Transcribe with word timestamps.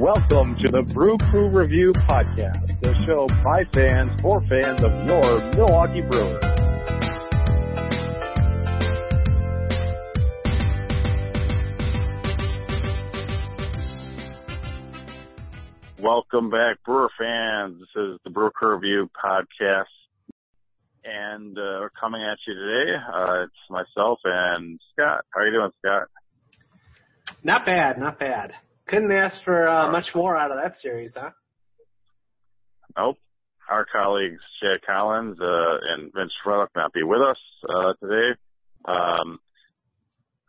Welcome 0.00 0.56
to 0.60 0.68
the 0.70 0.82
Brew 0.92 1.16
Crew 1.30 1.48
Review 1.48 1.90
Podcast, 2.06 2.80
the 2.82 2.92
show 3.06 3.26
by 3.42 3.62
fans 3.72 4.20
for 4.20 4.42
fans 4.42 4.84
of 4.84 4.92
your 5.06 5.40
Milwaukee 5.56 6.02
Brewers. 6.02 6.42
Welcome 15.98 16.50
back, 16.50 16.84
Brewer 16.84 17.08
fans. 17.18 17.80
This 17.80 17.88
is 17.96 18.18
the 18.22 18.28
Brew 18.30 18.50
Crew 18.50 18.74
Review 18.74 19.08
Podcast, 19.16 19.84
and 21.06 21.56
uh, 21.56 21.80
we're 21.80 21.90
coming 21.98 22.20
at 22.20 22.36
you 22.46 22.52
today. 22.52 22.96
Uh, 23.14 23.44
it's 23.44 23.70
myself 23.70 24.18
and 24.24 24.78
Scott. 24.92 25.24
How 25.30 25.40
are 25.40 25.46
you 25.46 25.52
doing, 25.52 25.70
Scott? 25.78 26.08
Not 27.42 27.64
bad, 27.64 27.98
not 27.98 28.18
bad. 28.18 28.52
Couldn't 28.88 29.12
ask 29.12 29.42
for 29.44 29.68
uh, 29.68 29.90
much 29.90 30.14
more 30.14 30.36
out 30.36 30.50
of 30.50 30.58
that 30.62 30.78
series, 30.78 31.12
huh? 31.14 31.30
Nope. 32.96 33.18
Our 33.68 33.84
colleagues 33.84 34.40
Chad 34.62 34.80
Collins 34.86 35.38
uh, 35.40 35.76
and 35.92 36.12
Vince 36.14 36.32
Frelick 36.44 36.68
not 36.76 36.92
be 36.92 37.02
with 37.02 37.20
us 37.20 37.38
uh, 37.68 37.94
today. 38.00 38.38
Um, 38.84 39.40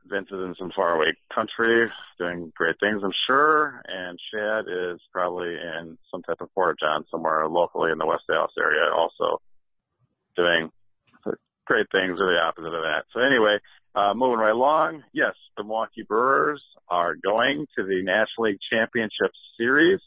Vince 0.06 0.28
is 0.28 0.40
in 0.40 0.56
some 0.58 0.72
faraway 0.76 1.12
country 1.34 1.90
doing 2.20 2.54
great 2.56 2.76
things, 2.80 3.02
I'm 3.04 3.12
sure, 3.26 3.82
and 3.88 4.20
Chad 4.32 4.66
is 4.70 5.02
probably 5.12 5.50
in 5.50 5.98
some 6.12 6.22
type 6.22 6.38
of 6.40 6.54
porta 6.54 6.78
john 6.80 7.06
somewhere 7.12 7.48
locally 7.48 7.92
in 7.92 7.98
the 7.98 8.06
West 8.06 8.24
Dallas 8.30 8.52
area, 8.58 8.94
also 8.96 9.42
doing 10.36 10.70
great 11.66 11.88
things 11.92 12.18
or 12.20 12.32
the 12.32 12.40
opposite 12.40 12.74
of 12.74 12.84
that. 12.84 13.04
So 13.14 13.20
anyway, 13.20 13.58
uh, 13.98 14.14
moving 14.14 14.38
right 14.38 14.54
along, 14.54 15.04
yes, 15.12 15.34
the 15.58 15.64
Milwaukee 15.64 16.06
Brewers 16.08 16.62
are 16.88 17.16
going 17.16 17.66
to 17.76 17.84
the 17.84 18.04
National 18.04 18.50
League 18.50 18.60
Championship 18.72 19.32
Series. 19.58 20.00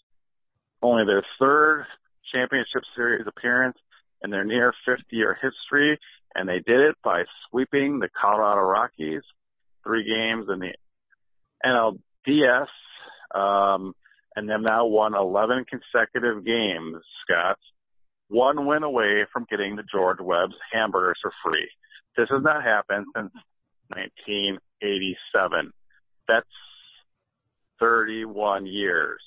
Only 0.81 1.05
their 1.07 1.25
third 1.41 1.87
championship 2.33 2.83
series 2.95 3.27
appearance 3.27 3.77
in 4.23 4.31
their 4.31 4.45
near 4.45 4.73
50 4.87 5.05
year 5.11 5.35
history, 5.35 5.99
and 6.37 6.49
they 6.49 6.61
did 6.65 6.81
it 6.81 6.95
by 7.03 7.25
sweeping 7.49 7.99
the 7.99 8.09
Colorado 8.09 8.61
Rockies 8.61 9.23
three 9.85 10.05
games 10.05 10.47
in 10.49 10.61
the 10.61 10.75
NLDS, 11.67 12.69
um, 13.35 13.93
and 14.37 14.49
they've 14.49 14.61
now 14.61 14.87
won 14.87 15.17
11 15.17 15.65
consecutive 15.69 16.45
games, 16.45 16.97
Scott. 17.25 17.59
One 18.29 18.67
win 18.67 18.85
away 18.85 19.27
from 19.33 19.47
getting 19.51 19.75
the 19.75 19.83
George 19.93 20.21
Webb's 20.21 20.55
hamburgers 20.73 21.19
for 21.21 21.33
free. 21.45 21.69
This 22.17 22.29
has 22.31 22.43
not 22.45 22.63
happened 22.63 23.07
since 23.17 23.33
1987. 23.91 25.73
That's 26.29 26.47
31 27.81 28.67
years. 28.67 29.21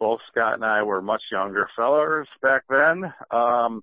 Both 0.00 0.20
Scott 0.30 0.54
and 0.54 0.64
I 0.64 0.82
were 0.82 1.00
much 1.00 1.22
younger 1.30 1.68
fellows 1.76 2.26
back 2.42 2.62
then. 2.68 3.12
Um, 3.30 3.82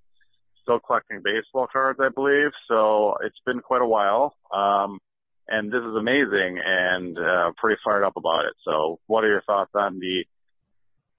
still 0.63 0.79
collecting 0.79 1.21
baseball 1.23 1.67
cards, 1.71 1.99
I 2.01 2.09
believe. 2.09 2.51
So 2.67 3.15
it's 3.23 3.39
been 3.45 3.61
quite 3.61 3.81
a 3.81 3.87
while. 3.87 4.35
Um, 4.53 4.99
and 5.47 5.71
this 5.71 5.81
is 5.81 5.95
amazing 5.97 6.59
and, 6.63 7.17
uh, 7.17 7.51
pretty 7.57 7.79
fired 7.83 8.03
up 8.03 8.17
about 8.17 8.45
it. 8.45 8.53
So 8.65 8.99
what 9.07 9.23
are 9.23 9.29
your 9.29 9.41
thoughts 9.43 9.71
on 9.73 9.99
the, 9.99 10.25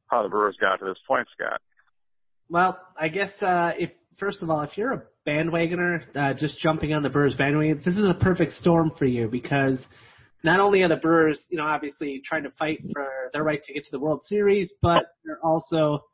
how 0.06 0.22
the 0.22 0.28
Brewers 0.28 0.56
got 0.61 0.77
to 0.77 0.84
this 0.84 0.98
point, 1.08 1.27
Scott? 1.33 1.61
Well, 2.48 2.78
I 2.97 3.08
guess, 3.08 3.42
uh, 3.42 3.72
if, 3.78 3.91
first 4.20 4.42
of 4.42 4.50
all, 4.50 4.60
if 4.60 4.76
you're 4.76 4.92
a 4.92 5.02
bandwagoner, 5.26 6.02
uh, 6.14 6.34
just 6.34 6.60
jumping 6.60 6.92
on 6.92 7.02
the 7.02 7.08
Brewers 7.08 7.34
bandwagon, 7.34 7.80
this 7.84 7.96
is 7.96 8.08
a 8.08 8.14
perfect 8.14 8.52
storm 8.52 8.92
for 8.96 9.06
you 9.06 9.27
because 9.28 9.80
not 10.44 10.60
only 10.60 10.82
are 10.82 10.88
the 10.88 10.96
Brewers, 10.96 11.40
you 11.48 11.58
know, 11.58 11.64
obviously 11.64 12.22
trying 12.24 12.44
to 12.44 12.50
fight 12.52 12.78
for 12.92 13.08
their 13.32 13.42
right 13.42 13.62
to 13.62 13.72
get 13.72 13.84
to 13.84 13.90
the 13.90 13.98
World 13.98 14.22
Series, 14.27 14.72
but 14.80 15.02
they're 15.24 15.40
also 15.42 16.04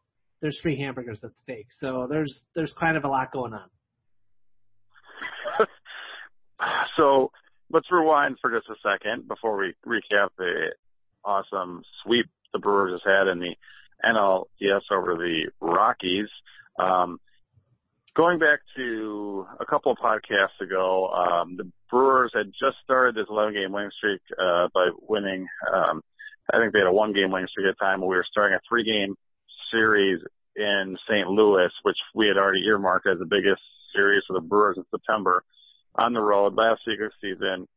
there's 0.40 0.58
free 0.62 0.78
hamburgers 0.78 1.20
at 1.24 1.30
stake. 1.42 1.66
So 1.80 2.06
there's 2.08 2.40
there's 2.54 2.74
kind 2.78 2.96
of 2.96 3.04
a 3.04 3.08
lot 3.08 3.32
going 3.32 3.52
on. 3.52 3.68
so 6.96 7.30
let's 7.70 7.90
rewind 7.90 8.36
for 8.40 8.50
just 8.50 8.68
a 8.68 8.74
second 8.82 9.28
before 9.28 9.56
we 9.56 9.74
recap 9.86 10.28
the 10.38 10.72
awesome 11.24 11.82
sweep 12.02 12.26
the 12.52 12.58
Brewers 12.58 12.92
has 12.92 13.00
had 13.04 13.28
in 13.28 13.40
the 13.40 13.54
NLDS 14.04 14.82
over 14.92 15.14
the 15.16 15.50
Rockies. 15.60 16.28
Um, 16.78 17.18
going 18.16 18.38
back 18.38 18.60
to 18.74 19.46
a 19.60 19.66
couple 19.66 19.92
of 19.92 19.98
podcasts 19.98 20.58
ago, 20.60 21.08
um, 21.08 21.56
the 21.56 21.70
Brewers 21.90 22.32
had 22.34 22.46
just 22.46 22.78
started 22.82 23.14
this 23.14 23.28
11 23.28 23.52
game 23.54 23.72
winning 23.72 23.90
streak, 23.96 24.22
uh, 24.32 24.68
by 24.74 24.88
winning, 25.02 25.46
um, 25.72 26.00
I 26.52 26.58
think 26.58 26.72
they 26.72 26.80
had 26.80 26.88
a 26.88 26.92
one 26.92 27.12
game 27.12 27.30
winning 27.30 27.48
streak 27.50 27.66
at 27.68 27.76
the 27.78 27.84
time. 27.84 28.00
But 28.00 28.06
we 28.06 28.16
were 28.16 28.26
starting 28.28 28.56
a 28.56 28.60
three 28.68 28.84
game 28.84 29.14
series 29.70 30.20
in 30.56 30.96
St. 31.08 31.28
Louis, 31.28 31.68
which 31.82 31.98
we 32.14 32.26
had 32.26 32.38
already 32.38 32.64
earmarked 32.66 33.06
as 33.06 33.18
the 33.18 33.26
biggest 33.26 33.60
series 33.94 34.22
for 34.26 34.32
the 34.32 34.40
Brewers 34.40 34.78
in 34.78 34.84
September 34.90 35.44
on 35.94 36.12
the 36.12 36.20
road 36.20 36.54
last 36.56 36.80
week 36.86 37.00
of 37.00 37.12
season. 37.20 37.68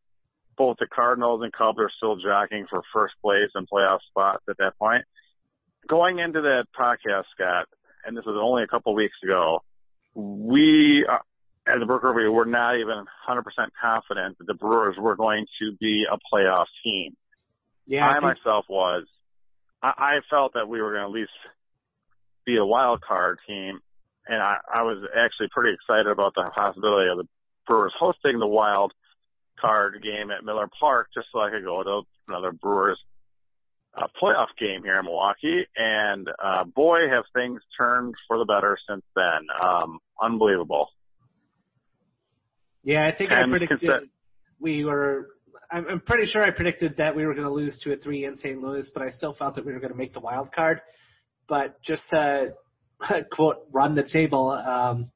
Both 0.57 0.77
the 0.79 0.87
Cardinals 0.87 1.41
and 1.43 1.53
Cubs 1.53 1.79
are 1.79 1.91
still 1.97 2.15
jockeying 2.17 2.67
for 2.69 2.81
first 2.93 3.15
place 3.21 3.51
and 3.55 3.67
playoff 3.69 3.99
spots 4.09 4.43
at 4.49 4.57
that 4.57 4.77
point. 4.77 5.03
Going 5.87 6.19
into 6.19 6.41
that 6.41 6.65
podcast, 6.77 7.23
Scott, 7.35 7.67
and 8.05 8.15
this 8.15 8.25
was 8.25 8.39
only 8.39 8.63
a 8.63 8.67
couple 8.67 8.91
of 8.91 8.97
weeks 8.97 9.15
ago, 9.23 9.61
we, 10.15 11.05
uh, 11.09 11.17
as 11.67 11.81
a 11.81 11.85
broker, 11.85 12.13
we 12.13 12.27
were 12.27 12.45
not 12.45 12.75
even 12.77 13.05
100% 13.27 13.43
confident 13.81 14.37
that 14.37 14.47
the 14.47 14.53
Brewers 14.53 14.95
were 14.97 15.15
going 15.15 15.45
to 15.61 15.75
be 15.79 16.05
a 16.11 16.17
playoff 16.33 16.65
team. 16.83 17.15
Yeah, 17.85 18.07
I, 18.07 18.11
I 18.11 18.13
think- 18.13 18.23
myself 18.23 18.65
was. 18.69 19.05
I, 19.81 19.93
I 19.97 20.19
felt 20.29 20.53
that 20.53 20.67
we 20.67 20.81
were 20.81 20.91
going 20.91 21.03
to 21.03 21.07
at 21.07 21.11
least 21.11 21.31
be 22.45 22.57
a 22.57 22.65
wild 22.65 23.01
card 23.01 23.39
team, 23.47 23.79
and 24.27 24.41
I, 24.41 24.57
I 24.73 24.81
was 24.83 25.03
actually 25.15 25.47
pretty 25.51 25.75
excited 25.75 26.07
about 26.07 26.33
the 26.35 26.49
possibility 26.53 27.09
of 27.09 27.17
the 27.17 27.27
Brewers 27.67 27.93
hosting 27.97 28.39
the 28.39 28.47
wild 28.47 28.93
card 29.59 30.01
game 30.01 30.31
at 30.31 30.43
Miller 30.43 30.69
Park 30.79 31.09
just 31.13 31.27
so 31.31 31.39
I 31.39 31.51
could 31.51 31.63
go 31.63 31.83
to 31.83 32.01
another 32.27 32.51
Brewers 32.51 32.99
uh, 33.97 34.07
playoff 34.21 34.47
game 34.59 34.83
here 34.83 34.99
in 34.99 35.05
Milwaukee. 35.05 35.65
And 35.75 36.27
uh, 36.43 36.63
boy, 36.63 37.09
have 37.09 37.23
things 37.33 37.61
turned 37.77 38.15
for 38.27 38.37
the 38.37 38.45
better 38.45 38.77
since 38.89 39.03
then. 39.15 39.47
Um, 39.61 39.99
unbelievable. 40.21 40.89
Yeah, 42.83 43.05
I 43.05 43.15
think 43.15 43.31
I 43.31 43.47
predicted 43.47 43.81
conse- 43.81 44.09
we 44.59 44.85
were. 44.85 45.29
I'm, 45.71 45.85
I'm 45.87 45.99
pretty 45.99 46.25
sure 46.25 46.41
I 46.41 46.51
predicted 46.51 46.97
that 46.97 47.15
we 47.15 47.25
were 47.25 47.33
going 47.33 47.45
to 47.45 47.53
lose 47.53 47.79
two 47.83 47.91
or 47.91 47.97
three 47.97 48.25
in 48.25 48.37
St. 48.37 48.59
Louis, 48.59 48.89
but 48.93 49.03
I 49.03 49.11
still 49.11 49.33
felt 49.33 49.55
that 49.55 49.65
we 49.65 49.73
were 49.73 49.79
going 49.79 49.91
to 49.91 49.97
make 49.97 50.13
the 50.13 50.19
wild 50.19 50.51
card. 50.51 50.81
But 51.47 51.81
just 51.83 52.03
to 52.11 52.53
quote 53.31 53.67
run 53.71 53.95
the 53.95 54.03
table, 54.03 54.49
um, 54.49 55.11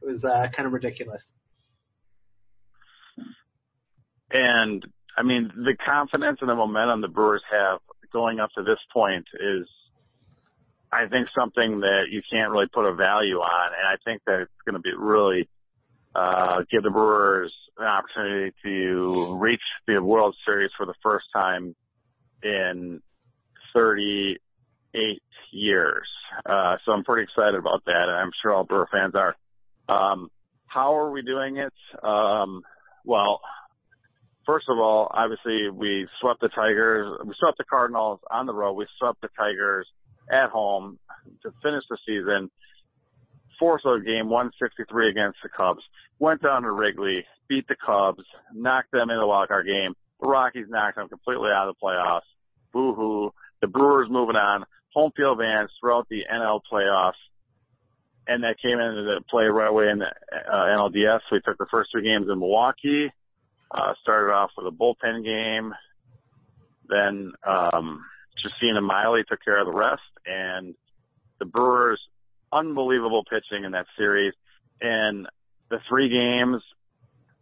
it 0.00 0.06
was 0.06 0.22
uh, 0.24 0.46
kind 0.54 0.66
of 0.66 0.72
ridiculous. 0.72 1.22
And 4.30 4.84
I 5.16 5.22
mean, 5.22 5.50
the 5.54 5.76
confidence 5.84 6.38
and 6.40 6.48
the 6.48 6.54
momentum 6.54 7.02
the 7.02 7.08
Brewers 7.08 7.42
have 7.50 7.80
going 8.12 8.40
up 8.40 8.50
to 8.56 8.62
this 8.62 8.78
point 8.92 9.26
is, 9.34 9.66
I 10.92 11.06
think, 11.06 11.28
something 11.34 11.80
that 11.80 12.04
you 12.10 12.22
can't 12.30 12.50
really 12.50 12.68
put 12.72 12.84
a 12.84 12.94
value 12.94 13.38
on. 13.38 13.72
And 13.78 13.86
I 13.86 13.96
think 14.04 14.22
that 14.26 14.40
it's 14.40 14.62
going 14.64 14.74
to 14.74 14.80
be 14.80 14.92
really 14.96 15.48
uh, 16.14 16.62
give 16.70 16.82
the 16.82 16.90
Brewers 16.90 17.52
an 17.78 17.86
opportunity 17.86 18.54
to 18.64 19.36
reach 19.40 19.62
the 19.86 20.02
World 20.02 20.36
Series 20.44 20.70
for 20.76 20.86
the 20.86 20.94
first 21.02 21.26
time 21.32 21.74
in 22.42 23.00
38 23.74 25.22
years. 25.52 26.08
Uh, 26.44 26.76
so 26.84 26.92
I'm 26.92 27.04
pretty 27.04 27.24
excited 27.24 27.54
about 27.54 27.84
that, 27.86 28.08
and 28.08 28.16
I'm 28.16 28.30
sure 28.42 28.52
all 28.52 28.64
Brewer 28.64 28.88
fans 28.90 29.14
are. 29.14 29.36
Um, 29.88 30.30
how 30.66 30.96
are 30.96 31.10
we 31.10 31.22
doing 31.22 31.58
it? 31.58 31.72
Um, 32.02 32.62
well, 33.04 33.40
first 34.46 34.66
of 34.68 34.78
all, 34.78 35.08
obviously 35.10 35.70
we 35.70 36.06
swept 36.20 36.40
the 36.40 36.48
Tigers, 36.48 37.18
we 37.24 37.34
swept 37.38 37.58
the 37.58 37.64
Cardinals 37.64 38.20
on 38.30 38.46
the 38.46 38.54
road, 38.54 38.74
we 38.74 38.86
swept 38.98 39.20
the 39.20 39.28
Tigers 39.36 39.86
at 40.30 40.50
home 40.50 40.98
to 41.42 41.52
finish 41.62 41.84
the 41.88 41.98
season. 42.06 42.50
Fourth 43.58 43.82
of 43.84 44.00
the 44.00 44.04
game, 44.04 44.28
163 44.28 45.10
against 45.10 45.38
the 45.42 45.48
Cubs. 45.48 45.82
Went 46.18 46.42
down 46.42 46.62
to 46.62 46.70
Wrigley, 46.70 47.24
beat 47.48 47.66
the 47.68 47.76
Cubs, 47.76 48.24
knocked 48.54 48.92
them 48.92 49.10
in 49.10 49.16
the 49.16 49.24
wildcard 49.24 49.66
game. 49.66 49.94
The 50.20 50.28
Rockies 50.28 50.66
knocked 50.68 50.96
them 50.96 51.08
completely 51.08 51.50
out 51.54 51.68
of 51.68 51.76
the 51.76 51.86
playoffs. 51.86 52.28
Boo 52.72 52.94
hoo. 52.94 53.32
The 53.60 53.68
Brewers 53.68 54.08
moving 54.10 54.36
on. 54.36 54.64
Home 54.94 55.12
field 55.16 55.40
advantage 55.40 55.70
throughout 55.80 56.08
the 56.08 56.22
NL 56.32 56.60
playoffs. 56.70 57.20
And 58.26 58.44
that 58.44 58.56
came 58.62 58.78
into 58.78 59.20
play 59.28 59.44
right 59.44 59.68
away 59.68 59.88
in 59.88 59.98
the 59.98 60.06
uh, 60.06 60.54
NLDS. 60.54 61.20
We 61.30 61.40
took 61.40 61.58
the 61.58 61.66
first 61.70 61.90
three 61.92 62.04
games 62.04 62.26
in 62.30 62.38
Milwaukee 62.38 63.10
uh, 63.72 63.94
started 64.02 64.32
off 64.32 64.50
with 64.56 64.66
a 64.66 64.76
bullpen 64.76 65.24
game. 65.24 65.72
Then 66.88 67.32
um, 67.46 68.04
Justina 68.42 68.80
Miley 68.80 69.22
took 69.28 69.42
care 69.44 69.58
of 69.58 69.66
the 69.66 69.72
rest, 69.72 70.02
and 70.26 70.74
the 71.38 71.44
Brewers 71.44 72.00
unbelievable 72.52 73.24
pitching 73.24 73.64
in 73.64 73.72
that 73.72 73.86
series. 73.96 74.34
And 74.80 75.26
the 75.70 75.78
three 75.88 76.08
games 76.08 76.62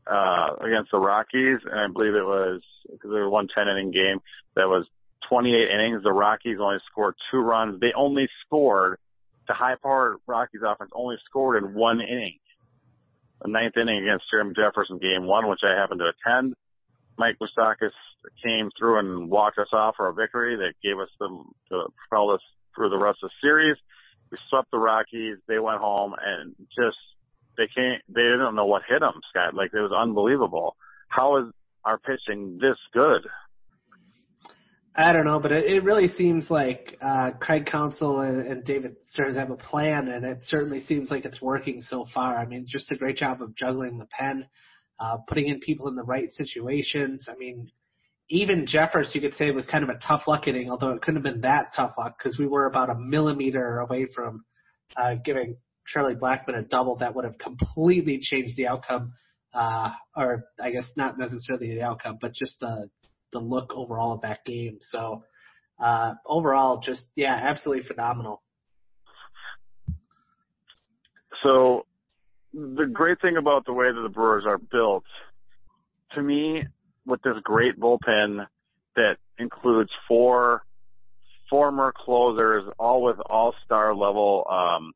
uh, 0.06 0.54
against 0.60 0.90
the 0.92 0.98
Rockies, 0.98 1.58
and 1.64 1.80
I 1.80 1.86
believe 1.92 2.14
it 2.14 2.24
was 2.24 2.62
because 2.84 3.10
they 3.10 3.18
were 3.18 3.30
one 3.30 3.48
ten 3.54 3.68
inning 3.68 3.90
game 3.90 4.20
that 4.56 4.68
was 4.68 4.86
28 5.28 5.70
innings, 5.70 6.02
the 6.02 6.12
Rockies 6.12 6.58
only 6.60 6.78
scored 6.90 7.14
two 7.30 7.38
runs. 7.38 7.80
They 7.80 7.92
only 7.96 8.28
scored, 8.44 8.98
the 9.46 9.54
high-powered 9.54 10.18
Rockies 10.26 10.60
offense 10.66 10.90
only 10.92 11.16
scored 11.24 11.62
in 11.62 11.74
one 11.74 12.00
inning. 12.00 12.38
The 13.42 13.48
ninth 13.48 13.76
inning 13.76 14.02
against 14.02 14.24
Jeremy 14.30 14.54
Jeffress 14.54 14.88
game 15.00 15.26
one, 15.26 15.48
which 15.48 15.60
I 15.64 15.78
happened 15.78 16.00
to 16.00 16.12
attend. 16.12 16.54
Mike 17.18 17.36
Moustakas 17.40 17.92
came 18.44 18.70
through 18.78 18.98
and 18.98 19.30
walked 19.30 19.58
us 19.58 19.72
off 19.72 19.96
for 19.96 20.08
a 20.08 20.14
victory 20.14 20.56
that 20.56 20.74
gave 20.82 20.98
us 20.98 21.08
the, 21.18 21.28
to 21.70 21.84
propel 21.96 22.30
us 22.30 22.40
through 22.74 22.90
the 22.90 22.98
rest 22.98 23.18
of 23.22 23.30
the 23.30 23.46
series. 23.46 23.76
We 24.30 24.38
swept 24.48 24.70
the 24.70 24.78
Rockies. 24.78 25.38
They 25.48 25.58
went 25.58 25.80
home 25.80 26.14
and 26.22 26.54
just, 26.76 26.96
they 27.56 27.66
can't, 27.74 28.02
they 28.08 28.22
didn't 28.22 28.54
know 28.54 28.66
what 28.66 28.82
hit 28.88 29.00
them, 29.00 29.20
Scott. 29.30 29.54
Like 29.54 29.70
it 29.74 29.80
was 29.80 29.92
unbelievable. 29.92 30.76
How 31.08 31.38
is 31.38 31.52
our 31.84 31.98
pitching 31.98 32.58
this 32.60 32.76
good? 32.92 33.26
I 34.96 35.12
don't 35.12 35.24
know, 35.24 35.38
but 35.38 35.52
it, 35.52 35.66
it 35.66 35.84
really 35.84 36.08
seems 36.08 36.50
like 36.50 36.96
uh, 37.00 37.30
Craig 37.40 37.66
Counsell 37.66 38.20
and, 38.20 38.46
and 38.46 38.64
David 38.64 38.96
Stearns 39.10 39.36
have 39.36 39.50
a 39.50 39.56
plan, 39.56 40.08
and 40.08 40.24
it 40.24 40.40
certainly 40.42 40.80
seems 40.80 41.10
like 41.10 41.24
it's 41.24 41.40
working 41.40 41.80
so 41.80 42.06
far. 42.12 42.36
I 42.36 42.46
mean, 42.46 42.64
just 42.66 42.90
a 42.90 42.96
great 42.96 43.16
job 43.16 43.40
of 43.40 43.54
juggling 43.54 43.98
the 43.98 44.06
pen, 44.06 44.46
uh, 44.98 45.18
putting 45.28 45.46
in 45.46 45.60
people 45.60 45.88
in 45.88 45.94
the 45.94 46.02
right 46.02 46.30
situations. 46.32 47.26
I 47.28 47.36
mean, 47.36 47.70
even 48.30 48.66
Jeffress, 48.66 49.14
you 49.14 49.20
could 49.20 49.34
say, 49.34 49.52
was 49.52 49.66
kind 49.66 49.84
of 49.84 49.90
a 49.90 49.98
tough 50.06 50.22
luck 50.26 50.48
inning, 50.48 50.70
although 50.70 50.90
it 50.90 51.02
couldn't 51.02 51.24
have 51.24 51.34
been 51.34 51.42
that 51.42 51.72
tough 51.74 51.92
luck 51.96 52.16
because 52.18 52.36
we 52.38 52.48
were 52.48 52.66
about 52.66 52.90
a 52.90 52.94
millimeter 52.94 53.78
away 53.78 54.06
from 54.12 54.44
uh, 54.96 55.14
giving 55.24 55.56
Charlie 55.86 56.16
Blackmon 56.16 56.58
a 56.58 56.62
double 56.62 56.96
that 56.96 57.14
would 57.14 57.24
have 57.24 57.38
completely 57.38 58.18
changed 58.20 58.56
the 58.56 58.66
outcome, 58.66 59.12
uh, 59.54 59.92
or 60.16 60.46
I 60.60 60.72
guess 60.72 60.86
not 60.96 61.16
necessarily 61.16 61.74
the 61.74 61.82
outcome, 61.82 62.18
but 62.20 62.32
just 62.32 62.54
the 62.60 62.88
the 63.32 63.38
look 63.38 63.72
overall 63.74 64.14
of 64.14 64.22
that 64.22 64.44
game. 64.44 64.78
So 64.80 65.24
uh, 65.78 66.14
overall, 66.26 66.80
just 66.80 67.04
yeah, 67.16 67.34
absolutely 67.34 67.84
phenomenal. 67.84 68.42
So 71.42 71.86
the 72.52 72.86
great 72.86 73.20
thing 73.20 73.36
about 73.36 73.64
the 73.64 73.72
way 73.72 73.86
that 73.92 74.00
the 74.00 74.08
Brewers 74.08 74.44
are 74.46 74.58
built, 74.58 75.04
to 76.14 76.22
me, 76.22 76.64
with 77.06 77.22
this 77.22 77.36
great 77.42 77.78
bullpen 77.78 78.46
that 78.96 79.16
includes 79.38 79.90
four 80.06 80.62
former 81.48 81.92
closers, 81.96 82.64
all 82.78 83.02
with 83.02 83.16
all-star 83.28 83.94
level 83.94 84.46
um, 84.48 84.92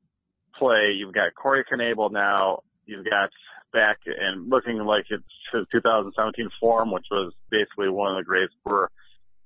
play. 0.56 0.92
You've 0.96 1.12
got 1.12 1.34
Corey 1.34 1.64
Knebel 1.64 2.12
now. 2.12 2.60
You've 2.86 3.04
got 3.04 3.30
back 3.74 3.98
and 4.06 4.48
looking 4.48 4.78
like 4.78 5.04
it's 5.10 5.22
his 5.52 5.66
2017 5.72 6.48
form, 6.60 6.90
which 6.90 7.04
was 7.10 7.34
basically 7.50 7.90
one 7.90 8.12
of 8.12 8.16
the 8.16 8.24
greatest 8.24 8.54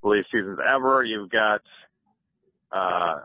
relief 0.03 0.25
seasons 0.31 0.59
ever. 0.63 1.03
You've 1.03 1.31
got 1.31 1.63
uh, 2.71 3.17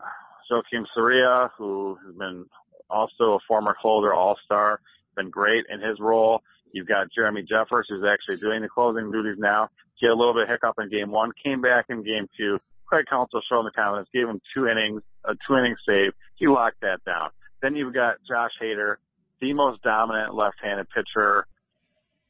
Joakim 0.50 0.84
Soria, 0.94 1.50
who 1.56 1.96
has 2.04 2.16
been 2.16 2.46
also 2.90 3.34
a 3.34 3.38
former 3.46 3.76
closer, 3.80 4.12
all-star, 4.12 4.80
been 5.16 5.30
great 5.30 5.64
in 5.70 5.80
his 5.80 6.00
role. 6.00 6.42
You've 6.72 6.88
got 6.88 7.06
Jeremy 7.14 7.42
Jeffress, 7.42 7.84
who's 7.88 8.04
actually 8.04 8.38
doing 8.38 8.62
the 8.62 8.68
closing 8.68 9.12
duties 9.12 9.36
now. 9.38 9.68
He 9.94 10.06
had 10.06 10.12
a 10.12 10.18
little 10.18 10.34
bit 10.34 10.44
of 10.44 10.48
hiccup 10.48 10.74
in 10.80 10.90
game 10.90 11.10
one, 11.10 11.30
came 11.44 11.60
back 11.60 11.86
in 11.88 12.02
game 12.02 12.28
two. 12.36 12.58
Craig 12.86 13.06
Counsell 13.08 13.42
showed 13.48 13.64
the 13.64 13.70
confidence, 13.70 14.08
gave 14.12 14.28
him 14.28 14.40
two 14.54 14.66
innings, 14.66 15.02
a 15.24 15.34
two 15.46 15.56
inning 15.56 15.76
save. 15.86 16.12
He 16.34 16.48
locked 16.48 16.80
that 16.82 17.04
down. 17.06 17.30
Then 17.62 17.76
you've 17.76 17.94
got 17.94 18.16
Josh 18.28 18.50
Hader, 18.60 18.96
the 19.40 19.52
most 19.52 19.82
dominant 19.82 20.34
left-handed 20.34 20.88
pitcher, 20.90 21.46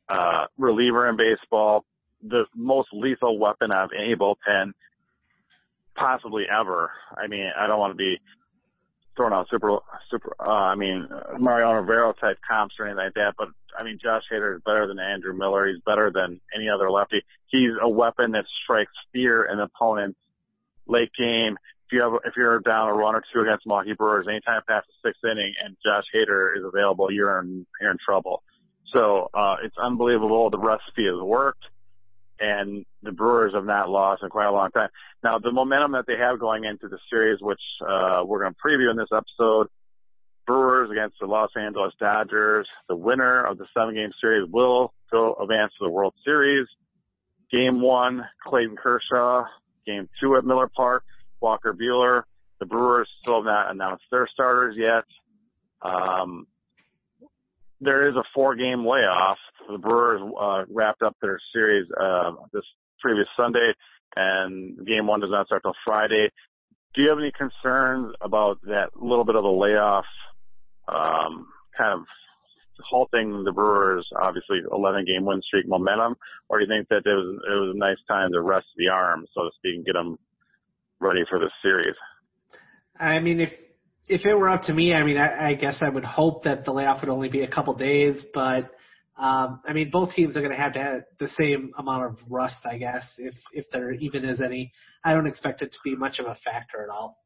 uh, 0.09 0.47
reliever 0.59 1.09
in 1.09 1.17
baseball, 1.17 1.85
the 2.23 2.45
most 2.55 2.89
lethal 2.93 3.39
weapon 3.39 3.71
of 3.71 3.91
any 3.97 4.15
bullpen 4.15 4.73
possibly 5.95 6.45
ever. 6.51 6.91
I 7.17 7.27
mean, 7.27 7.51
I 7.57 7.67
don't 7.67 7.79
want 7.79 7.93
to 7.93 7.97
be 7.97 8.21
throwing 9.17 9.33
out 9.33 9.47
super, 9.51 9.79
super, 10.11 10.35
uh, 10.41 10.51
I 10.51 10.75
mean, 10.75 11.09
Mariano 11.39 11.81
Rivera 11.81 12.13
type 12.21 12.39
comps 12.49 12.75
or 12.79 12.87
anything 12.87 13.05
like 13.05 13.15
that, 13.15 13.35
but 13.39 13.49
I 13.79 13.83
mean, 13.83 13.99
Josh 14.03 14.23
Hader 14.33 14.57
is 14.57 14.63
better 14.65 14.87
than 14.87 14.99
Andrew 14.99 15.37
Miller. 15.37 15.67
He's 15.67 15.83
better 15.85 16.11
than 16.13 16.41
any 16.55 16.69
other 16.69 16.91
lefty. 16.91 17.23
He's 17.49 17.73
a 17.81 17.89
weapon 17.89 18.33
that 18.33 18.45
strikes 18.63 18.93
fear 19.13 19.45
in 19.45 19.59
opponents 19.61 20.19
late 20.87 21.11
game. 21.19 21.57
If 21.87 21.93
you 21.93 22.03
have, 22.03 22.13
if 22.25 22.35
you're 22.37 22.61
down 22.61 22.89
a 22.89 22.95
run 22.95 23.15
or 23.15 23.23
two 23.33 23.41
against 23.41 23.67
Milwaukee 23.67 23.93
Brewers, 23.93 24.27
anytime 24.29 24.63
past 24.67 24.87
the 24.87 25.09
sixth 25.09 25.23
inning 25.25 25.53
and 25.65 25.77
Josh 25.85 26.05
Hader 26.15 26.57
is 26.57 26.65
available, 26.65 27.11
you're 27.13 27.39
in, 27.41 27.67
you're 27.81 27.91
in 27.91 27.99
trouble. 28.05 28.43
So, 28.93 29.29
uh, 29.35 29.57
it's 29.63 29.77
unbelievable. 29.77 30.51
The 30.51 30.59
recipe 30.59 31.05
has 31.07 31.21
worked 31.21 31.65
and 32.41 32.85
the 33.03 33.13
Brewers 33.13 33.55
have 33.55 33.65
not 33.65 33.89
lost 33.89 34.23
in 34.23 34.31
quite 34.31 34.47
a 34.47 34.53
long 34.53 34.71
time. 34.71 34.89
Now, 35.23 35.39
the 35.39 35.53
momentum 35.53 35.93
that 35.93 36.05
they 36.07 36.17
have 36.19 36.41
going 36.41 36.65
into 36.65 36.89
the 36.89 36.99
series, 37.11 37.39
which 37.41 37.61
uh, 37.83 38.23
we're 38.25 38.43
going 38.43 38.55
to 38.55 38.61
preview 38.65 38.91
in 38.91 38.97
this 38.97 39.09
episode, 39.15 39.69
Brewers 40.47 40.91
against 40.91 41.17
the 41.21 41.27
Los 41.27 41.51
Angeles 41.57 41.93
Dodgers. 41.99 42.69
The 42.89 42.97
winner 42.97 43.45
of 43.45 43.57
the 43.57 43.67
seven-game 43.77 44.11
series 44.21 44.49
will 44.51 44.93
go 45.11 45.35
advance 45.41 45.73
to 45.79 45.87
the 45.87 45.91
World 45.91 46.15
Series. 46.25 46.67
Game 47.51 47.81
one, 47.81 48.25
Clayton 48.47 48.77
Kershaw. 48.77 49.45
Game 49.87 50.09
two 50.21 50.37
at 50.37 50.45
Miller 50.45 50.71
Park, 50.75 51.05
Walker 51.45 51.75
Buehler. 51.75 52.23
The 52.59 52.65
Brewers 52.65 53.09
still 53.21 53.37
have 53.37 53.45
not 53.45 53.71
announced 53.71 54.05
their 54.11 54.27
starters 54.33 54.77
yet. 54.79 55.05
Um, 55.83 56.47
there 57.83 58.09
is 58.09 58.17
a 58.17 58.25
four-game 58.35 58.87
layoff. 58.87 59.37
The 59.71 59.77
Brewers 59.77 60.23
uh, 60.41 60.65
wrapped 60.73 61.03
up 61.03 61.17
their 61.21 61.39
series 61.53 61.87
uh, 62.01 62.33
this 62.55 62.65
previous 62.99 63.27
Sunday, 63.37 63.73
and 64.17 64.87
Game 64.87 65.07
One 65.07 65.21
does 65.21 65.31
not 65.31 65.47
start 65.47 65.63
till 65.63 65.75
Friday. 65.85 66.31
Do 66.95 67.03
you 67.03 67.11
have 67.11 67.19
any 67.19 67.33
concerns 67.33 68.15
about 68.23 68.63
that 68.63 68.97
little 68.97 69.25
bit 69.25 69.37
of 69.37 69.45
a 69.45 69.51
layoff, 69.51 70.07
um, 70.89 71.49
kind 71.77 72.01
of 72.01 72.07
halting 72.81 73.45
the 73.45 73.53
Brewers' 73.53 74.09
obviously 74.19 74.61
11 74.73 75.05
game 75.05 75.27
win 75.27 75.43
streak 75.43 75.69
momentum, 75.69 76.15
or 76.49 76.59
do 76.59 76.65
you 76.65 76.71
think 76.71 76.89
that 76.89 77.05
it 77.05 77.15
was 77.15 77.39
it 77.47 77.61
was 77.61 77.75
a 77.75 77.79
nice 77.79 78.01
time 78.09 78.33
to 78.33 78.41
rest 78.41 78.67
the 78.79 78.89
arm, 78.89 79.27
so 79.35 79.43
to 79.43 79.51
speak, 79.57 79.77
and 79.77 79.85
get 79.85 79.93
them 79.93 80.17
ready 81.01 81.23
for 81.29 81.39
the 81.39 81.51
series? 81.63 81.95
I 82.99 83.19
mean, 83.21 83.41
if 83.41 83.51
if 84.07 84.25
it 84.25 84.35
were 84.35 84.51
up 84.51 84.63
to 84.65 84.75
me, 84.75 84.93
I 84.93 85.03
mean, 85.03 85.17
I, 85.17 85.51
I 85.51 85.55
guess 85.55 85.77
I 85.81 85.89
would 85.89 86.05
hope 86.05 86.45
that 86.45 86.65
the 86.65 86.73
layoff 86.73 87.01
would 87.01 87.11
only 87.11 87.29
be 87.29 87.43
a 87.43 87.49
couple 87.49 87.75
days, 87.75 88.25
but 88.35 88.71
um, 89.17 89.61
I 89.67 89.73
mean, 89.73 89.91
both 89.91 90.13
teams 90.13 90.37
are 90.37 90.41
going 90.41 90.53
to 90.53 90.61
have 90.61 90.73
to 90.75 90.81
have 90.81 91.03
the 91.21 91.29
same 91.39 91.73
amount 91.79 92.05
of 92.05 92.19
rust, 92.29 92.57
I 92.65 92.79
guess, 92.79 93.05
if 93.19 93.35
if 93.53 93.67
there 93.73 93.93
even 93.93 94.25
is 94.25 94.41
any. 94.41 94.73
I 95.05 95.15
don't 95.15 95.27
expect 95.27 95.63
it 95.63 95.73
to 95.73 95.79
be 95.85 95.95
much 95.95 96.19
of 96.19 96.27
a 96.27 96.37
factor 96.45 96.83
at 96.83 96.91
all. 96.91 97.19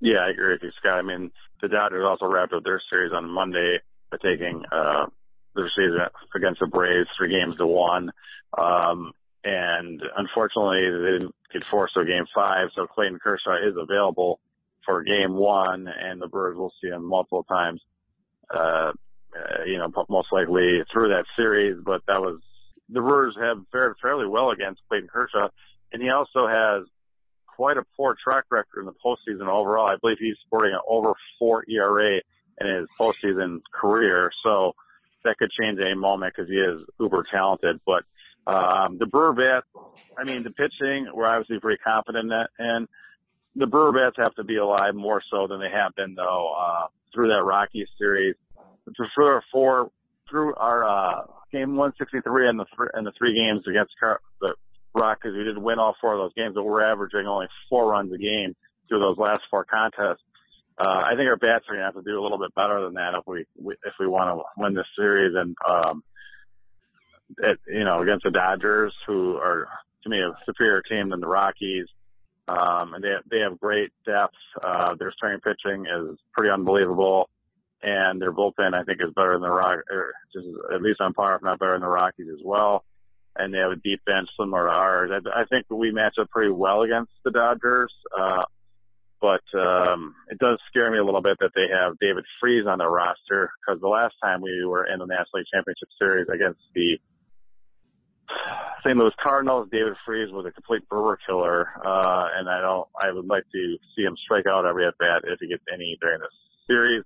Yeah, 0.00 0.18
I 0.18 0.30
agree 0.30 0.52
with 0.52 0.62
you, 0.62 0.70
Scott. 0.78 0.98
I 0.98 1.02
mean, 1.02 1.30
the 1.60 1.68
Dodgers 1.68 2.06
also 2.06 2.26
wrapped 2.26 2.54
up 2.54 2.64
their 2.64 2.80
series 2.88 3.12
on 3.12 3.28
Monday 3.28 3.78
by 4.10 4.16
taking 4.22 4.62
uh, 4.72 5.06
their 5.54 5.70
series 5.74 6.00
against 6.34 6.60
the 6.60 6.66
Braves 6.66 7.08
three 7.18 7.30
games 7.30 7.56
to 7.58 7.66
one. 7.66 8.10
Um, 8.56 9.12
and 9.44 10.02
unfortunately, 10.16 10.82
they 10.90 11.18
didn't 11.18 11.34
get 11.52 11.62
forced 11.70 11.94
to 11.94 12.04
game 12.04 12.26
five, 12.34 12.68
so 12.74 12.86
Clayton 12.86 13.18
Kershaw 13.22 13.56
is 13.56 13.74
available 13.76 14.40
for 14.84 15.02
game 15.02 15.34
one, 15.34 15.86
and 15.88 16.20
the 16.20 16.28
Brewers 16.28 16.56
will 16.56 16.72
see 16.82 16.88
him 16.88 17.04
multiple 17.04 17.44
times, 17.44 17.80
uh, 18.54 18.92
uh, 19.34 19.64
you 19.66 19.78
know, 19.78 19.90
most 20.08 20.28
likely 20.32 20.80
through 20.92 21.08
that 21.08 21.24
series. 21.36 21.76
But 21.84 22.02
that 22.06 22.20
was, 22.20 22.40
the 22.88 23.00
Brewers 23.00 23.36
have 23.40 23.58
fared 23.72 23.96
fairly 24.02 24.26
well 24.26 24.50
against 24.50 24.82
Clayton 24.88 25.08
Kershaw, 25.08 25.48
and 25.92 26.02
he 26.02 26.10
also 26.10 26.46
has 26.46 26.86
quite 27.46 27.76
a 27.76 27.84
poor 27.96 28.16
track 28.22 28.44
record 28.50 28.80
in 28.80 28.86
the 28.86 28.94
postseason 29.04 29.48
overall. 29.48 29.86
I 29.86 29.96
believe 30.00 30.16
he's 30.18 30.36
sporting 30.46 30.72
an 30.72 30.80
over 30.88 31.12
four 31.38 31.64
ERA 31.68 32.20
in 32.60 32.66
his 32.66 32.88
postseason 32.98 33.60
career, 33.72 34.30
so 34.42 34.72
that 35.24 35.36
could 35.38 35.50
change 35.50 35.78
any 35.80 35.94
moment 35.94 36.34
because 36.34 36.50
he 36.50 36.56
is 36.56 36.80
uber 36.98 37.24
talented. 37.30 37.80
But 37.86 38.04
um, 38.46 38.98
the 38.98 39.06
Brewer 39.06 39.32
bat, 39.32 39.64
I 40.18 40.24
mean, 40.24 40.42
the 40.42 40.50
pitching, 40.50 41.08
we're 41.12 41.26
obviously 41.26 41.60
pretty 41.60 41.80
confident 41.84 42.24
in 42.24 42.28
that, 42.28 42.48
and 42.58 42.88
the 43.56 43.66
Brewer 43.66 43.92
bats 43.92 44.16
have 44.18 44.34
to 44.36 44.44
be 44.44 44.56
alive 44.56 44.94
more 44.94 45.22
so 45.30 45.46
than 45.46 45.60
they 45.60 45.70
have 45.70 45.94
been 45.94 46.14
though 46.14 46.54
uh, 46.58 46.86
through 47.14 47.28
that 47.28 47.42
Rockies 47.42 47.88
series. 47.98 48.34
For 49.14 49.42
four 49.52 49.90
through 50.28 50.54
our 50.54 50.84
uh, 50.84 51.22
game 51.52 51.76
163 51.76 52.48
and 52.48 52.58
the 52.58 52.64
th- 52.64 52.90
and 52.94 53.06
the 53.06 53.12
three 53.18 53.34
games 53.34 53.64
against 53.68 53.92
Car- 53.98 54.20
the 54.40 54.54
Rockies, 54.94 55.32
we 55.36 55.44
did 55.44 55.58
win 55.58 55.78
all 55.78 55.94
four 56.00 56.14
of 56.14 56.18
those 56.18 56.34
games, 56.34 56.54
but 56.54 56.64
we're 56.64 56.84
averaging 56.84 57.26
only 57.26 57.46
four 57.68 57.90
runs 57.90 58.12
a 58.12 58.18
game 58.18 58.54
through 58.88 59.00
those 59.00 59.18
last 59.18 59.42
four 59.50 59.64
contests. 59.64 60.22
Uh, 60.78 61.02
I 61.04 61.10
think 61.10 61.28
our 61.28 61.36
bats 61.36 61.66
are 61.68 61.74
gonna 61.74 61.84
have 61.84 61.94
to 61.94 62.02
do 62.02 62.18
a 62.18 62.22
little 62.22 62.38
bit 62.38 62.54
better 62.54 62.82
than 62.82 62.94
that 62.94 63.14
if 63.14 63.26
we, 63.26 63.44
we 63.60 63.74
if 63.84 63.94
we 64.00 64.06
want 64.06 64.36
to 64.36 64.42
win 64.56 64.74
this 64.74 64.86
series 64.96 65.34
and 65.36 65.54
um, 65.68 66.02
it, 67.38 67.58
you 67.66 67.84
know 67.84 68.02
against 68.02 68.24
the 68.24 68.30
Dodgers, 68.30 68.94
who 69.06 69.36
are 69.36 69.68
to 70.02 70.08
me 70.08 70.18
a 70.20 70.32
superior 70.46 70.82
team 70.82 71.10
than 71.10 71.20
the 71.20 71.26
Rockies. 71.28 71.86
Um, 72.48 72.94
and 72.94 73.04
they 73.04 73.14
they 73.30 73.38
have 73.40 73.60
great 73.60 73.92
depth. 74.04 74.34
Uh, 74.62 74.94
their 74.98 75.12
starting 75.16 75.40
pitching 75.40 75.86
is 75.86 76.18
pretty 76.32 76.50
unbelievable, 76.50 77.28
and 77.82 78.20
their 78.20 78.32
bullpen 78.32 78.74
I 78.74 78.82
think 78.84 79.00
is 79.00 79.14
better 79.14 79.34
than 79.34 79.42
the 79.42 79.50
Rock, 79.50 79.80
or 79.90 80.12
just 80.32 80.46
at 80.74 80.82
least 80.82 81.00
on 81.00 81.12
par, 81.14 81.36
if 81.36 81.42
not 81.42 81.58
better 81.60 81.72
than 81.72 81.82
the 81.82 81.88
Rockies 81.88 82.26
as 82.32 82.40
well. 82.44 82.84
and 83.36 83.54
they 83.54 83.58
have 83.58 83.70
a 83.72 83.76
deep 83.76 84.04
bench 84.04 84.28
similar 84.38 84.66
to 84.66 84.72
ours. 84.72 85.10
I, 85.12 85.42
I 85.42 85.44
think 85.44 85.66
we 85.70 85.92
match 85.92 86.14
up 86.20 86.30
pretty 86.30 86.50
well 86.50 86.82
against 86.82 87.12
the 87.24 87.30
Dodgers. 87.30 87.92
Uh, 88.18 88.42
but 89.20 89.44
um, 89.58 90.14
it 90.28 90.38
does 90.38 90.58
scare 90.68 90.90
me 90.90 90.98
a 90.98 91.04
little 91.04 91.22
bit 91.22 91.36
that 91.40 91.50
they 91.54 91.66
have 91.70 91.98
David 91.98 92.24
Freese 92.40 92.66
on 92.66 92.78
their 92.78 92.88
roster 92.90 93.50
because 93.60 93.80
the 93.80 93.88
last 93.88 94.14
time 94.22 94.40
we 94.40 94.64
were 94.64 94.86
in 94.86 94.98
the 94.98 95.06
National 95.06 95.40
League 95.40 95.46
Championship 95.52 95.88
Series 95.98 96.26
against 96.32 96.60
the 96.74 96.98
St. 98.84 98.96
Louis 98.96 99.12
Cardinals, 99.22 99.68
David 99.70 99.94
Freese 100.06 100.32
was 100.32 100.46
a 100.46 100.52
complete 100.52 100.88
Brewer 100.88 101.18
killer, 101.26 101.68
uh, 101.84 102.28
and 102.36 102.48
I 102.48 102.60
don't. 102.60 102.88
I 103.00 103.12
would 103.12 103.26
like 103.26 103.44
to 103.52 103.76
see 103.94 104.02
him 104.02 104.16
strike 104.24 104.46
out 104.46 104.64
every 104.64 104.86
at 104.86 104.96
bat 104.98 105.22
if 105.24 105.38
he 105.40 105.48
gets 105.48 105.62
any 105.72 105.98
during 106.00 106.20
this 106.20 106.32
series. 106.66 107.04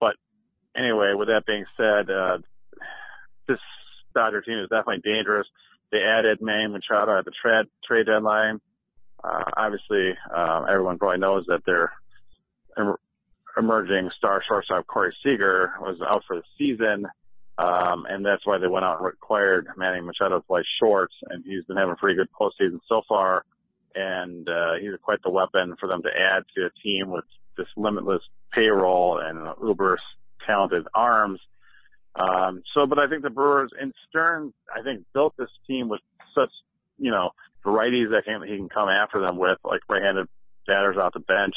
But 0.00 0.16
anyway, 0.76 1.14
with 1.14 1.28
that 1.28 1.46
being 1.46 1.64
said, 1.76 2.10
uh, 2.10 2.38
this 3.46 3.58
Dodger 4.14 4.42
team 4.42 4.58
is 4.58 4.68
definitely 4.68 5.02
dangerous. 5.02 5.46
They 5.90 6.02
added 6.02 6.38
Manny 6.42 6.68
Machado 6.68 7.18
at 7.18 7.24
the 7.24 7.32
trade 7.42 7.66
trade 7.86 8.06
deadline. 8.06 8.60
Uh, 9.22 9.44
obviously, 9.56 10.12
uh, 10.34 10.64
everyone 10.68 10.98
probably 10.98 11.18
knows 11.18 11.44
that 11.48 11.64
their 11.64 11.92
em- 12.76 12.96
emerging 13.56 14.10
star 14.16 14.42
shortstop 14.46 14.86
Corey 14.86 15.14
Seager 15.24 15.72
was 15.80 15.98
out 16.06 16.22
for 16.26 16.36
the 16.36 16.42
season. 16.58 17.06
Um, 17.58 18.06
and 18.08 18.24
that's 18.24 18.46
why 18.46 18.58
they 18.58 18.68
went 18.68 18.84
out 18.84 18.98
and 18.98 19.06
required 19.06 19.66
Manny 19.76 20.00
Machado 20.00 20.38
to 20.38 20.46
play 20.46 20.62
short, 20.80 21.10
and 21.28 21.44
he's 21.44 21.64
been 21.64 21.76
having 21.76 21.92
a 21.92 21.96
pretty 21.96 22.16
good 22.16 22.28
postseason 22.30 22.78
so 22.88 23.02
far. 23.08 23.44
And 23.94 24.48
uh, 24.48 24.74
he's 24.80 24.92
quite 25.02 25.22
the 25.24 25.30
weapon 25.30 25.74
for 25.80 25.88
them 25.88 26.02
to 26.02 26.08
add 26.08 26.44
to 26.54 26.66
a 26.66 26.70
team 26.82 27.10
with 27.10 27.24
this 27.56 27.66
limitless 27.76 28.22
payroll 28.52 29.18
and 29.18 29.48
uber 29.60 29.98
talented 30.46 30.86
arms. 30.94 31.40
Um, 32.14 32.62
so, 32.74 32.86
but 32.86 33.00
I 33.00 33.08
think 33.08 33.22
the 33.22 33.30
Brewers 33.30 33.72
and 33.80 33.92
Stearns, 34.08 34.52
I 34.72 34.82
think, 34.82 35.04
built 35.12 35.34
this 35.36 35.50
team 35.66 35.88
with 35.88 36.00
such, 36.34 36.50
you 36.96 37.10
know, 37.10 37.30
varieties 37.64 38.10
that 38.10 38.22
he 38.24 38.56
can 38.56 38.68
come 38.68 38.88
after 38.88 39.20
them 39.20 39.36
with, 39.36 39.58
like 39.64 39.80
right-handed 39.88 40.28
batters 40.66 40.96
off 40.96 41.12
the 41.12 41.20
bench, 41.20 41.56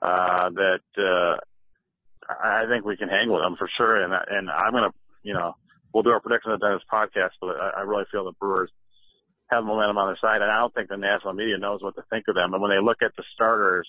uh, 0.00 0.50
that, 0.50 0.80
uh, 0.96 1.36
I 2.28 2.66
think 2.68 2.84
we 2.84 2.96
can 2.96 3.08
hang 3.08 3.32
with 3.32 3.42
them 3.42 3.56
for 3.58 3.68
sure. 3.76 4.00
And, 4.00 4.12
and 4.12 4.48
I'm 4.48 4.72
going 4.72 4.84
to, 4.84 4.96
you 5.22 5.34
know, 5.34 5.54
we'll 5.92 6.02
do 6.02 6.10
our 6.10 6.20
predictions 6.20 6.54
at 6.54 6.60
the 6.60 6.66
of 6.66 6.80
this 6.80 6.88
podcast, 6.92 7.36
but 7.40 7.56
I, 7.56 7.80
I 7.80 7.80
really 7.82 8.04
feel 8.10 8.24
the 8.24 8.32
Brewers 8.38 8.70
have 9.48 9.64
momentum 9.64 9.98
on 9.98 10.08
their 10.08 10.18
side. 10.20 10.42
And 10.42 10.50
I 10.50 10.58
don't 10.58 10.72
think 10.72 10.88
the 10.88 10.96
national 10.96 11.34
media 11.34 11.58
knows 11.58 11.82
what 11.82 11.96
to 11.96 12.02
think 12.10 12.26
of 12.28 12.34
them. 12.34 12.54
And 12.54 12.62
when 12.62 12.70
they 12.70 12.82
look 12.82 13.02
at 13.02 13.16
the 13.16 13.24
starters 13.34 13.88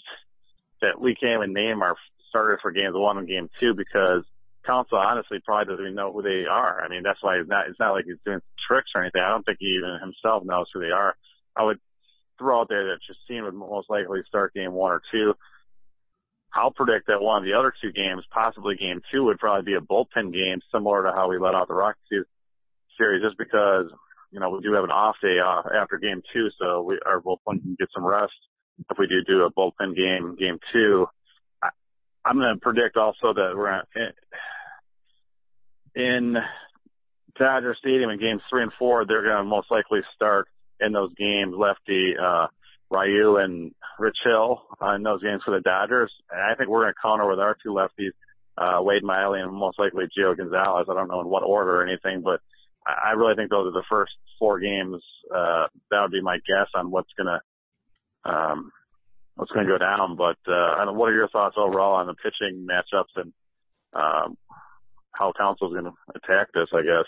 that 0.81 0.99
we 0.99 1.15
can't 1.15 1.43
even 1.43 1.53
name 1.53 1.81
our 1.81 1.95
starters 2.29 2.59
for 2.61 2.71
games 2.71 2.95
one 2.95 3.17
and 3.17 3.27
game 3.27 3.49
two 3.59 3.73
because 3.75 4.23
Counsell 4.65 4.97
honestly 4.97 5.39
probably 5.43 5.71
doesn't 5.71 5.85
even 5.85 5.95
know 5.95 6.11
who 6.11 6.21
they 6.21 6.45
are. 6.49 6.81
I 6.81 6.89
mean, 6.89 7.03
that's 7.03 7.21
why 7.21 7.37
it's 7.37 7.49
not, 7.49 7.67
it's 7.67 7.79
not 7.79 7.93
like 7.93 8.05
he's 8.05 8.21
doing 8.25 8.41
tricks 8.67 8.91
or 8.95 9.01
anything. 9.01 9.21
I 9.21 9.29
don't 9.29 9.45
think 9.45 9.57
he 9.59 9.77
even 9.77 9.99
himself 10.01 10.43
knows 10.43 10.67
who 10.73 10.79
they 10.79 10.91
are. 10.91 11.15
I 11.55 11.63
would 11.63 11.79
throw 12.37 12.61
out 12.61 12.69
there 12.69 12.85
that 12.85 13.05
Chacín 13.05 13.43
would 13.43 13.53
most 13.53 13.89
likely 13.89 14.21
start 14.27 14.53
game 14.53 14.73
one 14.73 14.91
or 14.91 15.01
two. 15.11 15.33
I'll 16.53 16.71
predict 16.71 17.07
that 17.07 17.21
one 17.21 17.37
of 17.37 17.43
the 17.45 17.57
other 17.57 17.73
two 17.81 17.91
games, 17.91 18.23
possibly 18.31 18.75
game 18.75 19.01
two, 19.11 19.23
would 19.25 19.39
probably 19.39 19.71
be 19.71 19.77
a 19.77 19.81
bullpen 19.81 20.33
game, 20.33 20.59
similar 20.71 21.03
to 21.03 21.11
how 21.11 21.29
we 21.29 21.39
let 21.39 21.55
out 21.55 21.67
the 21.67 21.73
Rockies 21.73 22.25
series, 22.97 23.23
just 23.23 23.37
because 23.37 23.85
you 24.31 24.39
know 24.39 24.49
we 24.49 24.61
do 24.61 24.73
have 24.73 24.83
an 24.83 24.91
off 24.91 25.15
day 25.21 25.39
off 25.39 25.65
after 25.65 25.97
game 25.97 26.21
two, 26.33 26.49
so 26.59 26.81
we 26.81 26.99
our 27.05 27.21
bullpen 27.21 27.61
can 27.61 27.75
get 27.79 27.87
some 27.93 28.05
rest 28.05 28.33
if 28.89 28.97
we 28.97 29.07
do 29.07 29.23
do 29.25 29.43
a 29.43 29.51
bullpen 29.51 29.95
game 29.95 30.35
game 30.37 30.59
two. 30.73 31.07
I, 31.63 31.69
I'm 32.25 32.37
going 32.37 32.53
to 32.53 32.59
predict 32.59 32.97
also 32.97 33.33
that 33.33 33.53
we're 33.55 33.81
in, 35.95 36.01
in 36.01 36.37
Dodger 37.39 37.75
Stadium 37.79 38.09
in 38.09 38.19
games 38.19 38.41
three 38.49 38.63
and 38.63 38.73
four. 38.77 39.05
They're 39.05 39.23
going 39.23 39.37
to 39.37 39.43
most 39.43 39.71
likely 39.71 39.99
start 40.15 40.47
in 40.79 40.91
those 40.91 41.13
games, 41.13 41.53
lefty 41.55 42.13
uh, 42.21 42.47
Ryu 42.91 43.37
and 43.37 43.73
Rich 43.97 44.17
Hill 44.23 44.61
uh, 44.81 44.95
in 44.95 45.03
those 45.03 45.23
games 45.23 45.41
for 45.45 45.51
the 45.51 45.61
Dodgers. 45.61 46.11
And 46.29 46.41
I 46.41 46.55
think 46.55 46.69
we're 46.69 46.83
going 46.83 46.93
to 46.93 47.01
counter 47.01 47.27
with 47.27 47.39
our 47.39 47.55
two 47.63 47.69
lefties, 47.69 48.11
uh, 48.57 48.83
Wade 48.83 49.03
Miley 49.03 49.39
and 49.39 49.53
most 49.53 49.79
likely 49.79 50.05
Gio 50.05 50.35
Gonzalez. 50.37 50.87
I 50.89 50.93
don't 50.93 51.07
know 51.07 51.21
in 51.21 51.27
what 51.27 51.43
order 51.43 51.81
or 51.81 51.87
anything, 51.87 52.21
but 52.21 52.41
I 52.85 53.11
really 53.11 53.35
think 53.35 53.49
those 53.49 53.67
are 53.67 53.79
the 53.79 53.85
first 53.89 54.11
four 54.37 54.59
games. 54.59 55.01
Uh, 55.33 55.67
that 55.89 56.01
would 56.01 56.11
be 56.11 56.21
my 56.21 56.37
guess 56.37 56.67
on 56.75 56.91
what's 56.91 57.11
going 57.17 57.27
to, 57.27 58.29
um, 58.29 58.71
what's 59.35 59.51
going 59.51 59.65
to 59.65 59.71
go 59.71 59.77
down. 59.77 60.17
But, 60.17 60.37
uh, 60.47 60.75
I 60.77 60.85
don't, 60.85 60.97
what 60.97 61.09
are 61.09 61.15
your 61.15 61.29
thoughts 61.29 61.55
overall 61.57 61.95
on 61.95 62.07
the 62.07 62.15
pitching 62.15 62.67
matchups 62.69 63.15
and, 63.15 63.33
um, 63.93 64.37
how 65.13 65.31
Counsell's 65.37 65.73
going 65.73 65.85
to 65.85 65.93
attack 66.15 66.47
this, 66.53 66.67
I 66.73 66.81
guess? 66.81 67.05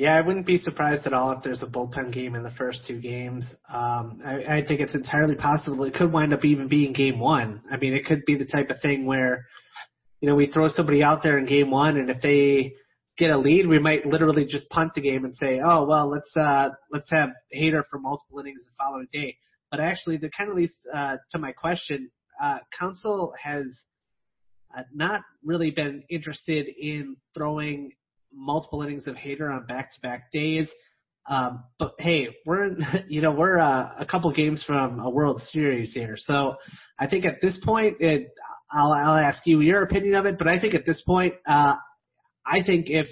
Yeah, 0.00 0.16
I 0.16 0.22
wouldn't 0.22 0.46
be 0.46 0.56
surprised 0.56 1.06
at 1.06 1.12
all 1.12 1.32
if 1.32 1.42
there's 1.42 1.60
a 1.60 1.66
bullpen 1.66 2.10
game 2.10 2.34
in 2.34 2.42
the 2.42 2.50
first 2.52 2.86
two 2.86 2.98
games. 2.98 3.44
Um, 3.68 4.22
I, 4.24 4.60
I 4.60 4.64
think 4.66 4.80
it's 4.80 4.94
entirely 4.94 5.34
possible 5.34 5.84
it 5.84 5.92
could 5.92 6.10
wind 6.10 6.32
up 6.32 6.42
even 6.42 6.68
being 6.68 6.94
game 6.94 7.18
one. 7.18 7.60
I 7.70 7.76
mean, 7.76 7.92
it 7.92 8.06
could 8.06 8.24
be 8.24 8.34
the 8.34 8.46
type 8.46 8.70
of 8.70 8.80
thing 8.80 9.04
where, 9.04 9.44
you 10.22 10.30
know, 10.30 10.34
we 10.36 10.46
throw 10.46 10.68
somebody 10.68 11.02
out 11.02 11.22
there 11.22 11.36
in 11.36 11.44
game 11.44 11.70
one, 11.70 11.98
and 11.98 12.08
if 12.08 12.22
they 12.22 12.76
get 13.18 13.28
a 13.28 13.36
lead, 13.36 13.66
we 13.66 13.78
might 13.78 14.06
literally 14.06 14.46
just 14.46 14.70
punt 14.70 14.94
the 14.94 15.02
game 15.02 15.26
and 15.26 15.36
say, 15.36 15.60
oh 15.62 15.84
well, 15.84 16.08
let's 16.08 16.34
uh, 16.34 16.70
let's 16.90 17.10
have 17.10 17.28
Hader 17.54 17.82
for 17.90 17.98
multiple 17.98 18.38
innings 18.40 18.62
the 18.64 18.72
following 18.82 19.06
day. 19.12 19.36
But 19.70 19.80
actually, 19.80 20.16
that 20.16 20.30
kind 20.34 20.48
of 20.48 20.56
leads 20.56 20.72
uh, 20.90 21.18
to 21.32 21.38
my 21.38 21.52
question. 21.52 22.10
Uh, 22.42 22.60
Counsell 22.78 23.34
has 23.38 23.66
uh, 24.74 24.84
not 24.94 25.20
really 25.44 25.72
been 25.72 26.04
interested 26.08 26.68
in 26.68 27.16
throwing 27.36 27.92
multiple 28.32 28.82
innings 28.82 29.06
of 29.06 29.14
Hader 29.14 29.52
on 29.52 29.66
back-to-back 29.66 30.32
days. 30.32 30.68
Um, 31.28 31.64
but 31.78 31.94
hey, 31.98 32.28
we're 32.46 32.76
you 33.08 33.20
know 33.20 33.32
we're 33.32 33.58
uh, 33.58 33.94
a 33.98 34.06
couple 34.06 34.32
games 34.32 34.64
from 34.66 34.98
a 34.98 35.10
World 35.10 35.42
Series 35.50 35.92
here, 35.92 36.16
so 36.16 36.56
I 36.98 37.06
think 37.06 37.24
at 37.24 37.40
this 37.40 37.58
point, 37.64 37.98
it, 38.00 38.28
I'll 38.72 38.92
I'll 38.92 39.18
ask 39.18 39.42
you 39.46 39.60
your 39.60 39.82
opinion 39.82 40.14
of 40.14 40.26
it. 40.26 40.38
But 40.38 40.48
I 40.48 40.58
think 40.58 40.74
at 40.74 40.86
this 40.86 41.02
point, 41.02 41.34
uh, 41.46 41.74
I 42.46 42.62
think 42.64 42.88
if 42.88 43.06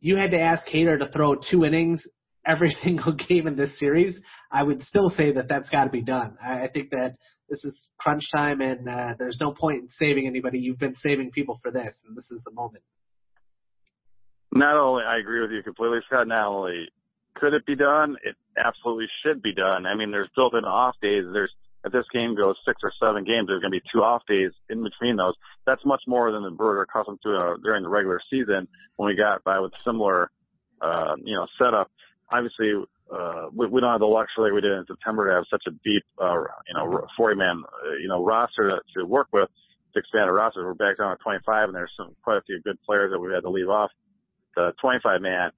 you 0.00 0.16
had 0.16 0.32
to 0.32 0.40
ask 0.40 0.66
Hader 0.66 0.98
to 0.98 1.10
throw 1.10 1.36
two 1.36 1.64
innings 1.64 2.02
every 2.46 2.70
single 2.82 3.14
game 3.14 3.46
in 3.46 3.56
this 3.56 3.78
series, 3.78 4.18
I 4.52 4.62
would 4.62 4.82
still 4.82 5.10
say 5.10 5.32
that 5.32 5.48
that's 5.48 5.70
got 5.70 5.84
to 5.84 5.90
be 5.90 6.02
done. 6.02 6.36
I, 6.40 6.64
I 6.64 6.68
think 6.68 6.90
that 6.90 7.16
this 7.48 7.64
is 7.64 7.88
crunch 7.98 8.24
time, 8.34 8.60
and 8.60 8.88
uh, 8.88 9.14
there's 9.18 9.38
no 9.40 9.52
point 9.52 9.82
in 9.82 9.88
saving 9.90 10.26
anybody. 10.26 10.58
You've 10.58 10.78
been 10.78 10.96
saving 10.96 11.30
people 11.30 11.58
for 11.62 11.70
this, 11.70 11.94
and 12.06 12.16
this 12.16 12.30
is 12.30 12.42
the 12.44 12.52
moment 12.52 12.84
not 14.58 14.76
only 14.76 15.04
I 15.04 15.18
agree 15.18 15.40
with 15.40 15.50
you 15.50 15.62
completely, 15.62 15.98
Scott. 16.06 16.28
Not 16.28 16.48
only 16.48 16.88
could 17.34 17.54
it 17.54 17.66
be 17.66 17.76
done, 17.76 18.16
it 18.24 18.36
absolutely 18.56 19.06
should 19.22 19.42
be 19.42 19.54
done. 19.54 19.86
I 19.86 19.94
mean, 19.94 20.10
there's 20.10 20.30
built-in 20.34 20.64
off 20.64 20.96
days. 21.02 21.24
There's 21.32 21.52
if 21.84 21.92
this 21.92 22.04
game 22.12 22.34
goes 22.34 22.56
six 22.66 22.80
or 22.82 22.92
seven 22.98 23.22
games, 23.22 23.46
there's 23.46 23.60
going 23.60 23.70
to 23.70 23.78
be 23.78 23.88
two 23.92 24.02
off 24.02 24.22
days 24.26 24.50
in 24.68 24.82
between 24.82 25.16
those. 25.16 25.34
That's 25.66 25.84
much 25.84 26.02
more 26.08 26.32
than 26.32 26.42
the 26.42 26.50
Brewers 26.50 26.78
are 26.78 26.82
accustomed 26.82 27.20
to 27.22 27.30
uh, 27.30 27.56
during 27.62 27.84
the 27.84 27.88
regular 27.88 28.20
season 28.28 28.66
when 28.96 29.06
we 29.06 29.14
got 29.14 29.44
by 29.44 29.60
with 29.60 29.72
similar, 29.86 30.30
uh, 30.82 31.14
you 31.22 31.36
know, 31.36 31.46
setup. 31.62 31.88
Obviously, 32.32 32.72
uh, 33.06 33.46
we, 33.54 33.68
we 33.68 33.80
don't 33.80 33.92
have 33.92 34.00
the 34.00 34.06
luxury 34.06 34.52
we 34.52 34.60
did 34.60 34.72
in 34.72 34.84
September 34.88 35.28
to 35.28 35.34
have 35.36 35.44
such 35.48 35.62
a 35.68 35.70
deep, 35.84 36.02
uh, 36.20 36.42
you 36.66 36.74
know, 36.74 37.06
40 37.16 37.36
man, 37.36 37.62
uh, 37.62 37.94
you 38.02 38.08
know, 38.08 38.24
roster 38.24 38.68
to, 38.68 38.78
to 38.98 39.06
work 39.06 39.28
with 39.32 39.48
to 39.94 40.00
expand 40.00 40.24
our 40.24 40.34
roster. 40.34 40.66
We're 40.66 40.74
back 40.74 40.98
down 40.98 41.12
at 41.12 41.20
25 41.20 41.68
and 41.68 41.74
there's 41.74 41.92
some, 41.96 42.16
quite 42.24 42.38
a 42.38 42.42
few 42.42 42.60
good 42.62 42.82
players 42.84 43.12
that 43.12 43.20
we 43.20 43.32
had 43.32 43.42
to 43.42 43.50
leave 43.50 43.68
off 43.68 43.90
the 44.56 44.72
25 44.80 45.20
man. 45.20 45.50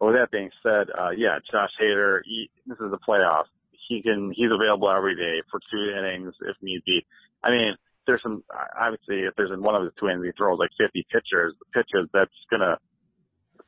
With 0.00 0.14
that 0.14 0.30
being 0.30 0.50
said, 0.62 0.88
uh, 0.90 1.10
yeah, 1.10 1.38
Josh 1.50 1.70
Hader, 1.80 2.20
he, 2.24 2.50
this 2.66 2.78
is 2.78 2.90
the 2.90 2.98
playoffs. 3.06 3.52
He 3.88 4.02
can, 4.02 4.32
he's 4.34 4.50
available 4.50 4.90
every 4.90 5.14
day 5.14 5.42
for 5.50 5.60
two 5.70 5.92
innings 5.92 6.34
if 6.40 6.56
need 6.62 6.82
be. 6.86 7.04
I 7.44 7.50
mean, 7.50 7.76
there's 8.06 8.22
some, 8.22 8.42
obviously, 8.50 9.26
if 9.26 9.34
there's 9.36 9.50
in 9.52 9.62
one 9.62 9.74
of 9.74 9.82
the 9.84 9.92
two 10.00 10.08
innings 10.08 10.24
he 10.24 10.32
throws 10.32 10.58
like 10.58 10.70
50 10.78 11.06
pitchers, 11.12 11.54
pitches, 11.74 12.08
that's 12.12 12.32
gonna 12.50 12.78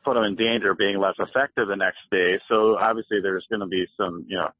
put 0.05 0.17
him 0.17 0.25
in 0.25 0.37
danger 0.37 0.71
of 0.71 0.79
being 0.79 0.99
less 0.99 1.15
effective 1.19 1.69
the 1.69 1.77
next 1.77 2.01
day. 2.11 2.39
So 2.49 2.79
obviously 2.79 3.21
there's 3.23 3.47
gonna 3.51 3.67
be 3.69 3.87
some, 3.97 4.25
you 4.27 4.37
know, 4.37 4.51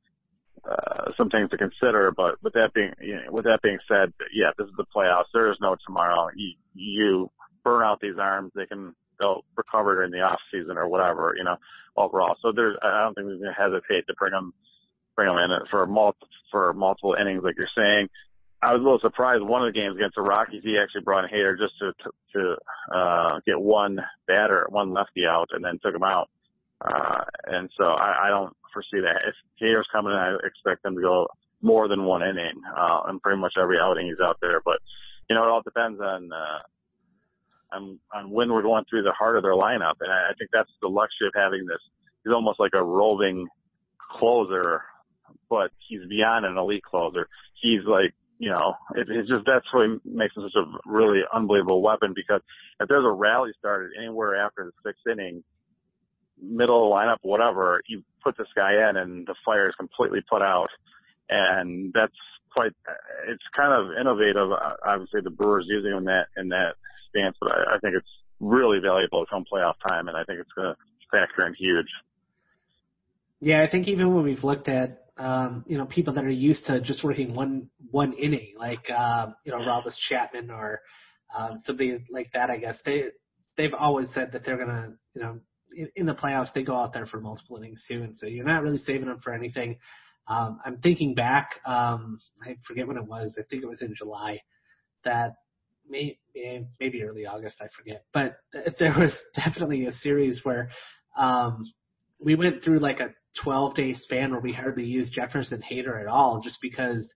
uh, 0.69 1.13
some 1.17 1.31
things 1.31 1.51
to 1.51 1.57
consider, 1.57 2.13
but 2.15 2.43
with 2.43 2.53
that 2.55 2.75
being, 2.75 2.93
you 3.01 3.15
know, 3.15 3.31
with 3.31 3.45
that 3.45 3.61
being 3.63 3.79
said, 3.89 4.13
yeah, 4.35 4.51
this 4.59 4.67
is 4.67 4.75
the 4.77 4.85
playoffs. 4.95 5.31
There 5.33 5.51
is 5.51 5.59
no 5.61 5.77
tomorrow. 5.87 6.29
You, 6.35 6.55
you 6.75 7.31
burn 7.65 7.83
out 7.83 8.01
these 8.01 8.19
arms. 8.19 8.53
They 8.55 8.67
can, 8.67 8.95
they'll 9.19 9.45
recover 9.57 9.95
during 9.95 10.11
the 10.11 10.21
off 10.21 10.41
season 10.53 10.77
or 10.77 10.89
whatever, 10.89 11.35
you 11.37 11.45
know, 11.45 11.57
overall. 11.97 12.37
So 12.43 12.53
there's, 12.55 12.77
I 12.83 13.03
don't 13.03 13.15
think 13.15 13.27
we're 13.27 13.39
going 13.39 13.55
to 13.55 13.63
hesitate 13.63 14.07
to 14.07 14.15
bring 14.19 14.33
them, 14.33 14.53
bring 15.17 15.29
them 15.29 15.39
in 15.39 15.51
for 15.71 15.87
multiple, 15.87 16.29
for 16.51 16.73
multiple 16.73 17.17
innings, 17.21 17.43
like 17.45 17.57
you're 17.57 17.69
saying. 17.77 18.09
I 18.61 18.73
was 18.73 18.81
a 18.81 18.83
little 18.85 18.99
surprised 19.01 19.43
one 19.43 19.67
of 19.67 19.73
the 19.73 19.79
games 19.79 19.95
against 19.95 20.17
the 20.17 20.23
Rockies, 20.23 20.63
he 20.65 20.79
actually 20.83 21.03
brought 21.03 21.25
in 21.25 21.31
Hader 21.31 21.57
just 21.57 21.75
to, 21.79 21.93
to, 22.35 22.57
uh, 22.93 23.41
get 23.47 23.61
one 23.61 23.99
batter, 24.27 24.67
one 24.71 24.93
lefty 24.93 25.27
out 25.27 25.49
and 25.53 25.65
then 25.65 25.79
took 25.83 25.95
him 25.95 26.03
out. 26.03 26.29
Uh, 26.81 27.23
and 27.47 27.71
so 27.77 27.85
I, 27.85 28.27
I 28.27 28.29
don't 28.31 28.57
foresee 28.73 29.01
that. 29.01 29.23
If 29.27 29.35
Hader's 29.63 29.87
coming 29.93 30.13
in, 30.13 30.19
I 30.19 30.37
expect 30.45 30.83
them 30.83 30.97
to 30.97 31.03
go 31.03 31.29
more 31.63 31.89
than 31.89 32.05
one 32.05 32.23
inning, 32.23 32.63
uh, 32.77 33.03
and 33.07 33.23
pretty 33.23 33.41
much 33.41 33.55
every 33.61 33.79
outing 33.81 34.07
he's 34.07 34.21
out 34.23 34.39
there. 34.41 34.61
But, 34.65 34.79
you 35.29 35.35
know, 35.35 35.45
it 35.45 35.51
all 35.51 35.63
depends 35.63 36.01
on, 36.01 36.31
uh, 36.33 36.59
on, 37.73 37.99
on 38.15 38.31
when 38.31 38.53
we're 38.53 38.63
going 38.63 38.85
through 38.89 39.03
the 39.03 39.13
heart 39.13 39.37
of 39.37 39.43
their 39.43 39.53
lineup. 39.53 39.95
And 40.01 40.11
I, 40.11 40.31
I 40.31 40.35
think 40.39 40.51
that's 40.53 40.71
the 40.81 40.89
luxury 40.89 41.29
of 41.29 41.33
having 41.35 41.67
this, 41.67 41.81
he's 42.25 42.33
almost 42.33 42.61
like 42.61 42.73
a 42.75 42.83
roving 42.83 43.47
closer, 44.19 44.83
but 45.51 45.71
he's 45.89 46.01
beyond 46.09 46.47
an 46.47 46.57
elite 46.57 46.83
closer. 46.83 47.29
He's 47.61 47.85
like, 47.87 48.15
you 48.39 48.51
know, 48.51 48.75
it, 48.95 49.09
it's 49.11 49.29
just 49.29 49.45
that's 49.47 49.67
what 49.73 50.01
makes 50.05 50.37
him 50.37 50.45
such 50.45 50.63
a 50.63 50.91
really 50.91 51.21
unbelievable 51.33 51.83
weapon 51.83 52.13
because 52.15 52.41
if 52.81 52.89
there's 52.89 53.05
a 53.05 53.11
rally 53.11 53.51
started 53.59 53.91
anywhere 53.99 54.37
after 54.37 54.65
the 54.65 54.73
sixth 54.85 55.07
inning, 55.11 55.43
middle 56.41 56.91
lineup, 56.91 57.17
whatever, 57.23 57.83
you 57.89 58.03
put 58.23 58.37
this 58.39 58.47
guy 58.55 58.89
in 58.89 58.97
and 58.97 59.27
the 59.27 59.35
fire 59.45 59.69
is 59.69 59.75
completely 59.75 60.21
put 60.31 60.43
out. 60.43 60.69
And 61.29 61.93
that's 61.93 62.15
quite, 62.53 62.73
it's 63.29 63.43
kind 63.57 63.73
of 63.73 63.99
innovative. 64.01 64.53
Uh, 64.53 64.75
obviously 64.87 65.21
the 65.23 65.31
Brewers 65.31 65.67
using 65.69 65.91
him 65.91 65.99
in 65.99 66.05
that, 66.05 66.27
in 66.37 66.49
that 66.51 66.75
stance, 67.19 67.37
but 67.41 67.51
I, 67.51 67.77
I 67.77 67.79
think 67.81 67.95
it's 67.97 68.09
really 68.41 68.79
valuable 68.79 69.25
come 69.29 69.45
playoff 69.53 69.75
time. 69.87 70.09
And 70.09 70.17
I 70.17 70.25
think 70.25 70.41
it's 70.41 70.53
going 70.55 70.75
to 70.75 70.77
factor 71.11 71.47
in 71.47 71.55
huge. 71.55 71.87
Yeah. 73.41 73.63
I 73.63 73.71
think 73.71 73.89
even 73.89 74.15
when 74.15 74.25
we've 74.25 74.45
looked 74.45 74.69
at, 74.69 75.05
um, 75.17 75.65
you 75.67 75.79
know, 75.79 75.85
people 75.85 76.15
that 76.15 76.25
are 76.25 76.31
used 76.31 76.67
to 76.67 76.81
just 76.81 77.03
working 77.03 77.35
one, 77.35 77.71
one 77.91 78.13
inning, 78.13 78.55
like, 78.57 78.89
uh, 78.95 79.29
you 79.45 79.53
know, 79.53 79.59
Aroldis 79.59 79.97
Chapman 80.09 80.51
or, 80.51 80.81
um, 81.37 81.61
somebody 81.65 81.99
like 82.11 82.31
that, 82.35 82.51
I 82.51 82.59
guess 82.59 82.79
they, 82.85 83.05
they've 83.57 83.75
always 83.75 84.09
said 84.15 84.33
that 84.33 84.45
they're 84.45 84.57
going 84.57 84.69
to, 84.69 84.93
you 85.15 85.23
know, 85.23 85.41
in, 85.75 85.89
in 85.97 86.07
the 86.07 86.15
playoffs, 86.15 86.53
they 86.55 86.63
go 86.63 86.77
out 86.77 86.93
there 86.93 87.07
for 87.07 87.21
multiple 87.21 87.57
innings 87.57 87.83
too, 87.89 88.03
and 88.03 88.17
so 88.17 88.27
you're 88.27 88.45
not 88.45 88.63
really 88.63 88.79
saving 88.79 89.09
them 89.09 89.21
for 89.23 89.35
anything. 89.35 89.79
Um, 90.29 90.59
I'm 90.65 90.79
thinking 90.79 91.15
back, 91.15 91.61
um, 91.67 92.21
I 92.43 92.57
forget 92.67 92.87
when 92.87 92.97
it 92.97 93.07
was. 93.07 93.35
I 93.39 93.43
think 93.49 93.63
it 93.63 93.69
was 93.69 93.81
in 93.81 93.95
July 93.95 94.41
that 95.05 95.35
may, 95.89 96.19
maybe 96.81 97.03
early 97.03 97.27
August, 97.27 97.57
I 97.61 97.69
forget. 97.77 98.05
But 98.13 98.37
there 98.79 98.95
was 98.97 99.13
definitely 99.35 99.87
a 99.87 99.93
series 99.93 100.41
where 100.45 100.71
um, 101.17 101.65
we 102.19 102.35
went 102.35 102.63
through 102.63 102.81
like 102.81 103.01
a 103.01 103.15
12 103.43 103.75
day 103.75 103.95
span 103.95 104.33
where 104.33 104.41
we 104.41 104.53
hardly 104.53 104.85
used 104.85 105.15
Jefferson 105.15 105.63
Hader 105.71 106.01
at 106.01 106.07
all, 106.07 106.41
just 106.43 106.59
because 106.61 107.09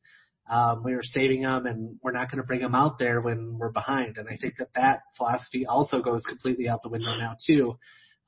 um, 0.50 0.82
we 0.84 0.94
were 0.94 1.02
saving 1.02 1.42
them 1.42 1.66
and 1.66 1.98
we're 2.02 2.12
not 2.12 2.30
going 2.30 2.40
to 2.40 2.46
bring 2.46 2.60
them 2.60 2.74
out 2.74 2.98
there 2.98 3.20
when 3.20 3.58
we're 3.58 3.72
behind. 3.72 4.18
And 4.18 4.28
I 4.28 4.36
think 4.36 4.54
that 4.58 4.68
that 4.74 5.00
philosophy 5.16 5.66
also 5.66 6.00
goes 6.00 6.22
completely 6.22 6.68
out 6.68 6.82
the 6.82 6.88
window 6.88 7.16
now 7.16 7.36
too 7.46 7.78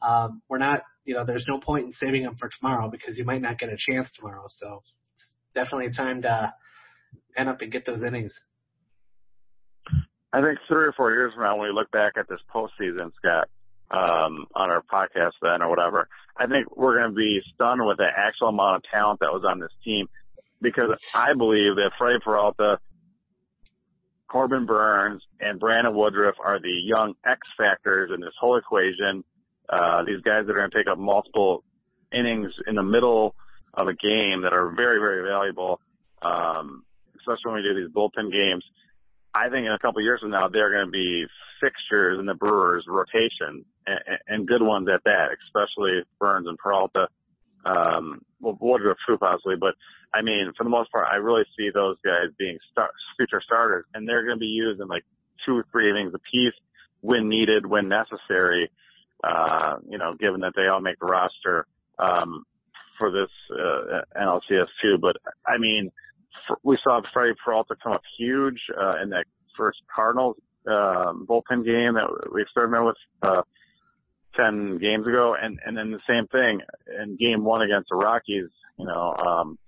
um, 0.04 0.42
we're 0.48 0.58
not, 0.58 0.82
you 1.04 1.14
know, 1.14 1.24
there's 1.24 1.46
no 1.48 1.58
point 1.58 1.86
in 1.86 1.92
saving 1.92 2.22
them 2.22 2.36
for 2.38 2.48
tomorrow 2.48 2.90
because 2.90 3.16
you 3.16 3.24
might 3.24 3.40
not 3.40 3.58
get 3.58 3.70
a 3.70 3.76
chance 3.78 4.08
tomorrow. 4.14 4.46
So 4.48 4.82
it's 5.16 5.34
definitely 5.54 5.92
time 5.96 6.22
to 6.22 6.52
end 7.36 7.48
up 7.48 7.60
and 7.60 7.72
get 7.72 7.86
those 7.86 8.02
innings. 8.04 8.34
I 10.34 10.42
think 10.42 10.58
three 10.66 10.86
or 10.86 10.92
four 10.96 11.12
years 11.12 11.32
from 11.32 11.44
now, 11.44 11.56
when 11.56 11.68
we 11.68 11.74
look 11.74 11.92
back 11.92 12.14
at 12.18 12.28
this 12.28 12.40
postseason, 12.52 13.12
Scott, 13.18 13.48
um, 13.90 14.46
on 14.56 14.68
our 14.68 14.82
podcast 14.82 15.32
then 15.40 15.62
or 15.62 15.70
whatever, 15.70 16.08
I 16.36 16.48
think 16.48 16.76
we're 16.76 16.98
going 16.98 17.10
to 17.10 17.16
be 17.16 17.40
stunned 17.54 17.86
with 17.86 17.98
the 17.98 18.08
actual 18.16 18.48
amount 18.48 18.76
of 18.76 18.82
talent 18.92 19.20
that 19.20 19.32
was 19.32 19.44
on 19.48 19.60
this 19.60 19.70
team 19.84 20.08
because 20.60 20.90
I 21.14 21.34
believe 21.34 21.76
that 21.76 21.92
Freddie 21.96 22.18
Peralta, 22.24 22.80
Corbin 24.26 24.66
Burnes, 24.66 25.22
and 25.38 25.60
Brandon 25.60 25.94
Woodruff 25.94 26.34
are 26.44 26.58
the 26.58 26.80
young 26.82 27.14
X 27.24 27.38
factors 27.56 28.10
in 28.12 28.20
this 28.20 28.34
whole 28.40 28.56
equation 28.56 29.22
uh, 29.68 30.02
these 30.04 30.20
guys 30.22 30.46
that 30.46 30.52
are 30.52 30.58
going 30.58 30.70
to 30.70 30.76
take 30.76 30.90
up 30.90 30.98
multiple 30.98 31.62
innings 32.12 32.52
in 32.66 32.74
the 32.74 32.82
middle 32.82 33.34
of 33.72 33.86
a 33.86 33.94
game 33.94 34.42
that 34.42 34.52
are 34.52 34.74
very, 34.76 34.98
very 34.98 35.26
valuable, 35.28 35.80
um, 36.22 36.82
especially 37.16 37.52
when 37.52 37.54
we 37.54 37.62
do 37.62 37.74
these 37.74 37.94
bullpen 37.94 38.30
games. 38.30 38.64
I 39.34 39.48
think 39.50 39.66
in 39.66 39.72
a 39.72 39.78
couple 39.78 40.00
of 40.00 40.04
years 40.04 40.20
from 40.20 40.30
now, 40.30 40.48
they're 40.48 40.72
going 40.72 40.86
to 40.86 40.90
be 40.90 41.26
fixtures 41.60 42.18
in 42.20 42.26
the 42.26 42.34
Brewers 42.34 42.84
rotation 42.88 43.64
and, 43.86 44.00
and 44.28 44.48
good 44.48 44.62
ones 44.62 44.88
at 44.92 45.02
that, 45.04 45.36
especially 45.46 46.02
Burnes 46.20 46.46
and 46.46 46.58
Peralta. 46.58 47.08
Um, 47.64 48.20
well, 48.40 48.58
Woodruff 48.60 48.98
too 49.08 49.16
possibly, 49.16 49.56
but 49.58 49.74
I 50.12 50.22
mean, 50.22 50.52
for 50.56 50.64
the 50.64 50.70
most 50.70 50.92
part, 50.92 51.08
I 51.10 51.16
really 51.16 51.44
see 51.56 51.70
those 51.72 51.96
guys 52.04 52.28
being 52.38 52.58
star- 52.70 52.92
future 53.16 53.40
starters 53.44 53.86
and 53.94 54.06
they're 54.06 54.24
going 54.24 54.36
to 54.36 54.40
be 54.40 54.46
used 54.46 54.80
in 54.80 54.88
like 54.88 55.04
two 55.46 55.56
or 55.56 55.66
three 55.72 55.90
innings 55.90 56.12
apiece 56.14 56.54
when 57.00 57.28
needed, 57.28 57.66
when 57.66 57.88
necessary 57.88 58.70
uh, 59.24 59.76
you 59.88 59.98
know, 59.98 60.14
given 60.14 60.40
that 60.40 60.52
they 60.54 60.66
all 60.66 60.80
make 60.80 60.98
the 60.98 61.06
roster 61.06 61.66
um, 61.98 62.44
for 62.98 63.10
this 63.10 63.30
uh, 63.52 64.02
NLCS 64.20 64.66
too. 64.82 64.98
But 65.00 65.16
I 65.46 65.58
mean, 65.58 65.90
we 66.62 66.78
saw 66.82 67.00
Freddie 67.12 67.34
Peralta 67.44 67.74
come 67.82 67.92
up 67.92 68.02
huge 68.18 68.60
uh, 68.78 69.02
in 69.02 69.10
that 69.10 69.26
first 69.56 69.78
Cardinals 69.94 70.36
um, 70.66 71.26
bullpen 71.28 71.64
game 71.64 71.94
that 71.94 72.08
we 72.32 72.42
experimented 72.42 72.86
with 72.86 72.96
uh, 73.22 73.42
ten 74.36 74.78
games 74.78 75.06
ago, 75.06 75.34
and 75.40 75.58
and 75.64 75.76
then 75.76 75.90
the 75.90 76.00
same 76.08 76.26
thing 76.28 76.60
in 77.02 77.16
Game 77.16 77.44
One 77.44 77.62
against 77.62 77.88
the 77.90 77.96
Rockies. 77.96 78.48
You 78.78 78.86
know, 78.86 79.14
um, 79.14 79.58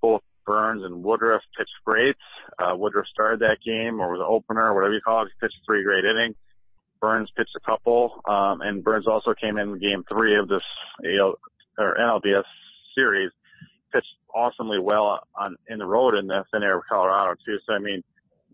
both 0.00 0.22
Burnes 0.44 0.82
and 0.84 1.02
Woodruff 1.02 1.42
pitched 1.56 1.70
great. 1.84 2.16
Uh, 2.58 2.74
Woodruff 2.76 3.06
started 3.06 3.40
that 3.40 3.58
game 3.64 4.00
or 4.00 4.12
was 4.12 4.20
an 4.20 4.26
opener, 4.28 4.74
whatever 4.74 4.94
you 4.94 5.00
call 5.00 5.22
it. 5.22 5.28
He 5.28 5.46
pitched 5.46 5.58
three 5.66 5.84
great 5.84 6.04
innings. 6.04 6.36
Burnes 7.00 7.30
pitched 7.36 7.54
a 7.56 7.60
couple, 7.60 8.22
um, 8.26 8.62
and 8.62 8.82
Burnes 8.82 9.06
also 9.06 9.34
came 9.34 9.58
in 9.58 9.78
game 9.78 10.02
three 10.08 10.38
of 10.38 10.48
this 10.48 10.62
AL, 11.04 11.34
or 11.78 11.96
NLDS 12.00 12.44
series, 12.94 13.30
pitched 13.96 14.14
awesomely 14.34 14.78
well 14.78 15.20
on 15.34 15.56
in 15.68 15.78
the 15.78 15.86
road 15.86 16.14
in 16.14 16.26
the 16.26 16.44
thin 16.52 16.62
air 16.62 16.78
of 16.78 16.84
Colorado 16.88 17.34
too. 17.44 17.58
So 17.66 17.72
I 17.72 17.78
mean, 17.78 18.02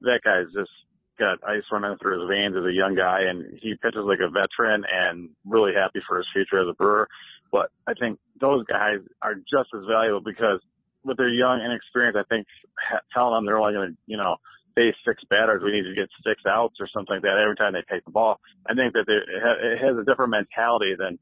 that 0.02 0.20
guy's 0.24 0.52
just 0.54 0.70
got 1.18 1.38
ice 1.46 1.62
running 1.70 1.96
through 1.98 2.20
his 2.20 2.28
veins 2.28 2.56
as 2.56 2.64
a 2.64 2.72
young 2.72 2.94
guy, 2.94 3.22
and 3.28 3.58
he 3.60 3.74
pitches 3.74 4.04
like 4.04 4.20
a 4.20 4.30
veteran, 4.30 4.84
and 4.90 5.30
really 5.44 5.72
happy 5.74 6.00
for 6.06 6.18
his 6.18 6.26
future 6.32 6.60
as 6.60 6.68
a 6.68 6.74
Brewer. 6.74 7.08
But 7.50 7.70
I 7.86 7.94
think 7.94 8.18
those 8.40 8.64
guys 8.66 8.98
are 9.20 9.34
just 9.34 9.68
as 9.74 9.84
valuable 9.86 10.20
because 10.20 10.60
with 11.04 11.16
their 11.16 11.28
young 11.28 11.60
inexperience, 11.60 12.16
I 12.18 12.24
think 12.28 12.46
telling 13.12 13.34
them 13.34 13.46
they're 13.46 13.58
only 13.58 13.74
going 13.74 13.90
to, 13.90 13.96
you 14.06 14.16
know, 14.16 14.36
face 14.74 14.94
six 15.04 15.22
batters, 15.28 15.62
we 15.62 15.72
need 15.72 15.82
to 15.82 15.94
get 15.94 16.08
six 16.24 16.42
outs 16.48 16.76
or 16.80 16.88
something 16.88 17.16
like 17.16 17.22
that 17.22 17.38
every 17.42 17.56
time 17.56 17.74
they 17.74 17.84
take 17.90 18.04
the 18.04 18.10
ball. 18.10 18.40
I 18.66 18.74
think 18.74 18.94
that 18.94 19.04
it 19.06 19.78
has 19.78 19.96
a 19.98 20.04
different 20.04 20.30
mentality 20.30 20.94
than 20.98 21.18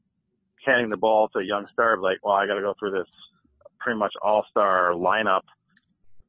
handing 0.65 0.89
the 0.89 0.97
ball 0.97 1.27
to 1.29 1.39
a 1.39 1.43
young 1.43 1.67
star 1.73 1.97
like, 1.97 2.19
well, 2.23 2.35
I 2.35 2.47
got 2.47 2.55
to 2.55 2.61
go 2.61 2.75
through 2.79 2.91
this 2.91 3.09
pretty 3.81 3.99
much 3.99 4.13
all-star 4.21 4.93
lineup, 4.93 5.41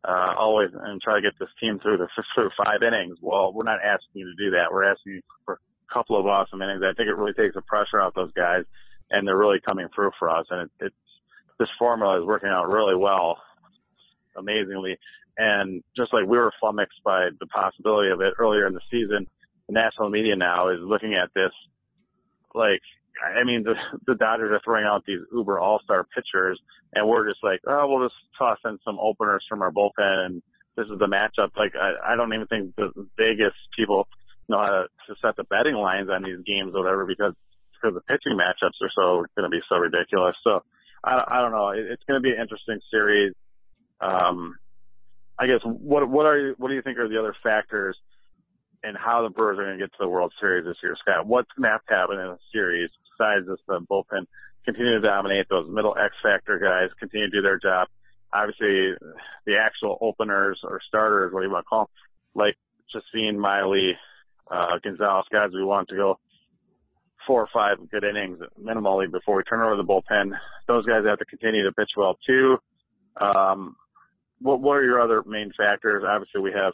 uh, 0.07 0.35
always 0.37 0.71
and 0.73 1.01
try 1.01 1.15
to 1.15 1.23
get 1.23 1.39
this 1.39 1.49
team 1.61 1.79
through 1.81 1.99
the 1.99 2.09
through 2.35 2.51
five 2.57 2.83
innings. 2.83 3.19
Well, 3.21 3.53
we're 3.53 3.65
not 3.65 3.79
asking 3.85 4.23
you 4.23 4.27
to 4.27 4.45
do 4.45 4.51
that. 4.53 4.73
We're 4.73 4.91
asking 4.91 5.15
you 5.15 5.21
for 5.45 5.55
a 5.55 5.95
couple 5.95 6.19
of 6.19 6.27
awesome 6.27 6.61
innings. 6.63 6.83
I 6.83 6.95
think 6.95 7.09
it 7.09 7.17
really 7.17 7.35
takes 7.35 7.55
the 7.55 7.63
pressure 7.63 8.01
off 8.01 8.15
those 8.15 8.33
guys 8.33 8.65
and 9.13 9.29
they're 9.29 9.37
really 9.37 9.61
coming 9.65 9.87
through 9.95 10.11
for 10.19 10.29
us. 10.31 10.47
And 10.51 10.63
it, 10.63 10.87
it's, 10.87 10.95
this 11.59 11.69
formula 11.79 12.21
is 12.21 12.27
working 12.27 12.49
out 12.49 12.69
really 12.69 12.97
well, 12.97 13.37
amazingly. 14.37 14.99
And 15.39 15.83
just 15.97 16.13
like 16.13 16.27
we 16.27 16.39
were 16.39 16.53
flummoxed 16.59 17.03
by 17.05 17.29
the 17.39 17.47
possibility 17.47 18.11
of 18.11 18.21
it 18.21 18.35
earlier 18.39 18.67
in 18.67 18.75
the 18.75 18.81
season, 18.91 19.27
the 19.69 19.73
national 19.73 20.11
media 20.11 20.35
now 20.35 20.71
is 20.71 20.79
looking 20.83 21.15
at 21.15 21.31
this 21.35 21.53
like, 22.55 22.81
I 23.21 23.45
mean, 23.45 23.63
the, 23.63 23.75
the 24.07 24.15
Dodgers 24.15 24.53
are 24.53 24.61
throwing 24.65 24.85
out 24.85 25.05
these 25.07 25.21
uber 25.33 25.59
all-star 25.59 26.07
pitchers 26.15 26.59
and 26.95 27.07
we're 27.07 27.29
just 27.29 27.43
like, 27.43 27.61
oh, 27.67 27.87
we'll 27.89 28.09
just 28.09 28.19
toss 28.39 28.59
in 28.65 28.79
some 28.85 28.99
openers 29.01 29.45
from 29.49 29.63
our 29.63 29.71
bullpen 29.71 30.27
and 30.27 30.43
this 30.77 30.87
is 30.87 30.99
the 30.99 31.07
matchup. 31.07 31.51
Like, 31.57 31.75
I, 31.77 32.13
I 32.13 32.17
don't 32.17 32.33
even 32.33 32.47
think 32.47 32.75
the 32.77 32.91
Vegas 33.19 33.53
people 33.77 34.09
know 34.49 34.59
how 34.59 34.87
to, 35.09 35.15
set 35.21 35.37
the 35.37 35.45
betting 35.45 35.75
lines 35.75 36.09
on 36.11 36.23
these 36.23 36.41
games 36.47 36.73
or 36.75 36.83
whatever 36.83 37.05
because, 37.05 37.35
because 37.75 37.95
the 37.95 38.01
pitching 38.01 38.39
matchups 38.39 38.81
are 38.81 38.91
so 38.95 39.27
going 39.37 39.45
to 39.45 39.51
be 39.51 39.61
so 39.69 39.77
ridiculous. 39.77 40.35
So 40.43 40.65
I, 41.05 41.23
I 41.29 41.41
don't 41.43 41.53
know. 41.53 41.71
It, 41.71 41.87
it's 41.91 42.03
going 42.09 42.21
to 42.21 42.25
be 42.25 42.33
an 42.33 42.41
interesting 42.41 42.81
series. 42.91 43.35
Um, 44.01 44.57
I 45.39 45.47
guess 45.47 45.61
what 45.65 46.09
what 46.09 46.27
are 46.27 46.39
you, 46.39 46.55
what 46.59 46.69
do 46.69 46.75
you 46.75 46.83
think 46.83 46.99
are 46.99 47.09
the 47.09 47.19
other 47.19 47.35
factors 47.43 47.97
and 48.83 48.97
how 48.97 49.23
the 49.23 49.31
Brewers 49.31 49.59
are 49.59 49.65
going 49.65 49.79
to 49.79 49.85
get 49.85 49.93
to 49.93 49.99
the 50.01 50.09
World 50.09 50.33
Series 50.41 50.65
this 50.65 50.77
year, 50.83 50.97
Scott? 51.01 51.27
What's 51.27 51.51
going 51.57 51.69
to 51.69 51.71
have 51.71 51.85
to 51.87 51.95
happen 51.95 52.19
in 52.19 52.27
a 52.27 52.39
series 52.53 52.91
besides 53.19 53.47
the 53.47 53.81
bullpen 53.81 54.27
continue 54.65 55.01
to 55.01 55.07
dominate 55.07 55.47
those 55.49 55.69
middle 55.69 55.97
X 55.97 56.15
factor 56.23 56.59
guys, 56.59 56.91
continue 56.99 57.29
to 57.29 57.37
do 57.37 57.43
their 57.43 57.59
job. 57.59 57.89
Obviously, 58.33 58.93
the 59.47 59.57
actual 59.57 59.99
openers 60.01 60.61
or 60.65 60.81
starters, 60.87 61.33
what 61.33 61.41
do 61.41 61.47
you 61.47 61.53
want 61.53 61.65
to 61.65 61.69
call 61.69 61.81
them, 61.81 61.89
like 62.35 62.57
Chacín 62.95 63.37
Miley, 63.37 63.93
uh, 64.51 64.79
Gonzalez, 64.83 65.27
guys 65.31 65.51
we 65.53 65.65
want 65.65 65.89
to 65.89 65.97
go 65.97 66.19
four 67.27 67.43
or 67.43 67.49
five 67.53 67.79
good 67.91 68.05
innings 68.05 68.39
minimally 68.61 69.11
before 69.11 69.37
we 69.37 69.43
turn 69.45 69.61
over 69.61 69.77
the 69.77 69.85
bullpen. 69.85 70.33
Those 70.67 70.87
guys 70.87 71.05
have 71.07 71.19
to 71.19 71.25
continue 71.25 71.65
to 71.65 71.73
pitch 71.73 71.91
well 71.97 72.19
too. 72.27 72.59
Um, 73.21 73.77
what, 74.41 74.61
what 74.61 74.73
are 74.73 74.85
your 74.85 75.01
other 75.01 75.23
main 75.27 75.53
factors? 75.57 76.05
Obviously, 76.07 76.41
we 76.41 76.53
have 76.53 76.73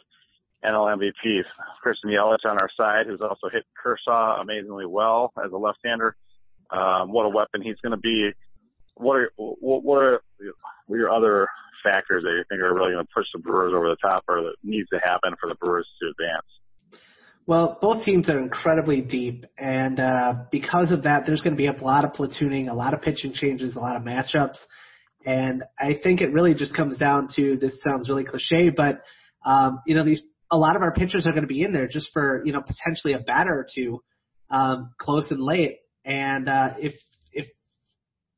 NL 0.63 0.97
MVP 0.97 1.43
Christian 1.81 2.09
Yelich 2.09 2.45
on 2.45 2.57
our 2.57 2.69
side, 2.75 3.05
who's 3.07 3.21
also 3.21 3.49
hit 3.51 3.65
Kershaw 3.81 4.41
amazingly 4.41 4.85
well 4.85 5.31
as 5.43 5.51
a 5.51 5.57
left-hander. 5.57 6.15
Um, 6.71 7.11
what 7.11 7.25
a 7.25 7.29
weapon 7.29 7.61
he's 7.61 7.79
going 7.81 7.91
to 7.91 7.97
be. 7.97 8.31
What 8.95 9.15
are 9.15 9.31
what, 9.37 9.83
what 9.83 9.97
are 9.97 10.21
your 10.89 11.11
other 11.11 11.47
factors 11.83 12.23
that 12.23 12.29
you 12.29 12.43
think 12.49 12.61
are 12.61 12.73
really 12.73 12.93
going 12.93 13.05
to 13.05 13.11
push 13.13 13.25
the 13.33 13.39
Brewers 13.39 13.73
over 13.75 13.89
the 13.89 13.97
top, 14.01 14.23
or 14.27 14.43
that 14.43 14.55
needs 14.63 14.89
to 14.89 14.99
happen 14.99 15.35
for 15.39 15.47
the 15.49 15.55
Brewers 15.55 15.87
to 16.01 16.09
advance? 16.09 16.45
Well, 17.47 17.79
both 17.81 18.03
teams 18.03 18.29
are 18.29 18.37
incredibly 18.37 19.01
deep, 19.01 19.45
and 19.57 19.99
uh, 19.99 20.33
because 20.51 20.91
of 20.91 21.03
that, 21.03 21.23
there's 21.25 21.41
going 21.41 21.55
to 21.55 21.57
be 21.57 21.67
a 21.67 21.83
lot 21.83 22.05
of 22.05 22.11
platooning, 22.11 22.69
a 22.69 22.75
lot 22.75 22.93
of 22.93 23.01
pitching 23.01 23.33
changes, 23.33 23.75
a 23.75 23.79
lot 23.79 23.95
of 23.95 24.03
matchups, 24.03 24.57
and 25.25 25.63
I 25.79 25.95
think 26.01 26.21
it 26.21 26.31
really 26.31 26.53
just 26.53 26.75
comes 26.75 26.97
down 26.97 27.29
to 27.37 27.57
this 27.57 27.73
sounds 27.83 28.07
really 28.07 28.25
cliche, 28.25 28.69
but 28.69 29.01
um, 29.45 29.79
you 29.87 29.95
know 29.95 30.03
these 30.03 30.21
a 30.51 30.57
lot 30.57 30.75
of 30.75 30.81
our 30.81 30.91
pitchers 30.91 31.27
are 31.27 31.31
going 31.31 31.43
to 31.43 31.47
be 31.47 31.61
in 31.61 31.73
there 31.73 31.87
just 31.87 32.09
for 32.13 32.43
you 32.45 32.53
know 32.53 32.61
potentially 32.61 33.13
a 33.13 33.19
batter 33.19 33.51
or 33.51 33.67
two, 33.73 34.01
um, 34.49 34.91
close 34.99 35.25
and 35.29 35.41
late, 35.41 35.77
and 36.09 36.49
uh, 36.49 36.69
if 36.79 36.95
if 37.31 37.45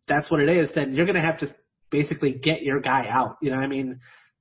that's 0.08 0.30
what 0.30 0.42
it 0.42 0.50
is, 0.50 0.70
then 0.76 0.94
you're 0.94 1.06
going 1.06 1.16
to 1.16 1.22
have 1.22 1.40
to 1.40 1.56
basically 1.90 2.34
get 2.34 2.62
your 2.62 2.82
guy 2.82 3.08
out. 3.08 3.38
You 3.42 3.52
know, 3.52 3.58
I 3.58 3.68
mean, 3.68 4.00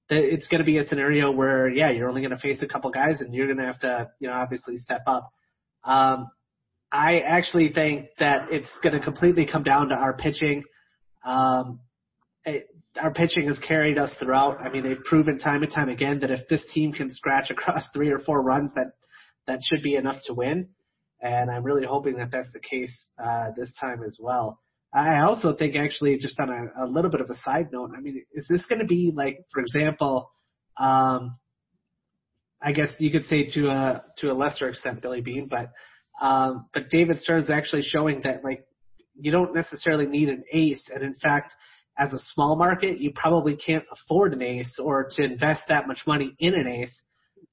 it's 0.08 0.48
going 0.48 0.58
to 0.58 0.64
be 0.64 0.78
a 0.78 0.84
scenario 0.84 1.30
where, 1.30 1.68
yeah, 1.68 1.90
you're 1.90 2.08
only 2.08 2.20
going 2.20 2.32
to 2.32 2.38
face 2.38 2.58
a 2.60 2.66
couple 2.66 2.90
guys 2.90 3.20
and 3.20 3.32
you're 3.32 3.46
going 3.46 3.58
to 3.58 3.66
have 3.66 3.80
to, 3.80 4.10
you 4.18 4.28
know, 4.28 4.34
obviously 4.34 4.76
step 4.76 5.02
up. 5.06 5.30
Um, 5.84 6.28
I 6.90 7.20
actually 7.20 7.72
think 7.72 8.08
that 8.18 8.48
it's 8.50 8.70
going 8.82 8.94
to 8.94 9.00
completely 9.00 9.46
come 9.46 9.62
down 9.62 9.90
to 9.90 9.94
our 9.94 10.16
pitching. 10.16 10.64
Um, 11.24 11.78
it, 12.44 12.66
our 13.00 13.12
pitching 13.12 13.46
has 13.46 13.60
carried 13.60 13.96
us 13.96 14.10
throughout. 14.18 14.60
I 14.60 14.70
mean, 14.70 14.82
they've 14.82 15.04
proven 15.04 15.38
time 15.38 15.62
and 15.62 15.72
time 15.72 15.88
again 15.88 16.18
that 16.20 16.32
if 16.32 16.48
this 16.48 16.64
team 16.74 16.92
can 16.92 17.12
scratch 17.12 17.50
across 17.50 17.84
three 17.94 18.10
or 18.10 18.18
four 18.18 18.42
runs, 18.42 18.72
that 18.74 18.90
that 19.46 19.60
should 19.62 19.84
be 19.84 19.94
enough 19.94 20.20
to 20.26 20.34
win. 20.34 20.70
And 21.22 21.50
I'm 21.50 21.64
really 21.64 21.86
hoping 21.86 22.16
that 22.16 22.30
that's 22.30 22.52
the 22.52 22.60
case 22.60 22.94
uh, 23.22 23.50
this 23.56 23.72
time 23.78 24.02
as 24.02 24.16
well. 24.18 24.60
I 24.92 25.22
also 25.22 25.54
think 25.54 25.76
actually 25.76 26.18
just 26.18 26.38
on 26.40 26.50
a, 26.50 26.84
a 26.84 26.86
little 26.86 27.10
bit 27.10 27.20
of 27.20 27.30
a 27.30 27.38
side 27.44 27.68
note, 27.72 27.90
I 27.96 28.00
mean, 28.00 28.24
is 28.32 28.46
this 28.48 28.64
going 28.66 28.80
to 28.80 28.86
be 28.86 29.12
like, 29.14 29.38
for 29.52 29.60
example, 29.60 30.30
um, 30.78 31.36
I 32.62 32.72
guess 32.72 32.88
you 32.98 33.10
could 33.10 33.24
say 33.26 33.46
to 33.54 33.68
a 33.68 34.04
to 34.18 34.30
a 34.30 34.34
lesser 34.34 34.68
extent 34.68 35.00
Billy 35.00 35.20
Beane, 35.20 35.48
but 35.48 35.70
um, 36.20 36.66
but 36.74 36.90
David 36.90 37.20
Stearns 37.20 37.44
is 37.44 37.50
actually 37.50 37.82
showing 37.82 38.20
that 38.24 38.44
like 38.44 38.64
you 39.18 39.30
don't 39.30 39.54
necessarily 39.54 40.06
need 40.06 40.28
an 40.28 40.44
ace, 40.52 40.82
and 40.92 41.02
in 41.02 41.14
fact, 41.14 41.54
as 41.98 42.12
a 42.12 42.18
small 42.34 42.56
market, 42.56 43.00
you 43.00 43.12
probably 43.14 43.56
can't 43.56 43.84
afford 43.92 44.32
an 44.32 44.42
ace 44.42 44.72
or 44.78 45.08
to 45.12 45.22
invest 45.22 45.62
that 45.68 45.86
much 45.86 46.00
money 46.06 46.34
in 46.38 46.54
an 46.54 46.66
ace 46.66 46.94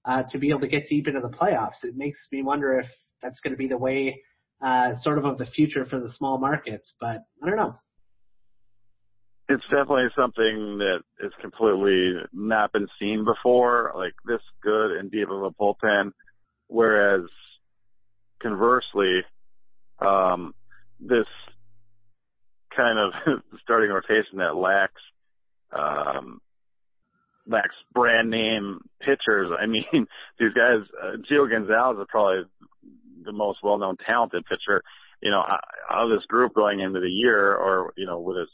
uh, 0.05 0.23
to 0.31 0.37
be 0.37 0.49
able 0.49 0.61
to 0.61 0.67
get 0.67 0.87
deep 0.87 1.07
into 1.07 1.21
the 1.21 1.29
playoffs. 1.29 1.83
It 1.83 1.95
makes 1.95 2.17
me 2.31 2.43
wonder 2.43 2.79
if 2.79 2.87
that's 3.21 3.39
going 3.39 3.51
to 3.51 3.57
be 3.57 3.67
the 3.67 3.77
way 3.77 4.21
uh, 4.61 4.97
sort 4.99 5.17
of 5.17 5.25
of 5.25 5.37
the 5.37 5.45
future 5.45 5.85
for 5.85 5.99
the 5.99 6.11
small 6.13 6.37
markets. 6.37 6.93
But 6.99 7.23
I 7.43 7.47
don't 7.47 7.57
know. 7.57 7.75
It's 9.49 9.63
definitely 9.63 10.07
something 10.15 10.79
that 10.79 10.99
is 11.21 11.31
completely 11.39 12.15
not 12.33 12.73
been 12.73 12.87
seen 12.99 13.23
before, 13.23 13.93
like 13.95 14.13
this 14.25 14.41
good 14.61 14.91
and 14.97 15.09
deep 15.09 15.29
of 15.29 15.43
a 15.43 15.51
bullpen. 15.51 16.11
Whereas 16.67 17.21
conversely, 18.41 19.21
um, 19.99 20.53
this 20.99 21.27
kind 22.75 22.99
of 22.99 23.41
starting 23.63 23.89
rotation 23.89 24.39
that 24.39 24.55
lacks 24.55 25.01
um, 25.71 26.41
lacks 27.47 27.75
brand 27.93 28.29
name 28.29 28.79
pitchers. 29.01 29.49
I 29.59 29.65
mean, 29.65 29.85
these 30.39 30.53
guys, 30.53 30.81
uh, 31.01 31.17
Gio 31.29 31.49
Gonzalez 31.49 31.99
is 31.99 32.07
probably 32.09 32.43
the 33.27 33.33
most 33.33 33.59
well-known 33.61 33.97
talented 34.05 34.43
pitcher, 34.45 34.81
you 35.21 35.29
know, 35.29 35.41
out 35.41 36.03
of 36.03 36.09
this 36.09 36.25
group 36.25 36.53
going 36.55 36.79
into 36.79 36.99
the 36.99 37.09
year 37.09 37.55
or, 37.55 37.93
you 37.95 38.07
know, 38.07 38.19
with 38.19 38.37
his 38.37 38.49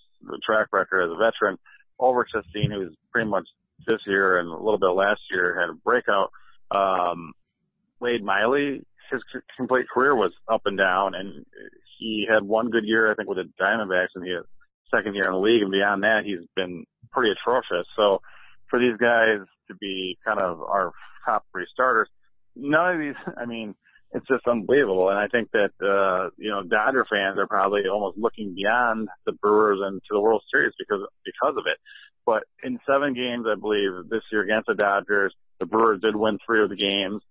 track 0.45 0.67
record 0.73 1.03
as 1.03 1.11
a 1.11 1.15
veteran, 1.15 1.57
over 1.99 2.25
Chacín, 2.25 2.73
who's 2.73 2.95
pretty 3.11 3.29
much 3.29 3.47
this 3.87 3.99
year 4.07 4.39
and 4.39 4.49
a 4.49 4.57
little 4.57 4.79
bit 4.79 4.87
last 4.87 5.21
year 5.31 5.59
had 5.59 5.69
a 5.69 5.73
breakout. 5.73 6.31
Um, 6.71 7.33
Wade 7.99 8.23
Miley, 8.23 8.85
his 9.11 9.21
complete 9.57 9.85
career 9.93 10.15
was 10.15 10.31
up 10.51 10.61
and 10.65 10.77
down 10.77 11.15
and 11.15 11.45
he 11.99 12.25
had 12.29 12.43
one 12.43 12.69
good 12.69 12.85
year, 12.85 13.11
I 13.11 13.15
think, 13.15 13.29
with 13.29 13.37
the 13.37 13.49
Diamondbacks 13.61 14.15
and 14.15 14.25
he 14.25 14.31
had 14.31 14.43
second 14.93 15.15
year 15.15 15.25
in 15.25 15.33
the 15.33 15.39
league 15.39 15.61
and 15.61 15.71
beyond 15.71 16.03
that 16.03 16.21
he's 16.25 16.45
been 16.55 16.85
pretty 17.11 17.31
atrocious. 17.31 17.87
So 17.95 18.21
for 18.69 18.79
these 18.79 18.97
guys 18.97 19.45
to 19.67 19.75
be 19.75 20.17
kind 20.25 20.39
of 20.39 20.61
our 20.61 20.91
top 21.25 21.45
three 21.51 21.67
starters, 21.71 22.09
none 22.55 22.95
of 22.95 22.99
these, 22.99 23.33
I 23.37 23.45
mean, 23.45 23.75
it's 24.13 24.27
just 24.27 24.47
unbelievable. 24.47 25.09
And 25.09 25.17
I 25.17 25.27
think 25.27 25.49
that, 25.51 25.71
uh, 25.81 26.29
you 26.37 26.49
know, 26.49 26.63
Dodger 26.63 27.05
fans 27.09 27.37
are 27.39 27.47
probably 27.47 27.81
almost 27.91 28.17
looking 28.17 28.53
beyond 28.55 29.09
the 29.25 29.31
Brewers 29.31 29.79
and 29.81 30.01
to 30.01 30.09
the 30.11 30.21
World 30.21 30.43
Series 30.51 30.73
because, 30.77 31.01
because 31.25 31.55
of 31.57 31.65
it. 31.65 31.77
But 32.25 32.43
in 32.63 32.79
seven 32.87 33.13
games, 33.13 33.45
I 33.49 33.59
believe 33.59 34.09
this 34.09 34.21
year 34.31 34.43
against 34.43 34.67
the 34.67 34.75
Dodgers, 34.75 35.33
the 35.59 35.65
Brewers 35.65 36.01
did 36.01 36.15
win 36.15 36.37
three 36.45 36.63
of 36.63 36.69
the 36.69 36.75
games. 36.75 37.21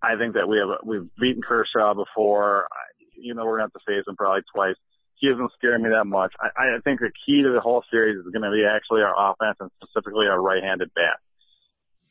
I 0.00 0.16
think 0.16 0.34
that 0.34 0.48
we 0.48 0.58
have, 0.58 0.78
we've 0.86 1.10
beaten 1.20 1.42
Kershaw 1.42 1.94
before. 1.94 2.68
You 3.16 3.34
know, 3.34 3.44
we're 3.44 3.58
going 3.58 3.68
to 3.68 3.74
have 3.74 3.84
to 3.84 3.92
face 3.92 4.06
him 4.06 4.16
probably 4.16 4.42
twice. 4.54 4.76
He 5.16 5.28
doesn't 5.28 5.50
scare 5.58 5.76
me 5.76 5.90
that 5.90 6.06
much. 6.06 6.32
I, 6.40 6.76
I 6.76 6.80
think 6.84 7.00
the 7.00 7.10
key 7.26 7.42
to 7.42 7.50
the 7.52 7.60
whole 7.60 7.82
series 7.90 8.16
is 8.16 8.30
going 8.32 8.46
to 8.46 8.54
be 8.54 8.64
actually 8.64 9.02
our 9.02 9.32
offense 9.32 9.56
and 9.58 9.70
specifically 9.82 10.28
our 10.30 10.40
right-handed 10.40 10.94
bat. 10.94 11.18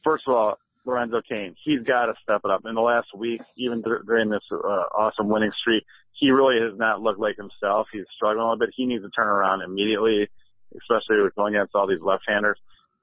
First 0.04 0.26
of 0.28 0.36
all, 0.36 0.58
Lorenzo 0.88 1.22
Cain. 1.28 1.56
He's 1.64 1.82
got 1.82 2.06
to 2.06 2.14
step 2.24 2.42
it 2.46 2.52
up. 2.52 2.62
In 2.66 2.74
the 2.74 2.82
last 2.82 3.10
week, 3.16 3.42
even 3.58 3.82
during 3.82 4.30
this 4.30 4.44
uh, 4.52 4.56
awesome 4.56 5.28
winning 5.28 5.52
streak, 5.60 5.84
he 6.14 6.32
really 6.32 6.62
has 6.62 6.78
not 6.80 7.02
looked 7.02 7.20
like 7.20 7.36
himself. 7.36 7.88
He's 7.92 8.06
struggling 8.16 8.42
a 8.42 8.50
little 8.50 8.60
bit. 8.60 8.74
He 8.76 8.86
needs 8.86 9.04
to 9.04 9.10
turn 9.10 9.28
around 9.28 9.62
immediately, 9.62 10.30
especially 10.74 11.22
with 11.22 11.36
going 11.36 11.56
against 11.56 11.76
all 11.76 11.88
these 11.88 12.02
left-handers, 12.02 12.58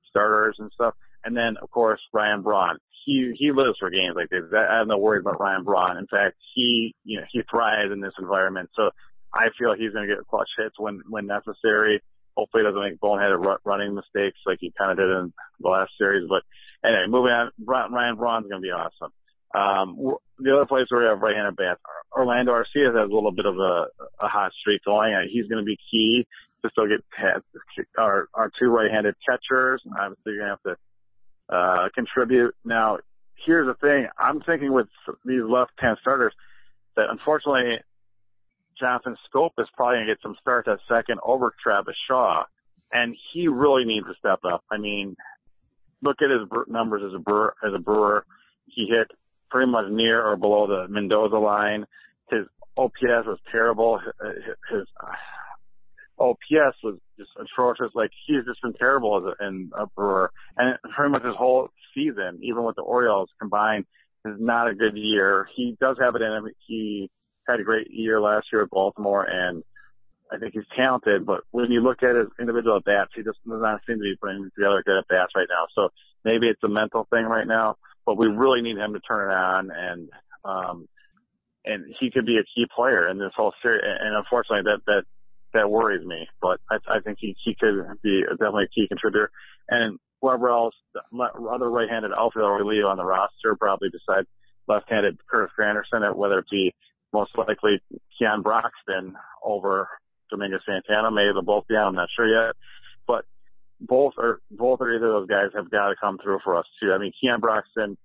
starters 0.08 0.56
and 0.58 0.72
stuff. 0.72 0.94
And 1.24 1.36
then, 1.36 1.56
of 1.60 1.70
course, 1.70 2.00
Ryan 2.12 2.42
Braun. 2.42 2.78
He 3.04 3.34
he 3.38 3.52
lives 3.52 3.76
for 3.78 3.90
games 3.90 4.16
like 4.16 4.30
this. 4.30 4.44
I 4.56 4.78
have 4.78 4.88
no 4.88 4.96
worries 4.96 5.20
about 5.20 5.38
Ryan 5.38 5.62
Braun. 5.62 5.98
In 5.98 6.06
fact, 6.06 6.36
he 6.54 6.94
you 7.04 7.20
know 7.20 7.26
he 7.30 7.42
thrives 7.50 7.92
in 7.92 8.00
this 8.00 8.14
environment. 8.18 8.70
So 8.74 8.90
I 9.34 9.48
feel 9.58 9.74
he's 9.76 9.92
going 9.92 10.08
to 10.08 10.14
get 10.14 10.26
clutch 10.26 10.48
hits 10.56 10.78
when 10.78 11.02
when 11.08 11.26
necessary. 11.26 12.02
Hopefully, 12.34 12.62
he 12.62 12.66
doesn't 12.66 12.80
make 12.80 12.98
boneheaded 12.98 13.58
running 13.64 13.94
mistakes 13.94 14.38
like 14.46 14.58
he 14.60 14.72
kind 14.76 14.90
of 14.90 14.96
did 14.96 15.10
in 15.10 15.34
the 15.60 15.68
last 15.68 15.92
series. 15.98 16.26
But 16.28 16.44
anyway, 16.84 17.06
moving 17.08 17.32
on. 17.32 17.50
Ryan 17.64 18.16
Braun's 18.16 18.46
going 18.48 18.62
to 18.62 18.66
be 18.66 18.70
awesome. 18.70 19.12
Um, 19.54 20.16
the 20.38 20.54
other 20.54 20.66
place 20.66 20.86
where 20.88 21.02
we 21.02 21.06
have 21.06 21.20
right-handed 21.20 21.56
bats, 21.56 21.80
Orlando 22.12 22.52
Arcia 22.52 22.86
has 22.86 22.94
a 22.94 23.14
little 23.14 23.30
bit 23.30 23.46
of 23.46 23.56
a, 23.56 23.86
a 24.20 24.28
hot 24.28 24.52
streak 24.60 24.82
going. 24.84 25.14
He's 25.30 25.46
going 25.46 25.62
to 25.62 25.66
be 25.66 25.78
key 25.90 26.26
to 26.62 26.70
still 26.70 26.88
get 26.88 27.04
our 27.98 28.28
our 28.34 28.50
two 28.58 28.66
right-handed 28.66 29.14
catchers. 29.28 29.82
Obviously, 29.86 30.32
you're 30.32 30.38
going 30.38 30.56
to 30.56 30.70
have 30.70 30.76
to 31.50 31.54
uh, 31.54 31.88
contribute. 31.94 32.54
Now, 32.64 32.98
here's 33.46 33.66
the 33.66 33.74
thing. 33.74 34.08
I'm 34.18 34.40
thinking 34.40 34.72
with 34.72 34.88
these 35.24 35.42
left-hand 35.46 35.98
starters 36.00 36.32
that 36.96 37.06
unfortunately 37.10 37.78
Jonathan 38.78 39.16
Schoop 39.28 39.50
is 39.58 39.68
probably 39.76 39.96
going 39.96 40.06
to 40.06 40.14
get 40.14 40.22
some 40.22 40.36
starts 40.40 40.68
at 40.68 40.78
second 40.88 41.20
over 41.22 41.52
Travis 41.62 41.96
Shaw, 42.08 42.44
and 42.92 43.14
he 43.32 43.46
really 43.46 43.84
needs 43.84 44.06
to 44.06 44.14
step 44.18 44.40
up. 44.44 44.64
I 44.70 44.78
mean, 44.78 45.16
look 46.02 46.16
at 46.22 46.30
his 46.30 46.48
numbers 46.68 47.02
as 47.06 47.14
a 47.14 47.18
brewer. 47.18 47.54
As 47.66 47.72
a 47.74 47.78
brewer, 47.78 48.24
he 48.66 48.86
hit 48.86 49.10
pretty 49.50 49.70
much 49.70 49.86
near 49.90 50.24
or 50.24 50.36
below 50.36 50.66
the 50.66 50.88
Mendoza 50.88 51.36
line. 51.36 51.86
His 52.30 52.46
OPS 52.76 53.26
was 53.26 53.38
terrible. 53.50 54.00
His 54.70 54.86
uh, 55.00 56.22
OPS 56.22 56.76
was 56.82 56.98
just 57.18 57.30
atrocious. 57.38 57.92
Like 57.94 58.10
he's 58.26 58.44
just 58.46 58.62
been 58.62 58.74
terrible 58.74 59.18
as 59.18 59.34
a, 59.38 59.46
in 59.46 59.70
a 59.78 59.86
brewer, 59.86 60.30
and 60.56 60.78
pretty 60.94 61.12
much 61.12 61.24
his 61.24 61.36
whole 61.36 61.68
season, 61.94 62.40
even 62.42 62.64
with 62.64 62.76
the 62.76 62.82
Orioles 62.82 63.30
combined, 63.38 63.86
is 64.24 64.36
not 64.38 64.68
a 64.68 64.74
good 64.74 64.96
year. 64.96 65.48
He 65.54 65.76
does 65.80 65.96
have 66.00 66.14
it 66.16 66.22
in 66.22 66.32
him. 66.32 66.48
He 66.66 67.10
had 67.46 67.60
a 67.60 67.64
great 67.64 67.90
year 67.90 68.20
last 68.20 68.46
year 68.52 68.62
at 68.62 68.70
Baltimore, 68.70 69.24
and 69.24 69.62
I 70.32 70.38
think 70.38 70.54
he's 70.54 70.68
talented. 70.76 71.26
But 71.26 71.42
when 71.50 71.70
you 71.70 71.80
look 71.80 72.02
at 72.02 72.16
his 72.16 72.28
individual 72.40 72.76
at 72.76 72.84
bats, 72.84 73.12
he 73.14 73.22
just 73.22 73.38
does 73.46 73.60
not 73.60 73.80
seem 73.86 73.96
to 73.96 74.02
be 74.02 74.16
putting 74.20 74.50
together 74.54 74.82
good 74.84 74.98
at 74.98 75.08
bats 75.08 75.32
right 75.36 75.48
now. 75.48 75.66
So 75.74 75.88
maybe 76.24 76.48
it's 76.48 76.62
a 76.64 76.68
mental 76.68 77.06
thing 77.10 77.24
right 77.24 77.46
now, 77.46 77.76
but 78.06 78.16
we 78.16 78.26
really 78.26 78.62
need 78.62 78.76
him 78.76 78.94
to 78.94 79.00
turn 79.00 79.30
it 79.30 79.34
on, 79.34 79.70
and 79.70 80.08
um, 80.44 80.88
and 81.64 81.94
he 81.98 82.10
could 82.10 82.26
be 82.26 82.36
a 82.36 82.44
key 82.54 82.66
player 82.74 83.08
in 83.08 83.18
this 83.18 83.32
whole 83.36 83.52
series. 83.62 83.82
And 83.84 84.16
unfortunately, 84.16 84.70
that 84.70 84.80
that 84.86 85.02
that 85.52 85.70
worries 85.70 86.06
me. 86.06 86.26
But 86.40 86.60
I, 86.70 86.76
I 86.88 87.00
think 87.00 87.18
he 87.20 87.36
he 87.44 87.54
could 87.58 87.74
be 88.02 88.22
definitely 88.28 88.64
a 88.64 88.74
key 88.74 88.88
contributor. 88.88 89.30
And 89.68 89.98
whoever 90.20 90.50
else, 90.50 90.74
other 91.12 91.70
right-handed 91.70 92.12
outfielder 92.16 92.64
we 92.64 92.76
leave 92.76 92.84
on 92.84 92.96
the 92.96 93.04
roster, 93.04 93.56
probably 93.58 93.88
decide 93.90 94.24
left-handed 94.66 95.18
Curtis 95.28 95.52
Granderson, 95.58 96.14
whether 96.16 96.38
it 96.38 96.46
be 96.50 96.74
most 97.12 97.30
likely 97.36 97.80
Keon 98.18 98.42
Broxton 98.42 99.14
over 99.42 99.88
Domingo 100.34 100.58
Santana. 100.66 101.10
Maybe 101.10 101.30
they'll 101.32 101.42
both 101.42 101.66
be 101.66 101.74
on. 101.74 101.88
I'm 101.88 101.94
not 101.94 102.08
sure 102.14 102.26
yet, 102.26 102.54
but 103.06 103.24
both 103.80 104.14
or 104.18 104.40
both 104.50 104.80
or 104.80 104.94
either 104.94 105.06
of 105.06 105.22
those 105.22 105.28
guys 105.28 105.50
have 105.54 105.70
got 105.70 105.88
to 105.88 105.94
come 106.00 106.18
through 106.22 106.40
for 106.44 106.56
us 106.56 106.66
too. 106.80 106.92
I 106.92 106.98
mean, 106.98 107.12
Keon 107.20 107.40
Broxton 107.40 107.96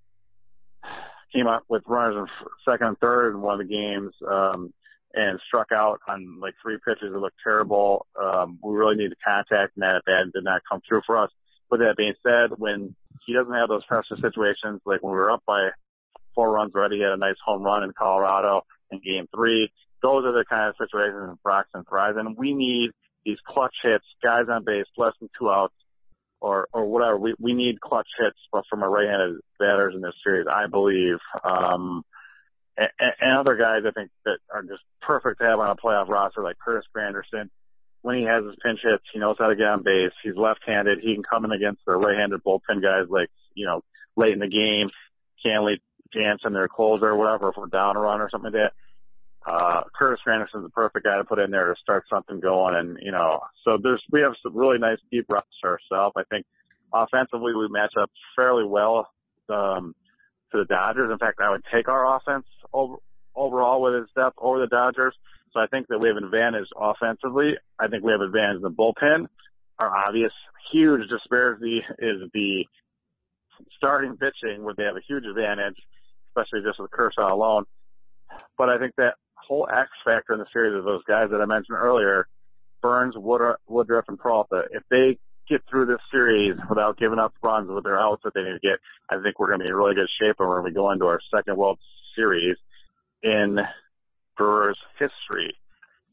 came 1.33 1.47
up 1.47 1.63
with 1.69 1.83
runners 1.87 2.15
in 2.15 2.71
second 2.71 2.87
and 2.87 2.97
third 2.99 3.31
in 3.31 3.41
one 3.41 3.59
of 3.59 3.67
the 3.67 3.73
games, 3.73 4.13
um, 4.29 4.73
and 5.13 5.39
struck 5.47 5.71
out 5.71 5.99
on 6.07 6.39
like 6.39 6.53
three 6.61 6.77
pitches 6.85 7.11
that 7.13 7.19
looked 7.19 7.37
terrible. 7.43 8.05
Um, 8.19 8.59
we 8.63 8.75
really 8.75 8.95
need 8.95 9.09
to 9.09 9.15
contact 9.25 9.75
and 9.75 9.83
that 9.83 10.03
bad 10.05 10.31
did 10.33 10.43
not 10.43 10.61
come 10.69 10.81
through 10.87 11.01
for 11.05 11.17
us. 11.17 11.31
With 11.71 11.81
that 11.81 11.97
being 11.97 12.13
said, 12.23 12.57
when 12.57 12.95
he 13.25 13.33
doesn't 13.33 13.53
have 13.53 13.69
those 13.69 13.85
pressure 13.85 14.17
situations, 14.21 14.81
like 14.85 15.03
when 15.03 15.13
we 15.13 15.19
were 15.19 15.31
up 15.31 15.43
by 15.45 15.69
four 16.39 16.51
runs 16.51 16.73
already. 16.73 16.97
He 16.97 17.03
had 17.03 17.11
a 17.11 17.17
nice 17.17 17.35
home 17.43 17.63
run 17.63 17.83
in 17.83 17.91
Colorado 17.97 18.61
in 18.91 19.01
game 19.03 19.27
three. 19.35 19.69
Those 20.01 20.25
are 20.25 20.31
the 20.31 20.45
kind 20.49 20.69
of 20.69 20.75
situations 20.77 21.37
Broxton 21.43 21.83
thrives 21.87 22.17
in. 22.19 22.35
We 22.35 22.53
need 22.53 22.91
these 23.25 23.37
clutch 23.45 23.75
hits, 23.83 24.05
guys 24.23 24.45
on 24.49 24.63
base, 24.63 24.85
less 24.97 25.13
than 25.19 25.29
two 25.37 25.49
outs, 25.49 25.73
or 26.41 26.67
or 26.71 26.85
whatever. 26.85 27.17
We 27.17 27.35
we 27.39 27.53
need 27.53 27.81
clutch 27.81 28.07
hits 28.17 28.37
from 28.69 28.83
our 28.83 28.89
right-handed 28.89 29.39
batters 29.59 29.93
in 29.95 30.01
this 30.01 30.15
series. 30.23 30.47
I 30.51 30.67
believe. 30.67 31.17
Um, 31.43 32.03
and, 32.77 32.89
and 33.19 33.37
other 33.37 33.57
guys 33.57 33.83
I 33.85 33.91
think 33.91 34.09
that 34.25 34.37
are 34.53 34.63
just 34.63 34.81
perfect 35.01 35.41
to 35.41 35.47
have 35.47 35.59
on 35.59 35.69
a 35.69 35.75
playoff 35.75 36.07
roster, 36.07 36.43
like 36.43 36.57
Curtis 36.59 36.87
Granderson. 36.95 37.49
When 38.01 38.17
he 38.17 38.23
has 38.23 38.45
his 38.45 38.55
pinch 38.63 38.79
hits, 38.81 39.03
he 39.11 39.19
knows 39.19 39.35
how 39.37 39.47
to 39.47 39.57
get 39.57 39.67
on 39.67 39.83
base. 39.83 40.13
He's 40.23 40.37
left-handed. 40.37 40.99
He 41.01 41.13
can 41.13 41.23
come 41.23 41.43
in 41.43 41.51
against 41.51 41.81
the 41.85 41.97
right-handed 41.97 42.41
bullpen 42.45 42.81
guys, 42.81 43.09
like 43.09 43.27
you 43.53 43.65
know, 43.65 43.81
late 44.15 44.31
in 44.31 44.39
the 44.39 44.47
game, 44.47 44.89
Kenley, 45.45 45.79
Jansen, 46.13 46.53
their 46.53 46.69
closer, 46.69 47.07
or 47.07 47.17
whatever, 47.17 47.49
if 47.49 47.57
we're 47.57 47.67
down 47.67 47.97
a 47.97 47.99
run 47.99 48.21
or 48.21 48.29
something 48.29 48.53
like 48.53 48.61
that 48.61 48.73
uh, 49.45 49.81
Curtis 49.97 50.19
Granderson's 50.23 50.63
the 50.63 50.69
perfect 50.69 51.05
guy 51.05 51.17
to 51.17 51.23
put 51.23 51.39
in 51.39 51.51
there 51.51 51.73
to 51.73 51.75
start 51.81 52.05
something 52.09 52.39
going. 52.39 52.75
And, 52.75 52.97
you 53.01 53.11
know, 53.11 53.39
so 53.63 53.77
there's, 53.81 54.01
we 54.11 54.21
have 54.21 54.33
some 54.43 54.55
really 54.55 54.77
nice 54.77 54.99
deep 55.11 55.25
roster 55.29 55.47
ourselves. 55.65 56.13
I 56.17 56.23
think 56.29 56.45
offensively 56.93 57.53
we 57.53 57.67
match 57.69 57.93
up 57.99 58.11
fairly 58.35 58.65
well, 58.65 59.07
um, 59.49 59.95
to 60.51 60.59
the 60.59 60.65
Dodgers. 60.65 61.11
In 61.11 61.17
fact, 61.17 61.39
I 61.41 61.49
would 61.49 61.63
take 61.73 61.87
our 61.87 62.17
offense 62.17 62.45
over, 62.73 62.95
overall 63.35 63.81
with 63.81 63.95
his 63.95 64.09
depth 64.15 64.35
over 64.37 64.59
the 64.59 64.67
Dodgers. 64.67 65.15
So 65.53 65.59
I 65.59 65.67
think 65.67 65.87
that 65.87 65.99
we 65.99 66.07
have 66.09 66.17
an 66.17 66.25
advantage 66.25 66.67
offensively. 66.77 67.53
I 67.79 67.87
think 67.87 68.03
we 68.03 68.11
have 68.11 68.21
advantage 68.21 68.57
in 68.57 68.61
the 68.61 68.69
bullpen. 68.69 69.27
Our 69.79 69.95
obvious 69.95 70.33
huge 70.71 71.09
disparity 71.09 71.81
is 71.97 72.21
the 72.33 72.65
starting 73.77 74.17
pitching 74.17 74.63
where 74.63 74.73
they 74.75 74.83
have 74.83 74.95
a 74.95 75.05
huge 75.07 75.25
advantage, 75.25 75.75
especially 76.29 76.61
just 76.67 76.79
with 76.79 76.91
Kershaw 76.91 77.33
alone. 77.33 77.65
But 78.57 78.69
I 78.69 78.77
think 78.77 78.93
that 78.97 79.15
whole 79.49 79.67
X 79.67 79.89
factor 80.05 80.33
in 80.33 80.39
the 80.39 80.45
series 80.53 80.77
of 80.77 80.85
those 80.85 81.03
guys 81.07 81.29
that 81.31 81.41
I 81.41 81.45
mentioned 81.45 81.77
earlier, 81.77 82.27
Burnes, 82.81 83.15
Woodruff, 83.17 84.05
and 84.07 84.19
Peralta. 84.19 84.63
If 84.71 84.83
they 84.91 85.17
get 85.49 85.61
through 85.67 85.87
this 85.87 85.99
series 86.11 86.55
without 86.69 86.97
giving 86.97 87.17
up 87.17 87.33
runs 87.43 87.67
with 87.69 87.83
their 87.83 87.99
outs 87.99 88.21
that 88.23 88.33
they 88.35 88.43
need 88.43 88.53
to 88.53 88.59
get, 88.59 88.77
I 89.09 89.21
think 89.21 89.39
we're 89.39 89.47
going 89.47 89.59
to 89.59 89.65
be 89.65 89.69
in 89.69 89.75
really 89.75 89.95
good 89.95 90.07
shape 90.21 90.35
and 90.39 90.47
we're 90.47 90.61
going 90.61 90.71
to 90.71 90.71
be 90.71 90.75
going 90.75 90.99
to 90.99 91.05
our 91.05 91.19
second 91.35 91.57
World 91.57 91.79
Series 92.15 92.57
in 93.23 93.57
Brewers 94.37 94.77
history. 94.99 95.57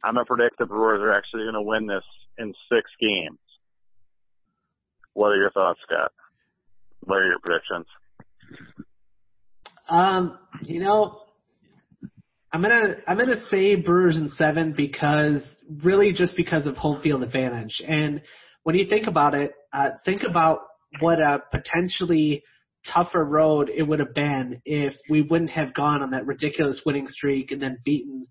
I'm 0.02 0.14
going 0.14 0.24
to 0.24 0.34
predict 0.34 0.58
the 0.58 0.64
Brewers 0.64 1.00
are 1.02 1.12
actually 1.12 1.44
going 1.44 1.54
to 1.54 1.62
win 1.62 1.86
this 1.86 2.04
in 2.38 2.54
six 2.72 2.88
games. 2.98 3.38
What 5.12 5.28
are 5.28 5.36
your 5.36 5.50
thoughts, 5.50 5.80
Scott? 5.86 6.12
What 7.00 7.16
are 7.16 7.26
your 7.26 7.38
predictions? 7.38 7.86
Um, 9.88 10.38
you 10.62 10.80
know, 10.80 11.20
I'm 12.52 12.62
gonna 12.62 12.96
I'm 13.06 13.18
gonna 13.18 13.40
say 13.50 13.74
Brewers 13.74 14.16
in 14.16 14.28
seven 14.30 14.72
because 14.76 15.42
really 15.82 16.12
just 16.12 16.36
because 16.36 16.66
of 16.66 16.76
home 16.76 17.02
field 17.02 17.22
advantage. 17.22 17.82
And 17.86 18.22
when 18.62 18.76
you 18.76 18.86
think 18.88 19.06
about 19.06 19.34
it, 19.34 19.52
uh, 19.72 19.90
think 20.04 20.22
about 20.28 20.60
what 21.00 21.20
a 21.20 21.42
potentially 21.50 22.42
tougher 22.92 23.24
road 23.24 23.68
it 23.74 23.82
would 23.82 23.98
have 23.98 24.14
been 24.14 24.62
if 24.64 24.94
we 25.10 25.22
wouldn't 25.22 25.50
have 25.50 25.74
gone 25.74 26.02
on 26.02 26.10
that 26.10 26.26
ridiculous 26.26 26.82
winning 26.86 27.08
streak 27.08 27.50
and 27.50 27.60
then 27.60 27.78
beaten 27.84 28.26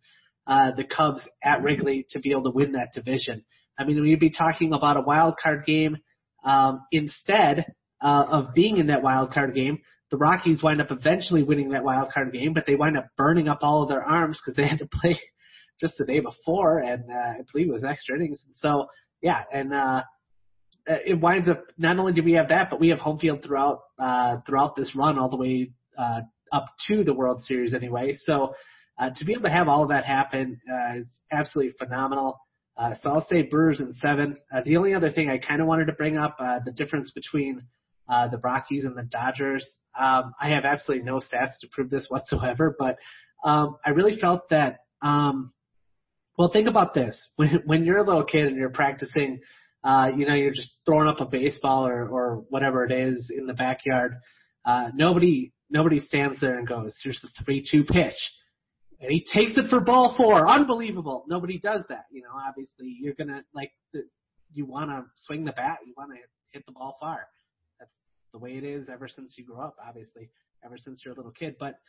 uh, 0.47 0.71
the 0.75 0.86
Cubs 0.86 1.21
at 1.43 1.62
Wrigley 1.62 2.06
to 2.12 2.19
be 2.19 2.32
able 2.32 2.43
to 2.43 2.51
win 2.51 2.73
that 2.73 2.93
division. 2.93 3.43
I 3.78 3.84
mean, 3.84 4.01
we'd 4.01 4.19
be 4.19 4.30
talking 4.30 4.73
about 4.73 4.97
a 4.97 5.01
wild 5.01 5.36
card 5.41 5.65
game 5.65 5.97
um, 6.43 6.82
instead 6.91 7.65
uh, 8.01 8.25
of 8.30 8.54
being 8.54 8.78
in 8.78 8.88
that 8.88 9.04
wild 9.04 9.34
card 9.34 9.56
game 9.56 9.80
the 10.15 10.19
Rockies 10.19 10.63
wind 10.63 10.80
up 10.80 10.91
eventually 10.91 11.43
winning 11.43 11.71
that 11.71 11.84
wild 11.84 12.10
card 12.13 12.32
game, 12.32 12.54
but 12.54 12.65
they 12.65 12.75
wind 12.75 12.97
up 12.97 13.08
burning 13.17 13.49
up 13.49 13.60
all 13.62 13.84
of 13.84 13.89
their 13.89 14.01
arms 14.01 14.39
because 14.41 14.56
they 14.56 14.67
had 14.67 14.80
to 14.80 14.88
play 14.91 15.19
just 15.82 15.97
the 15.97 16.06
day 16.06 16.21
before, 16.21 16.80
and 16.80 17.04
uh, 17.12 17.13
I 17.13 17.41
believe 17.51 17.67
it 17.67 17.73
was 17.73 17.84
extra 17.84 18.15
innings. 18.15 18.41
And 18.45 18.56
so, 18.56 18.88
yeah, 19.21 19.43
and 19.51 19.73
uh, 19.73 20.04
it 20.88 21.19
winds 21.19 21.49
up 21.49 21.65
not 21.78 21.99
only 21.99 22.13
do 22.13 22.23
we 22.23 22.34
have 22.34 22.47
that, 22.47 22.69
but 22.69 22.80
we 22.80 22.89
have 22.89 22.99
home 22.99 23.19
field 23.19 23.43
throughout 23.43 23.82
uh, 23.99 24.38
throughout 24.47 24.78
this 24.78 24.95
run 24.95 25.19
all 25.19 25.30
the 25.30 25.36
way 25.36 25.71
uh, 25.97 26.21
up 26.54 26.67
to 26.88 27.04
the 27.04 27.13
World 27.13 27.43
Series 27.43 27.73
anyway. 27.73 28.15
So 28.23 28.54
uh, 28.97 29.10
to 29.17 29.25
be 29.25 29.34
able 29.34 29.43
to 29.43 29.49
have 29.49 29.67
all 29.67 29.84
of 29.84 29.89
that 29.89 30.06
happen 30.06 30.62
uh, 30.71 30.99
is 30.99 31.08
absolutely 31.30 31.73
phenomenal. 31.78 32.39
Uh, 32.78 32.93
so 33.01 33.10
I'll 33.10 33.28
say 33.30 33.41
Brewers 33.41 33.82
in 33.82 33.93
seven. 33.93 34.36
Uh, 34.54 34.62
the 34.63 34.78
only 34.78 34.93
other 34.93 35.10
thing 35.10 35.30
I 35.30 35.39
kind 35.39 35.62
of 35.62 35.67
wanted 35.67 35.86
to 35.86 35.93
bring 35.93 36.17
up 36.17 36.38
uh, 36.39 36.60
the 36.63 36.71
difference 36.71 37.12
between 37.12 37.63
uh, 38.10 38.28
the 38.28 38.38
Rockies 38.38 38.86
and 38.86 38.97
the 38.97 39.04
Dodgers. 39.04 39.65
Um, 39.99 40.34
I 40.39 40.49
have 40.49 40.65
absolutely 40.65 41.05
no 41.05 41.19
stats 41.19 41.60
to 41.62 41.67
prove 41.71 41.89
this 41.89 42.05
whatsoever, 42.10 42.75
but 42.77 42.97
um, 43.43 43.77
I 43.86 43.91
really 43.91 44.19
felt 44.19 44.49
that. 44.49 44.79
Um, 45.01 45.53
well, 46.38 46.49
think 46.51 46.67
about 46.67 46.93
this: 46.93 47.17
when 47.36 47.62
when 47.65 47.86
you're 47.86 47.97
a 47.97 48.03
little 48.03 48.25
kid 48.25 48.47
and 48.47 48.58
you're 48.58 48.69
practicing, 48.69 49.41
uh, 49.84 50.12
you 50.15 50.25
know, 50.25 50.34
you're 50.34 50.53
just 50.53 50.73
throwing 50.86 51.08
up 51.08 51.21
a 51.21 51.25
baseball 51.25 51.88
or 51.88 52.08
or 52.08 52.43
whatever 52.49 52.86
it 52.86 52.91
is 52.91 53.31
in 53.36 53.45
the 53.45 53.53
backyard. 53.53 54.15
Uh, 54.65 54.89
nobody 54.95 55.51
nobody 55.69 55.99
stands 55.99 56.39
there 56.39 56.58
and 56.58 56.67
goes, 56.67 56.93
"Here's 57.03 57.19
the 57.21 57.29
three-two 57.43 57.86
pitch." 57.86 58.17
and 59.01 59.12
he 59.12 59.25
takes 59.31 59.58
it 59.58 59.69
for 59.69 59.81
ball 59.81 60.15
four. 60.15 60.49
Unbelievable. 60.49 61.25
Nobody 61.27 61.60
does 61.60 61.84
that. 61.89 62.05
You 62.12 62.21
know, 62.21 62.29
obviously 62.34 62.95
you're 62.99 63.13
gonna 63.13 63.43
like 63.53 63.71
the, 63.93 64.03
you 64.53 64.65
want 64.65 64.89
to 64.89 65.03
swing 65.25 65.43
the 65.43 65.51
bat. 65.51 65.79
You 65.86 65.93
want 65.97 66.12
to 66.12 66.17
hit 66.51 66.65
the 66.65 66.71
ball 66.71 66.97
far 66.99 67.27
the 68.36 68.39
way 68.39 68.58
it 68.58 68.65
is 68.65 68.89
ever 68.89 69.08
since 69.08 69.36
you 69.38 69.45
grew 69.45 69.62
up, 69.62 69.78
obviously, 69.88 70.30
ever 70.65 70.78
since 70.78 71.00
you're 71.06 71.13
a 71.13 71.17
little 71.17 71.32
kid. 71.32 71.56
But 71.58 71.80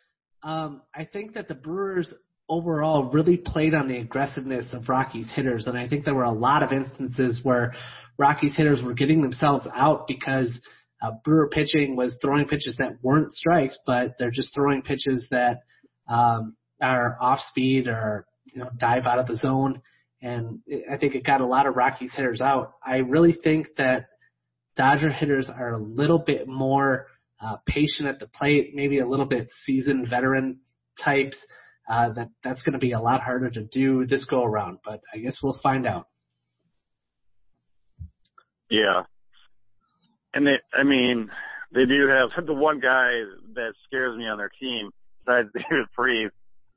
um, 0.45 0.83
I 0.95 1.05
think 1.05 1.35
that 1.35 1.49
the 1.49 1.55
Brewers 1.55 2.09
overall 2.49 3.11
really 3.11 3.37
played 3.37 3.75
on 3.75 3.89
the 3.89 3.99
aggressiveness 3.99 4.67
of 4.73 4.89
Rockies 4.89 5.29
hitters, 5.35 5.67
and 5.67 5.77
I 5.77 5.89
think 5.89 6.05
there 6.05 6.15
were 6.15 6.23
a 6.23 6.31
lot 6.31 6.63
of 6.63 6.71
instances 6.71 7.41
where 7.43 7.75
Rockies 8.17 8.57
hitters 8.57 8.81
were 8.81 8.95
getting 8.95 9.23
themselves 9.23 9.67
out 9.75 10.07
because 10.07 10.57
uh, 11.03 11.11
Brewer 11.25 11.49
pitching 11.49 11.97
was 11.97 12.17
throwing 12.23 12.47
pitches 12.47 12.77
that 12.79 13.03
weren't 13.03 13.33
strikes, 13.33 13.77
but 13.85 14.15
they're 14.17 14.31
just 14.31 14.55
throwing 14.55 14.83
pitches 14.83 15.27
that 15.33 15.63
um, 16.09 16.55
are 16.81 17.17
off 17.21 17.41
speed 17.51 17.89
or 17.89 18.25
you 18.45 18.61
know 18.61 18.71
dive 18.79 19.05
out 19.07 19.19
of 19.19 19.27
the 19.27 19.37
zone. 19.37 19.83
And 20.23 20.61
I 20.89 20.97
think 20.97 21.17
it 21.17 21.25
got 21.25 21.41
a 21.41 21.47
lot 21.47 21.67
of 21.67 21.75
Rockies 21.75 22.13
hitters 22.15 22.41
out. 22.41 22.75
I 22.85 22.99
really 22.99 23.33
think 23.33 23.67
that 23.79 24.07
Dodger 24.77 25.11
hitters 25.11 25.49
are 25.49 25.73
a 25.73 25.79
little 25.79 26.19
bit 26.19 26.47
more 26.47 27.07
uh, 27.41 27.57
patient 27.67 28.09
at 28.09 28.19
the 28.19 28.27
plate, 28.27 28.73
maybe 28.75 28.99
a 28.99 29.07
little 29.07 29.27
bit 29.27 29.49
seasoned 29.65 30.09
veteran 30.09 30.61
types. 31.03 31.37
Uh, 31.89 32.13
that 32.15 32.31
that's 32.43 32.63
going 32.65 32.73
to 32.73 32.79
be 32.79 32.93
a 32.93 33.01
lot 33.01 33.23
harder 33.23 33.49
to 33.49 33.63
do 33.63 34.07
this 34.07 34.25
go 34.25 34.43
around, 34.43 34.79
but 34.85 35.01
I 35.15 35.19
guess 35.19 35.39
we'll 35.43 35.59
find 35.63 35.87
out. 35.87 36.09
Yeah, 38.69 39.03
and 40.37 40.47
they, 40.47 40.57
I 40.75 40.83
mean, 40.83 41.31
they 41.73 41.87
do 41.87 42.09
have 42.09 42.47
the 42.47 42.53
one 42.53 42.79
guy 42.79 43.11
that 43.55 43.73
scares 43.87 44.19
me 44.19 44.25
on 44.25 44.37
their 44.37 44.51
team 44.61 44.91
besides 45.25 45.49
David 45.55 45.87
Freese, 45.97 46.31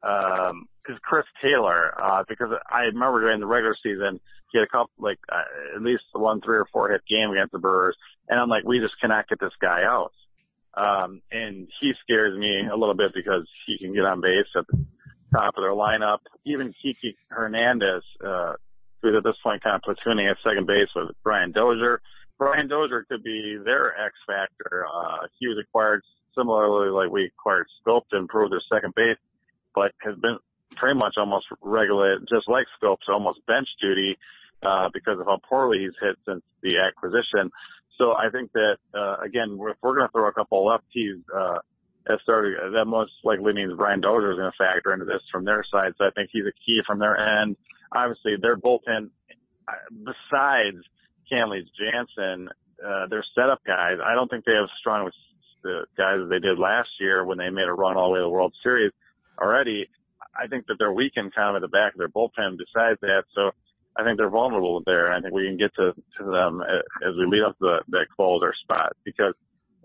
um, 0.03 0.67
is 0.87 0.97
Chris 1.01 1.25
Taylor, 1.41 1.93
uh, 2.01 2.23
because 2.27 2.49
I 2.69 2.83
remember 2.83 3.21
during 3.21 3.39
the 3.39 3.45
regular 3.45 3.75
season 3.81 4.19
he 4.51 4.57
had 4.57 4.65
a 4.65 4.71
couple, 4.71 4.91
like 4.97 5.19
uh, 5.31 5.75
at 5.75 5.81
least 5.81 6.03
one 6.13 6.41
three 6.41 6.57
or 6.57 6.67
four 6.71 6.89
hit 6.89 7.01
game 7.07 7.31
against 7.31 7.51
the 7.51 7.59
Brewers, 7.59 7.95
and 8.27 8.39
I'm 8.39 8.49
like, 8.49 8.63
we 8.63 8.79
just 8.79 8.99
cannot 8.99 9.27
get 9.27 9.39
this 9.39 9.53
guy 9.61 9.83
out. 9.83 10.13
Um, 10.73 11.21
and 11.31 11.67
he 11.81 11.93
scares 12.03 12.37
me 12.37 12.67
a 12.71 12.75
little 12.75 12.95
bit 12.95 13.11
because 13.13 13.47
he 13.65 13.77
can 13.77 13.93
get 13.93 14.05
on 14.05 14.21
base 14.21 14.47
at 14.55 14.65
the 14.67 14.85
top 15.33 15.55
of 15.57 15.63
their 15.63 15.71
lineup. 15.71 16.19
Even 16.45 16.73
Kiki 16.81 17.17
Hernandez, 17.29 18.03
uh, 18.25 18.53
who's 19.01 19.15
at 19.15 19.23
this 19.23 19.35
point 19.43 19.63
kind 19.63 19.75
of 19.75 19.81
platooning 19.81 20.29
at 20.29 20.37
second 20.43 20.67
base 20.67 20.89
with 20.95 21.09
Brian 21.23 21.51
Dozier. 21.51 22.01
Brian 22.37 22.67
Dozier 22.67 23.05
could 23.09 23.23
be 23.23 23.57
their 23.63 23.93
X 23.99 24.13
factor. 24.25 24.85
Uh, 24.87 25.27
he 25.39 25.47
was 25.47 25.57
acquired 25.61 26.03
similarly 26.35 26.89
like 26.89 27.11
we 27.11 27.25
acquired 27.25 27.67
Schoop 27.85 28.07
to 28.11 28.17
improve 28.17 28.49
their 28.49 28.61
second 28.71 28.93
base, 28.95 29.17
but 29.79 29.93
has 30.03 30.19
been 30.19 30.37
pretty 30.75 30.99
much 30.99 31.15
almost 31.17 31.45
regulated, 31.61 32.27
just 32.27 32.49
like 32.49 32.65
Schoop's 32.75 33.07
almost 33.07 33.39
bench 33.47 33.67
duty 33.81 34.17
uh, 34.61 34.89
because 34.93 35.19
of 35.19 35.25
how 35.25 35.39
poorly 35.47 35.79
he's 35.79 35.95
hit 36.01 36.17
since 36.27 36.43
the 36.61 36.73
acquisition. 36.79 37.49
So 37.97 38.11
I 38.11 38.29
think 38.29 38.51
that, 38.53 38.77
uh, 38.93 39.17
again, 39.23 39.57
if 39.59 39.77
we're 39.81 39.95
going 39.95 40.07
to 40.07 40.11
throw 40.11 40.27
a 40.27 40.33
couple 40.33 40.65
lefties, 40.65 41.21
uh, 41.33 41.59
as 42.11 42.19
started, 42.23 42.73
that 42.73 42.85
most 42.85 43.11
likely 43.23 43.53
means 43.53 43.73
Brian 43.77 44.01
Dozier 44.01 44.31
is 44.31 44.37
going 44.37 44.51
to 44.51 44.57
factor 44.57 44.93
into 44.93 45.05
this 45.05 45.21
from 45.31 45.45
their 45.45 45.63
side. 45.71 45.93
So 45.97 46.05
I 46.05 46.11
think 46.11 46.29
he's 46.31 46.45
a 46.45 46.55
key 46.65 46.81
from 46.85 46.99
their 46.99 47.15
end. 47.15 47.55
Obviously, 47.93 48.35
their 48.41 48.57
bullpen, 48.57 49.11
uh, 49.67 49.71
besides 49.91 50.83
Kenley 51.31 51.63
Jansen, 51.79 52.49
uh, 52.83 53.07
their 53.07 53.23
setup 53.35 53.63
guys, 53.65 53.97
I 54.03 54.15
don't 54.15 54.29
think 54.29 54.43
they 54.45 54.55
have 54.55 54.63
as 54.63 54.79
strong 54.79 55.09
the 55.61 55.85
guys 55.97 56.19
that 56.19 56.29
they 56.29 56.39
did 56.39 56.57
last 56.57 56.89
year 56.99 57.25
when 57.25 57.37
they 57.37 57.49
made 57.49 57.67
a 57.67 57.73
run 57.73 57.97
all 57.97 58.07
the 58.07 58.13
way 58.13 58.19
to 58.19 58.23
the 58.23 58.29
World 58.29 58.53
Series 58.63 58.93
already. 59.41 59.89
I 60.39 60.47
think 60.47 60.67
that 60.67 60.75
they're 60.79 60.93
weakened 60.93 61.33
kind 61.33 61.55
of 61.55 61.63
at 61.63 61.65
the 61.65 61.71
back 61.71 61.93
of 61.93 61.97
their 61.97 62.09
bullpen 62.09 62.57
besides 62.57 62.99
that. 63.01 63.23
So 63.35 63.51
I 63.97 64.03
think 64.03 64.17
they're 64.17 64.29
vulnerable 64.29 64.81
there. 64.85 65.11
I 65.11 65.19
think 65.21 65.33
we 65.33 65.47
can 65.47 65.57
get 65.57 65.73
to, 65.75 65.93
to 66.19 66.23
them 66.23 66.61
as 66.61 67.15
we 67.17 67.25
lead 67.25 67.43
up 67.43 67.57
to 67.57 67.65
the, 67.65 67.77
that 67.89 68.05
closer 68.15 68.53
spot 68.63 68.93
because, 69.03 69.33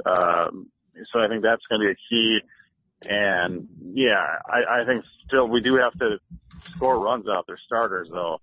um, 0.07 0.69
so 1.13 1.21
I 1.21 1.29
think 1.29 1.43
that's 1.43 1.63
going 1.69 1.81
to 1.81 1.87
be 1.87 1.93
a 1.93 2.05
key 2.09 2.41
And 3.07 3.69
yeah, 3.93 4.25
I, 4.47 4.83
I 4.83 4.87
think 4.87 5.05
still 5.27 5.49
we 5.49 5.61
do 5.61 5.77
have 5.77 5.93
to 5.99 6.19
score 6.75 6.99
runs 6.99 7.27
out 7.29 7.47
their 7.47 7.59
starters 7.67 8.09
though. 8.11 8.39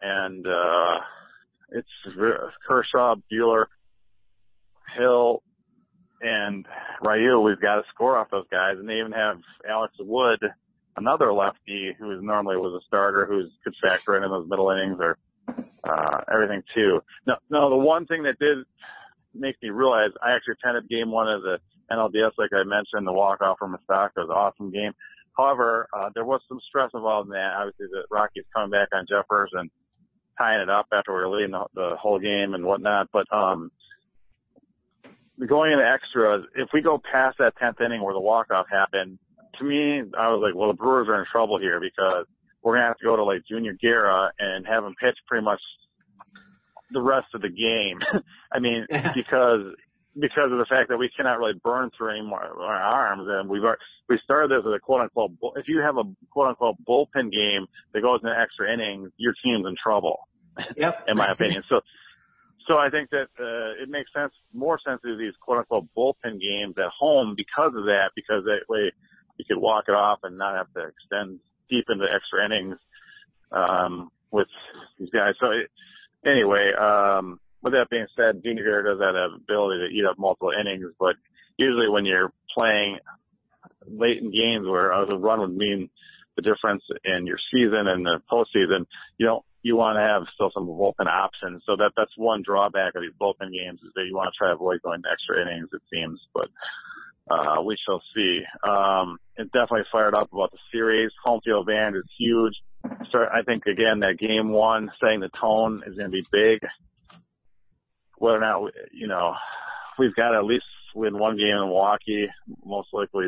And, 0.00 0.46
uh, 0.46 0.98
it's 1.70 1.88
Kershaw, 2.68 3.16
Buehler, 3.32 3.64
Hill, 4.96 5.42
and 6.22 6.66
Ryu. 7.02 7.40
We've 7.40 7.60
got 7.60 7.76
to 7.76 7.82
score 7.92 8.16
off 8.16 8.30
those 8.30 8.46
guys. 8.50 8.76
And 8.78 8.88
they 8.88 8.98
even 8.98 9.12
have 9.12 9.38
Alex 9.68 9.94
Wood, 9.98 10.40
another 10.96 11.32
lefty 11.32 11.94
who 11.98 12.12
is 12.12 12.22
normally 12.22 12.56
was 12.56 12.80
a 12.80 12.86
starter 12.86 13.26
who's 13.26 13.50
could 13.64 13.74
factor 13.82 14.16
in 14.16 14.24
in 14.24 14.30
those 14.30 14.48
middle 14.48 14.70
innings 14.70 14.98
or, 15.00 15.18
uh, 15.84 16.20
everything 16.32 16.62
too. 16.74 17.00
No, 17.26 17.34
no, 17.50 17.70
the 17.70 17.76
one 17.76 18.06
thing 18.06 18.22
that 18.22 18.38
did 18.38 18.58
make 19.34 19.56
me 19.62 19.70
realize 19.70 20.10
I 20.22 20.32
actually 20.32 20.54
attended 20.62 20.88
game 20.88 21.10
one 21.10 21.28
of 21.28 21.42
the 21.42 21.58
NLDS, 21.90 22.32
like 22.38 22.50
I 22.54 22.62
mentioned, 22.62 23.06
the 23.06 23.12
walk 23.12 23.40
off 23.40 23.58
from 23.58 23.72
Moustakas 23.72 24.16
was 24.16 24.28
an 24.28 24.36
awesome 24.36 24.70
game. 24.70 24.92
However, 25.36 25.88
uh, 25.92 26.10
there 26.14 26.24
was 26.24 26.40
some 26.48 26.60
stress 26.68 26.90
involved 26.94 27.28
in 27.28 27.32
that. 27.32 27.54
Obviously, 27.56 27.86
the 27.90 28.04
Rockies 28.10 28.44
coming 28.54 28.70
back 28.70 28.88
on 28.92 29.06
Jeffress 29.06 29.48
and 29.52 29.70
tying 30.38 30.60
it 30.60 30.70
up 30.70 30.86
after 30.92 31.12
we 31.12 31.20
were 31.20 31.36
leading 31.36 31.52
the, 31.52 31.64
the 31.74 31.96
whole 32.00 32.18
game 32.18 32.54
and 32.54 32.64
whatnot. 32.64 33.08
But 33.12 33.26
um, 33.32 33.70
going 35.46 35.72
into 35.72 35.84
extras, 35.84 36.44
if 36.54 36.68
we 36.72 36.82
go 36.82 37.00
past 37.10 37.38
that 37.38 37.54
tenth 37.56 37.80
inning 37.80 38.02
where 38.02 38.14
the 38.14 38.20
walk 38.20 38.50
off 38.50 38.66
happened, 38.70 39.18
to 39.58 39.64
me, 39.64 40.02
I 40.18 40.28
was 40.28 40.40
like, 40.42 40.54
well, 40.54 40.68
the 40.68 40.76
Brewers 40.76 41.08
are 41.08 41.18
in 41.20 41.26
trouble 41.30 41.58
here 41.58 41.80
because 41.80 42.26
we're 42.62 42.76
gonna 42.76 42.86
have 42.86 42.98
to 42.98 43.04
go 43.04 43.16
to 43.16 43.24
like 43.24 43.42
Junior 43.48 43.74
Guerra 43.74 44.32
and 44.38 44.66
have 44.66 44.84
him 44.84 44.94
pitch 45.00 45.16
pretty 45.26 45.44
much 45.44 45.60
the 46.90 47.00
rest 47.00 47.28
of 47.34 47.42
the 47.42 47.48
game. 47.48 47.98
I 48.52 48.58
mean, 48.58 48.86
because 49.14 49.74
because 50.18 50.52
of 50.52 50.58
the 50.58 50.66
fact 50.68 50.90
that 50.90 50.98
we 50.98 51.10
cannot 51.16 51.38
really 51.38 51.58
burn 51.64 51.90
through 51.96 52.10
any 52.10 52.22
more 52.22 52.42
our 52.42 52.82
arms, 52.82 53.26
and 53.28 53.48
we've 53.48 53.62
we 54.08 54.18
started 54.24 54.50
this 54.50 54.66
as 54.66 54.74
a 54.76 54.78
quote 54.78 55.00
unquote. 55.00 55.32
If 55.56 55.68
you 55.68 55.80
have 55.80 55.96
a 55.96 56.04
quote 56.30 56.48
unquote 56.48 56.76
bullpen 56.86 57.32
game 57.32 57.66
that 57.92 58.02
goes 58.02 58.20
into 58.22 58.34
extra 58.38 58.72
innings, 58.72 59.10
your 59.16 59.34
team's 59.42 59.66
in 59.66 59.74
trouble. 59.82 60.28
Yep. 60.76 61.04
in 61.08 61.16
my 61.16 61.30
opinion. 61.30 61.62
So, 61.68 61.80
so 62.66 62.78
I 62.78 62.90
think 62.90 63.10
that 63.10 63.28
uh, 63.38 63.82
it 63.82 63.88
makes 63.88 64.12
sense, 64.12 64.32
more 64.52 64.78
sense 64.86 65.00
to 65.02 65.12
do 65.12 65.18
these 65.18 65.34
quote 65.40 65.58
unquote 65.58 65.86
bullpen 65.96 66.40
games 66.40 66.74
at 66.78 66.90
home 66.98 67.34
because 67.36 67.72
of 67.76 67.84
that, 67.86 68.10
because 68.14 68.44
that 68.44 68.68
way 68.68 68.92
you 69.38 69.44
could 69.46 69.60
walk 69.60 69.84
it 69.88 69.92
off 69.92 70.20
and 70.22 70.38
not 70.38 70.56
have 70.56 70.72
to 70.74 70.88
extend 70.88 71.40
deep 71.68 71.86
into 71.88 72.04
extra 72.04 72.44
innings 72.44 72.78
um, 73.50 74.10
with 74.30 74.48
these 74.98 75.10
guys. 75.10 75.34
So. 75.40 75.46
It, 75.50 75.70
anyway, 76.24 76.72
um, 76.78 77.40
with 77.62 77.72
that 77.74 77.90
being 77.90 78.06
said, 78.16 78.42
Junior 78.42 78.64
Guerra 78.64 78.84
does 78.84 79.02
have 79.02 79.14
the 79.14 79.36
ability 79.42 79.86
to 79.86 79.94
eat 79.94 80.04
up 80.08 80.18
multiple 80.18 80.52
innings, 80.58 80.92
but 80.98 81.14
usually 81.56 81.88
when 81.88 82.04
you're 82.04 82.32
playing 82.54 82.98
late 83.86 84.18
in 84.18 84.30
games 84.30 84.66
where 84.66 84.90
a 84.90 85.16
run 85.16 85.40
would 85.40 85.56
mean 85.56 85.88
the 86.36 86.42
difference 86.42 86.82
in 87.04 87.26
your 87.26 87.38
season 87.52 87.86
and 87.86 88.04
the 88.04 88.20
postseason, 88.30 88.86
you 89.18 89.26
don't 89.26 89.44
you 89.62 89.76
want 89.76 89.96
to 89.96 90.00
have 90.00 90.22
still 90.34 90.50
some 90.52 90.66
bullpen 90.66 91.06
options. 91.06 91.62
So 91.66 91.76
that 91.76 91.92
that's 91.96 92.16
one 92.16 92.42
drawback 92.44 92.94
of 92.94 93.02
these 93.02 93.14
bullpen 93.20 93.52
games 93.52 93.80
is 93.82 93.92
that 93.94 94.04
you 94.06 94.14
want 94.14 94.32
to 94.32 94.36
try 94.36 94.48
to 94.48 94.54
avoid 94.54 94.82
going 94.82 95.02
to 95.02 95.08
extra 95.10 95.40
innings. 95.40 95.68
It 95.72 95.82
seems, 95.90 96.20
but 96.34 96.48
uh, 97.30 97.62
we 97.62 97.76
shall 97.86 98.02
see. 98.14 98.40
Um, 98.66 99.18
it 99.36 99.52
definitely 99.52 99.86
fired 99.90 100.14
up 100.14 100.32
about 100.32 100.50
the 100.50 100.58
series. 100.72 101.10
Home 101.24 101.40
field 101.44 101.68
advantage 101.68 102.02
is 102.02 102.10
huge. 102.18 102.54
So 103.12 103.18
I 103.20 103.42
think 103.42 103.66
again 103.66 104.00
that 104.00 104.18
game 104.18 104.50
one 104.50 104.90
setting 105.00 105.20
the 105.20 105.30
tone 105.40 105.82
is 105.86 105.96
going 105.96 106.10
to 106.10 106.16
be 106.22 106.26
big. 106.32 106.58
Whether 108.18 108.38
or 108.38 108.40
not 108.40 108.72
you 108.92 109.06
know 109.06 109.34
we've 109.98 110.14
got 110.14 110.30
to 110.30 110.38
at 110.38 110.44
least 110.44 110.64
win 110.94 111.18
one 111.18 111.36
game 111.36 111.54
in 111.54 111.68
Milwaukee, 111.68 112.26
most 112.64 112.88
likely 112.92 113.26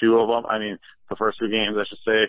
two 0.00 0.18
of 0.18 0.28
them. 0.28 0.48
I 0.48 0.60
mean 0.60 0.78
the 1.10 1.16
first 1.16 1.38
two 1.40 1.50
games 1.50 1.76
I 1.76 1.84
should 1.88 1.98
say 2.06 2.28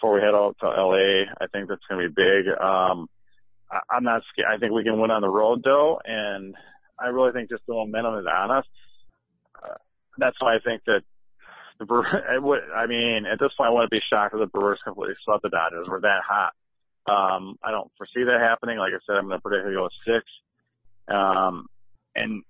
before 0.00 0.14
we 0.14 0.20
head 0.20 0.34
out 0.34 0.56
to 0.60 0.66
LA. 0.66 1.26
I 1.40 1.46
think 1.52 1.68
that's 1.68 1.82
going 1.88 2.02
to 2.02 2.08
be 2.08 2.14
big. 2.14 2.48
Um, 2.48 3.08
I, 3.70 3.80
I'm 3.90 4.04
not 4.04 4.22
scared. 4.32 4.48
I 4.48 4.58
think 4.58 4.72
we 4.72 4.84
can 4.84 5.00
win 5.00 5.10
on 5.10 5.22
the 5.22 5.28
road 5.28 5.62
though, 5.64 6.00
and 6.04 6.54
I 6.98 7.08
really 7.08 7.32
think 7.32 7.50
just 7.50 7.62
the 7.66 7.74
momentum 7.74 8.18
is 8.18 8.26
on 8.26 8.50
us. 8.50 8.64
Uh, 9.62 9.74
that's 10.18 10.36
why 10.40 10.56
I 10.56 10.58
think 10.64 10.82
that 10.86 11.02
the 11.78 11.86
Brewers, 11.86 12.06
I 12.76 12.86
mean, 12.86 13.26
at 13.30 13.38
this 13.38 13.50
point, 13.56 13.68
I 13.68 13.72
wouldn't 13.72 13.90
be 13.90 14.00
shocked 14.10 14.34
if 14.34 14.40
the 14.40 14.46
Brewers 14.46 14.80
completely 14.84 15.14
swept 15.24 15.42
the 15.42 15.48
Dodgers. 15.48 15.86
We're 15.88 16.00
that 16.00 16.22
hot. 16.26 16.52
Um, 17.08 17.56
I 17.62 17.70
don't 17.70 17.90
foresee 17.96 18.24
that 18.24 18.40
happening. 18.40 18.78
Like 18.78 18.92
I 18.92 19.00
said, 19.06 19.16
I'm 19.16 19.28
going 19.28 19.38
to 19.38 19.42
predict 19.42 19.68
it 19.68 19.74
go 19.74 19.88
six. 20.04 20.24
Um, 21.08 21.66
and 22.14 22.42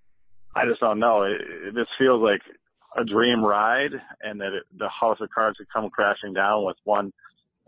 I 0.56 0.66
just 0.66 0.80
don't 0.80 0.98
know. 0.98 1.22
It, 1.22 1.40
it, 1.68 1.74
this 1.74 1.86
feels 1.96 2.20
like 2.20 2.40
a 2.96 3.04
dream 3.04 3.44
ride, 3.44 3.92
and 4.20 4.40
that 4.40 4.52
it, 4.52 4.64
the 4.76 4.88
house 4.88 5.18
of 5.20 5.30
cards 5.30 5.58
could 5.58 5.70
come 5.72 5.88
crashing 5.90 6.32
down 6.32 6.64
with 6.64 6.76
one 6.84 7.12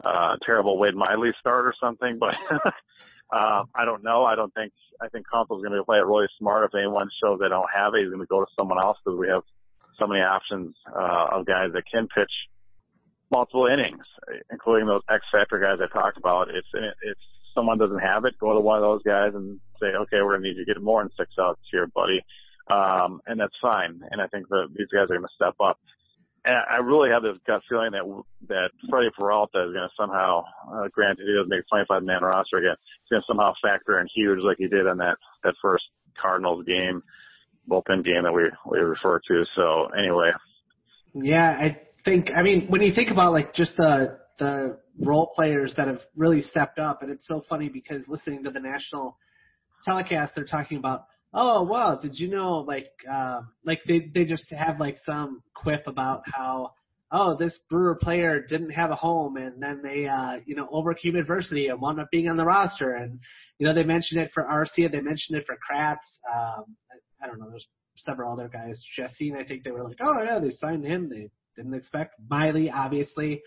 uh, 0.04 0.36
terrible 0.44 0.78
Wade 0.78 0.94
Miley 0.94 1.30
start 1.40 1.66
or 1.66 1.74
something. 1.80 2.18
But 2.18 2.34
uh, 3.32 3.64
I 3.74 3.84
don't 3.84 4.04
know. 4.04 4.24
I 4.24 4.34
don't 4.34 4.52
think. 4.54 4.72
I 5.00 5.08
think 5.08 5.26
Counsell's 5.32 5.62
going 5.62 5.76
to 5.76 5.84
play 5.84 5.98
it 5.98 6.06
really 6.06 6.28
smart. 6.38 6.64
If 6.64 6.74
anyone 6.78 7.08
shows 7.22 7.40
they 7.40 7.48
don't 7.48 7.70
have 7.74 7.94
it, 7.94 8.02
he's 8.02 8.10
going 8.10 8.20
to 8.20 8.26
go 8.26 8.40
to 8.40 8.50
someone 8.54 8.78
else 8.78 8.98
because 9.04 9.18
we 9.18 9.28
have 9.28 9.42
so 9.98 10.06
many 10.06 10.20
options 10.20 10.74
uh, 10.88 11.28
of 11.32 11.46
guys 11.46 11.70
that 11.72 11.84
can 11.90 12.08
pitch 12.08 12.32
multiple 13.30 13.66
innings, 13.66 14.04
including 14.50 14.86
those 14.86 15.02
X 15.08 15.24
factor 15.32 15.58
guys 15.58 15.78
I 15.80 15.92
talked 15.92 16.18
about. 16.18 16.48
If 16.50 16.64
if 16.74 17.16
someone 17.54 17.78
doesn't 17.78 18.00
have 18.00 18.24
it, 18.24 18.38
go 18.38 18.54
to 18.54 18.60
one 18.60 18.76
of 18.76 18.82
those 18.82 19.02
guys 19.02 19.32
and 19.34 19.60
say, 19.80 19.86
okay, 19.86 20.22
we're 20.22 20.36
gonna 20.36 20.48
need 20.48 20.56
you 20.56 20.64
to 20.64 20.74
get 20.74 20.82
more 20.82 21.02
than 21.02 21.10
six 21.18 21.30
outs 21.38 21.60
here, 21.70 21.86
buddy, 21.86 22.20
um, 22.70 23.20
and 23.26 23.38
that's 23.40 23.54
fine. 23.62 24.00
And 24.10 24.20
I 24.20 24.26
think 24.26 24.48
that 24.48 24.68
these 24.76 24.88
guys 24.92 25.10
are 25.10 25.16
gonna 25.16 25.28
step 25.34 25.54
up. 25.60 25.78
And 26.44 26.56
I 26.70 26.76
really 26.76 27.10
have 27.10 27.22
this 27.22 27.36
gut 27.46 27.60
feeling 27.68 27.92
that 27.92 28.06
that 28.48 28.70
Freddie 28.88 29.10
Peralta 29.16 29.68
is 29.68 29.74
going 29.74 29.88
to 29.88 29.94
somehow, 29.96 30.42
uh, 30.72 30.88
granted 30.88 31.26
he 31.26 31.34
doesn't 31.34 31.50
make 31.50 31.68
25 31.68 32.02
man 32.02 32.22
roster 32.22 32.56
again, 32.56 32.76
he's 33.04 33.10
going 33.10 33.22
to 33.22 33.26
somehow 33.28 33.52
factor 33.62 34.00
in 34.00 34.08
huge 34.14 34.38
like 34.40 34.56
he 34.58 34.68
did 34.68 34.86
in 34.86 34.96
that 34.98 35.16
that 35.44 35.54
first 35.60 35.84
Cardinals 36.20 36.64
game 36.64 37.02
bullpen 37.68 38.04
game 38.04 38.24
that 38.24 38.32
we 38.32 38.50
we 38.70 38.78
refer 38.78 39.20
to. 39.28 39.44
So 39.54 39.88
anyway. 39.98 40.30
Yeah, 41.14 41.50
I 41.50 41.80
think. 42.04 42.30
I 42.34 42.42
mean, 42.42 42.66
when 42.68 42.82
you 42.82 42.94
think 42.94 43.10
about 43.10 43.32
like 43.32 43.54
just 43.54 43.76
the 43.76 44.18
the 44.38 44.78
role 44.98 45.32
players 45.34 45.74
that 45.76 45.88
have 45.88 46.00
really 46.16 46.42
stepped 46.42 46.78
up, 46.78 47.02
and 47.02 47.10
it's 47.10 47.26
so 47.26 47.42
funny 47.48 47.68
because 47.68 48.04
listening 48.08 48.44
to 48.44 48.50
the 48.50 48.60
national 48.60 49.16
telecast, 49.84 50.32
they're 50.34 50.44
talking 50.44 50.78
about. 50.78 51.04
Oh 51.32 51.62
wow! 51.62 51.96
Did 51.96 52.18
you 52.18 52.28
know 52.28 52.58
like 52.58 52.90
uh, 53.10 53.42
like 53.64 53.80
they 53.86 54.10
they 54.12 54.24
just 54.24 54.50
have 54.50 54.80
like 54.80 54.96
some 55.04 55.42
quip 55.54 55.86
about 55.86 56.22
how 56.26 56.72
oh, 57.12 57.36
this 57.36 57.58
Brewer 57.68 57.96
player 57.96 58.40
didn't 58.40 58.70
have 58.70 58.90
a 58.90 58.96
home 58.96 59.36
and 59.36 59.60
then 59.62 59.80
they, 59.82 60.06
uh, 60.06 60.38
you 60.46 60.54
know, 60.54 60.68
overcame 60.70 61.16
adversity 61.16 61.68
and 61.68 61.80
wound 61.80 62.00
up 62.00 62.08
being 62.10 62.28
on 62.28 62.36
the 62.36 62.44
roster. 62.44 62.94
And, 62.94 63.18
you 63.58 63.66
know, 63.66 63.74
they 63.74 63.82
mentioned 63.82 64.20
it 64.20 64.30
for 64.32 64.44
Arcia, 64.44 64.90
they 64.90 65.00
mentioned 65.00 65.38
it 65.38 65.46
for 65.46 65.56
Kratz. 65.56 65.96
Um, 66.32 66.76
I 67.22 67.26
don't 67.26 67.40
know, 67.40 67.50
there's 67.50 67.66
several 67.96 68.32
other 68.32 68.48
guys. 68.48 68.82
Chacín, 68.98 69.36
I 69.36 69.44
think 69.44 69.64
they 69.64 69.72
were 69.72 69.84
like, 69.84 69.98
oh 70.00 70.22
yeah, 70.24 70.38
they 70.38 70.50
signed 70.50 70.84
him. 70.84 71.08
They 71.10 71.30
didn't 71.56 71.74
expect 71.74 72.14
Miley, 72.28 72.70
obviously. 72.70 73.42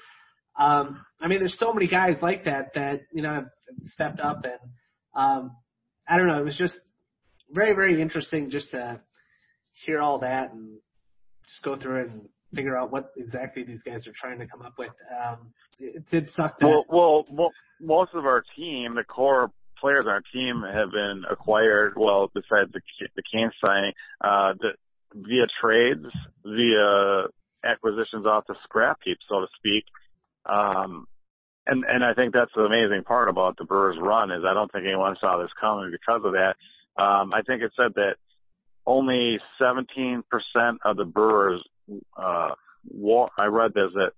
Um, 0.60 1.04
I 1.22 1.28
mean, 1.28 1.39
there's 1.39 1.58
so 1.60 1.74
many 1.74 1.88
guys 1.88 2.17
like 2.22 2.46
that 2.46 2.74
that 2.76 3.02
you 3.12 3.24
know 3.24 3.34
have 3.34 3.48
stepped 3.86 4.19
up, 4.19 4.43
and 4.43 4.60
um, 5.15 5.56
I 6.08 6.17
don't 6.17 6.28
know. 6.28 6.39
It 6.39 6.46
was 6.46 6.56
just 6.56 6.76
very, 7.53 7.73
very 7.73 8.01
interesting 8.01 8.49
just 8.49 8.71
to 8.71 9.01
hear 9.85 10.01
all 10.01 10.19
that 10.19 10.51
and 10.51 10.77
just 11.47 11.63
go 11.63 11.75
through 11.77 12.01
it 12.01 12.09
and 12.09 12.21
figure 12.53 12.77
out 12.77 12.91
what 12.91 13.11
exactly 13.17 13.63
these 13.63 13.81
guys 13.83 14.05
are 14.07 14.13
trying 14.15 14.39
to 14.39 14.47
come 14.47 14.61
up 14.61 14.73
with. 14.77 14.91
Um, 15.23 15.53
it 15.79 16.03
did 16.09 16.29
suck. 16.35 16.59
That, 16.59 16.65
well, 16.65 16.85
well, 16.89 17.25
well, 17.31 17.51
most 17.81 18.11
of 18.13 18.25
our 18.25 18.43
team, 18.55 18.95
the 18.95 19.03
core 19.03 19.51
players 19.79 20.05
on 20.07 20.13
our 20.13 20.23
team 20.33 20.63
have 20.63 20.91
been 20.91 21.23
acquired. 21.29 21.93
Well, 21.97 22.31
besides 22.33 22.71
the 22.71 22.81
the 23.15 23.23
Cain 23.31 23.51
signing, 23.63 23.93
uh, 24.21 24.53
the, 24.59 24.69
via 25.13 25.47
trades, 25.61 26.05
via 26.45 27.27
acquisitions 27.63 28.25
off 28.25 28.45
the 28.47 28.55
scrap 28.63 28.99
heap, 29.03 29.17
so 29.27 29.41
to 29.41 29.47
speak. 29.57 29.85
Um, 30.45 31.07
and 31.65 31.83
and 31.85 32.03
I 32.03 32.13
think 32.13 32.33
that's 32.33 32.51
the 32.56 32.63
amazing 32.63 33.04
part 33.04 33.29
about 33.29 33.58
the 33.58 33.65
Brewers' 33.65 33.97
run 33.99 34.31
is 34.31 34.43
I 34.45 34.54
don't 34.54 34.71
think 34.71 34.85
anyone 34.85 35.15
saw 35.19 35.41
this 35.41 35.51
coming 35.60 35.91
because 35.91 36.21
of 36.25 36.33
that. 36.33 36.56
Um, 36.98 37.33
I 37.33 37.41
think 37.46 37.62
it 37.63 37.71
said 37.75 37.94
that 37.96 38.15
only 38.85 39.39
17% 39.62 40.23
of 40.83 40.98
the 40.98 41.06
Brewers, 41.06 41.63
uh, 42.17 42.50
I 43.37 43.46
read 43.46 43.73
this 43.73 43.91
that 43.96 44.12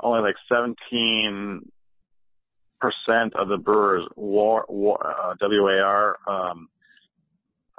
only 0.00 0.20
like 0.20 0.36
17 0.48 1.70
percent 2.82 3.34
of 3.36 3.48
the 3.48 3.56
Brewers 3.56 4.06
war, 4.16 4.66
war 4.68 4.98
uh, 5.06 5.34
WAR 5.40 6.18
um, 6.26 6.68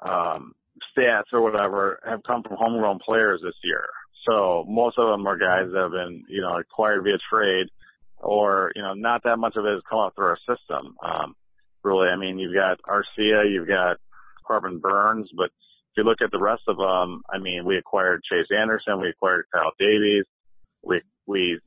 um, 0.02 0.54
stats 0.98 1.34
or 1.34 1.42
whatever 1.42 2.00
have 2.06 2.24
come 2.24 2.42
from 2.44 2.58
homegrown 2.58 3.00
players 3.06 3.42
this 3.44 3.56
year. 3.64 3.86
So 4.28 4.66
most 4.68 4.98
of 4.98 5.10
them 5.10 5.28
are 5.28 5.38
guys 5.38 5.68
that 5.72 5.82
have 5.82 5.92
been 5.92 6.24
you 6.30 6.42
know 6.42 6.58
acquired 6.58 7.04
via 7.04 7.18
trade, 7.30 7.68
or 8.18 8.72
you 8.76 8.82
know 8.82 8.94
not 8.94 9.24
that 9.24 9.38
much 9.38 9.56
of 9.58 9.66
it 9.66 9.74
has 9.74 9.82
come 9.90 10.00
out 10.00 10.16
through 10.16 10.28
our 10.28 10.40
system. 10.48 10.96
Um, 11.04 11.36
really, 11.84 12.08
I 12.08 12.16
mean 12.16 12.40
you've 12.40 12.56
got 12.56 12.80
Arcia, 12.84 13.52
you've 13.52 13.68
got 13.68 13.98
Corbin 14.44 14.80
Burnes, 14.80 15.30
but 15.36 15.46
if 15.46 15.98
you 15.98 16.04
look 16.04 16.22
at 16.22 16.32
the 16.32 16.40
rest 16.40 16.64
of 16.68 16.78
them, 16.78 17.22
I 17.34 17.40
mean 17.40 17.66
we 17.66 17.78
acquired 17.78 18.22
Chase 18.24 18.48
Anderson, 18.56 19.02
we 19.02 19.10
acquired 19.10 19.46
Kyle 19.54 19.72
Davies. 19.80 20.26
We 20.84 21.02
we 21.26 21.60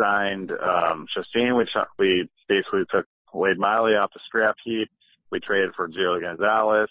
signed 0.00 0.50
um 0.50 1.06
Chacín. 1.16 1.56
We 1.56 1.66
we 1.98 2.28
basically 2.48 2.84
took 2.90 3.06
Wade 3.32 3.58
Miley 3.58 3.92
off 3.92 4.12
the 4.12 4.20
scrap 4.26 4.56
heap. 4.64 4.88
We 5.30 5.40
traded 5.40 5.70
for 5.74 5.88
Gio 5.88 6.20
Gonzalez. 6.20 6.90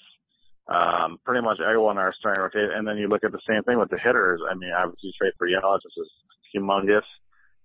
Um, 0.68 1.20
pretty 1.26 1.44
much 1.44 1.60
everyone 1.60 1.98
in 1.98 2.04
our 2.04 2.14
starting 2.18 2.42
rotation. 2.42 2.72
And 2.76 2.88
then 2.88 2.98
you 2.98 3.08
look 3.08 3.24
at 3.24 3.32
the 3.32 3.42
same 3.50 3.64
thing 3.64 3.78
with 3.78 3.90
the 3.90 4.00
hitters. 4.00 4.42
I 4.50 4.56
mean, 4.56 4.72
obviously 4.72 5.12
trade 5.20 5.34
for 5.38 5.48
Yelich, 5.48 5.84
is 5.86 6.10
humongous. 6.56 7.08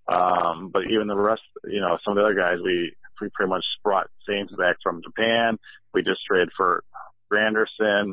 Um, 0.08 0.70
but 0.72 0.84
even 0.90 1.06
the 1.06 1.16
rest, 1.16 1.42
you 1.64 1.80
know, 1.80 1.98
some 2.04 2.12
of 2.12 2.16
the 2.16 2.24
other 2.24 2.34
guys, 2.34 2.58
we, 2.64 2.94
we 3.20 3.28
pretty 3.34 3.50
much 3.50 3.64
brought 3.84 4.08
Thames 4.28 4.50
back 4.58 4.76
from 4.82 5.02
Japan. 5.02 5.58
We 5.94 6.02
just 6.02 6.24
traded 6.26 6.50
for 6.56 6.84
Granderson. 7.30 8.12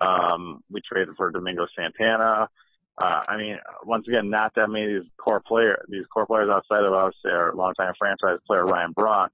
Um, 0.00 0.62
we 0.70 0.80
traded 0.80 1.14
for 1.16 1.30
Domingo 1.30 1.66
Santana. 1.76 2.48
Uh, 2.96 3.20
I 3.28 3.36
mean, 3.36 3.58
once 3.84 4.06
again, 4.06 4.30
not 4.30 4.54
that 4.54 4.68
many 4.68 4.84
of 4.84 5.02
these 5.02 5.10
core 5.16 5.40
player, 5.40 5.84
these 5.88 6.06
core 6.12 6.26
players 6.26 6.48
outside 6.50 6.84
of 6.84 6.92
obviously 6.92 7.32
our 7.32 7.52
longtime 7.54 7.94
franchise 7.98 8.38
player 8.46 8.64
Ryan 8.64 8.92
Braun. 8.92 9.28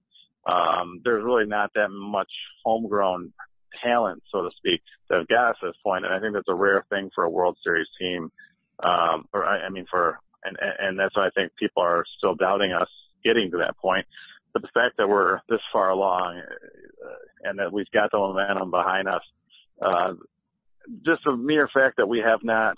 Um, 0.46 1.00
there's 1.04 1.22
really 1.22 1.46
not 1.46 1.70
that 1.74 1.90
much 1.90 2.30
homegrown 2.64 3.32
talent, 3.82 4.22
so 4.32 4.42
to 4.42 4.50
speak, 4.56 4.80
that 5.08 5.18
have 5.18 5.28
got 5.28 5.50
us 5.50 5.56
to 5.60 5.68
this 5.68 5.76
point. 5.82 6.06
And 6.06 6.14
I 6.14 6.20
think 6.20 6.32
that's 6.34 6.48
a 6.48 6.54
rare 6.54 6.84
thing 6.88 7.10
for 7.14 7.24
a 7.24 7.30
World 7.30 7.58
Series 7.62 7.88
team. 7.98 8.32
Um, 8.82 9.28
or 9.34 9.44
I, 9.44 9.66
I 9.66 9.68
mean, 9.68 9.84
for 9.90 10.18
and 10.44 10.56
and 10.78 10.98
that's 10.98 11.14
why 11.16 11.26
I 11.26 11.30
think 11.30 11.52
people 11.58 11.82
are 11.82 12.04
still 12.16 12.34
doubting 12.34 12.72
us 12.72 12.88
getting 13.22 13.50
to 13.50 13.58
that 13.58 13.76
point. 13.76 14.06
But 14.52 14.62
the 14.62 14.68
fact 14.74 14.96
that 14.98 15.08
we're 15.08 15.40
this 15.48 15.60
far 15.72 15.90
along 15.90 16.38
uh, 16.38 17.48
and 17.48 17.58
that 17.58 17.72
we've 17.72 17.90
got 17.92 18.10
the 18.10 18.18
momentum 18.18 18.70
behind 18.70 19.08
us, 19.08 19.22
uh, 19.80 20.14
just 21.04 21.26
a 21.26 21.36
mere 21.36 21.68
fact 21.72 21.96
that 21.98 22.08
we 22.08 22.18
have 22.18 22.40
not. 22.42 22.76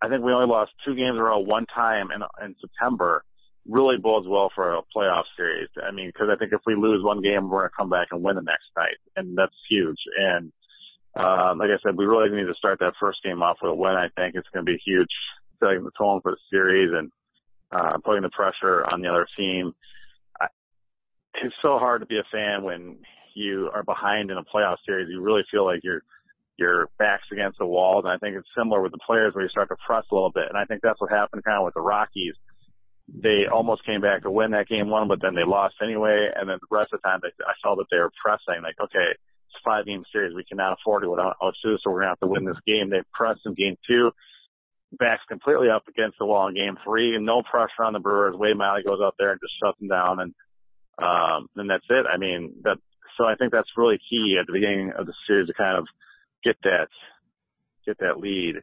I 0.00 0.08
think 0.08 0.22
we 0.22 0.32
only 0.32 0.46
lost 0.46 0.70
two 0.84 0.94
games 0.94 1.14
in 1.14 1.18
a 1.18 1.24
row 1.24 1.40
one 1.40 1.66
time 1.66 2.08
in 2.14 2.22
in 2.44 2.54
September 2.60 3.24
really 3.68 3.96
bodes 3.98 4.26
well 4.26 4.50
for 4.54 4.74
a 4.74 4.82
playoff 4.96 5.24
series. 5.36 5.68
I 5.86 5.92
mean, 5.92 6.08
because 6.08 6.28
I 6.32 6.36
think 6.36 6.52
if 6.52 6.60
we 6.66 6.74
lose 6.74 7.04
one 7.04 7.20
game, 7.20 7.50
we're 7.50 7.60
going 7.60 7.70
to 7.70 7.76
come 7.76 7.90
back 7.90 8.08
and 8.10 8.22
win 8.22 8.36
the 8.36 8.42
next 8.42 8.64
night, 8.76 8.96
and 9.16 9.36
that's 9.36 9.54
huge. 9.68 9.98
And 10.18 10.52
uh, 11.14 11.54
like 11.58 11.70
I 11.70 11.78
said, 11.82 11.96
we 11.96 12.06
really 12.06 12.30
need 12.30 12.46
to 12.46 12.54
start 12.54 12.78
that 12.80 12.94
first 12.98 13.18
game 13.22 13.42
off 13.42 13.58
with 13.62 13.70
a 13.70 13.74
win. 13.74 13.92
I 13.92 14.08
think 14.16 14.34
it's 14.34 14.48
going 14.52 14.64
to 14.64 14.72
be 14.72 14.80
huge, 14.84 15.10
setting 15.60 15.84
the 15.84 15.90
tone 15.98 16.20
for 16.22 16.32
the 16.32 16.38
series 16.50 16.90
and 16.96 17.10
uh, 17.70 17.98
putting 18.04 18.22
the 18.22 18.30
pressure 18.30 18.84
on 18.90 19.02
the 19.02 19.08
other 19.08 19.26
team. 19.36 19.74
It's 21.42 21.54
so 21.62 21.78
hard 21.78 22.00
to 22.00 22.06
be 22.06 22.18
a 22.18 22.24
fan 22.32 22.62
when 22.62 22.98
you 23.34 23.70
are 23.72 23.82
behind 23.82 24.30
in 24.30 24.38
a 24.38 24.44
playoff 24.44 24.76
series. 24.84 25.08
You 25.10 25.20
really 25.20 25.44
feel 25.50 25.64
like 25.64 25.80
you're 25.82 26.02
your 26.56 26.88
back's 26.98 27.30
against 27.30 27.58
the 27.58 27.66
wall. 27.66 28.00
And 28.00 28.08
I 28.08 28.18
think 28.18 28.36
it's 28.36 28.48
similar 28.56 28.82
with 28.82 28.90
the 28.90 28.98
players 29.06 29.32
where 29.32 29.44
you 29.44 29.50
start 29.50 29.68
to 29.68 29.76
press 29.86 30.04
a 30.10 30.14
little 30.14 30.32
bit. 30.32 30.46
And 30.48 30.58
I 30.58 30.64
think 30.64 30.80
that's 30.82 31.00
what 31.00 31.10
happened 31.10 31.44
kind 31.44 31.58
of 31.58 31.64
with 31.64 31.74
the 31.74 31.80
Rockies 31.80 32.34
they 33.08 33.46
almost 33.50 33.84
came 33.86 34.00
back 34.00 34.22
to 34.22 34.30
win 34.30 34.50
that 34.50 34.68
game 34.68 34.90
one, 34.90 35.08
but 35.08 35.20
then 35.22 35.34
they 35.34 35.44
lost 35.44 35.76
anyway. 35.82 36.28
And 36.34 36.48
then 36.48 36.58
the 36.60 36.76
rest 36.76 36.92
of 36.92 37.00
the 37.00 37.08
time, 37.08 37.20
they, 37.22 37.32
I 37.44 37.54
saw 37.62 37.74
that 37.76 37.86
they 37.90 37.96
were 37.96 38.12
pressing, 38.22 38.62
like, 38.62 38.76
okay, 38.80 39.08
it's 39.16 39.56
a 39.56 39.64
five 39.64 39.86
game 39.86 40.04
series. 40.12 40.34
We 40.34 40.44
cannot 40.44 40.76
afford 40.78 41.04
it 41.04 41.08
without 41.08 41.36
Otsu, 41.42 41.78
so 41.80 41.90
we're 41.90 42.04
going 42.04 42.06
to 42.06 42.08
have 42.10 42.20
to 42.20 42.26
win 42.26 42.44
this 42.44 42.60
game. 42.66 42.90
They 42.90 43.02
pressed 43.14 43.40
in 43.46 43.54
game 43.54 43.76
two. 43.88 44.12
Backs 44.98 45.22
completely 45.28 45.68
up 45.68 45.84
against 45.88 46.18
the 46.18 46.26
wall 46.26 46.48
in 46.48 46.54
game 46.54 46.76
three, 46.84 47.14
and 47.14 47.24
no 47.24 47.42
pressure 47.42 47.84
on 47.84 47.92
the 47.92 47.98
Brewers. 47.98 48.36
Wade 48.36 48.56
Miley 48.56 48.82
goes 48.82 49.00
out 49.02 49.14
there 49.18 49.32
and 49.32 49.40
just 49.40 49.58
shuts 49.60 49.78
them 49.78 49.88
down, 49.88 50.20
and 50.20 50.34
um, 51.02 51.48
and 51.56 51.70
that's 51.70 51.86
it. 51.88 52.06
I 52.12 52.16
mean, 52.16 52.54
that. 52.64 52.78
So 53.16 53.24
I 53.24 53.34
think 53.34 53.50
that's 53.50 53.68
really 53.76 53.98
key 54.08 54.38
at 54.40 54.46
the 54.46 54.52
beginning 54.52 54.92
of 54.96 55.06
the 55.06 55.12
series 55.26 55.48
to 55.48 55.54
kind 55.54 55.76
of 55.76 55.86
get 56.44 56.56
that 56.62 56.86
get 57.84 57.98
that 57.98 58.18
lead 58.20 58.56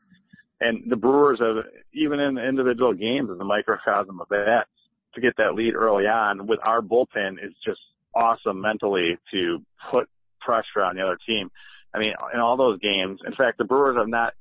and 0.60 0.90
the 0.90 0.96
Brewers 0.96 1.40
have 1.40 1.66
even 1.94 2.20
in 2.20 2.38
individual 2.38 2.94
games 2.94 3.30
as 3.32 3.40
a 3.40 3.44
microcosm 3.44 4.22
of 4.22 4.30
that 4.30 4.66
to 5.14 5.22
get 5.22 5.36
that 5.38 5.56
lead 5.56 5.76
early 5.76 6.06
on 6.06 6.48
with 6.48 6.60
our 6.64 6.82
bullpen 6.82 7.34
is 7.44 7.54
just 7.66 7.80
awesome 8.14 8.62
mentally 8.62 9.18
to 9.32 9.62
put 9.92 10.08
pressure 10.40 10.82
on 10.84 10.96
the 10.96 11.02
other 11.02 11.18
team. 11.28 11.50
I 11.94 12.00
mean, 12.00 12.14
in 12.34 12.40
all 12.40 12.58
those 12.58 12.80
games, 12.80 13.20
in 13.26 13.34
fact, 13.36 13.58
the 13.58 13.64
Brewers 13.64 13.98
have 13.98 14.08
not 14.08 14.34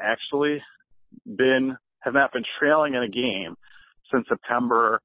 actually 0.00 0.62
been 1.24 1.76
have 2.00 2.14
not 2.14 2.32
been 2.32 2.44
trailing 2.58 2.94
in 2.94 3.02
a 3.02 3.08
game 3.08 3.56
since 4.12 4.26
September 4.28 5.00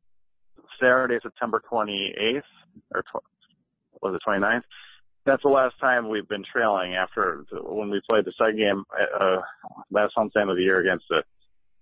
Saturday, 0.82 1.20
September 1.22 1.62
28th 1.72 2.42
or 2.94 3.04
tw- 3.04 3.24
was 4.02 4.16
it 4.16 4.22
29th? 4.28 4.64
that's 5.26 5.44
the 5.44 5.50
last 5.50 5.76
time 5.80 6.10
we've 6.10 6.28
been 6.28 6.44
trailing 6.52 6.96
after 6.96 7.46
when 7.52 7.90
we 7.90 8.02
played 8.10 8.26
the 8.26 8.34
second 8.38 8.58
game 8.58 8.84
uh, 9.20 9.42
last 9.92 10.14
homestand 10.18 10.50
of 10.50 10.58
the 10.58 10.64
year 10.64 10.80
against 10.80 11.06
the 11.10 11.24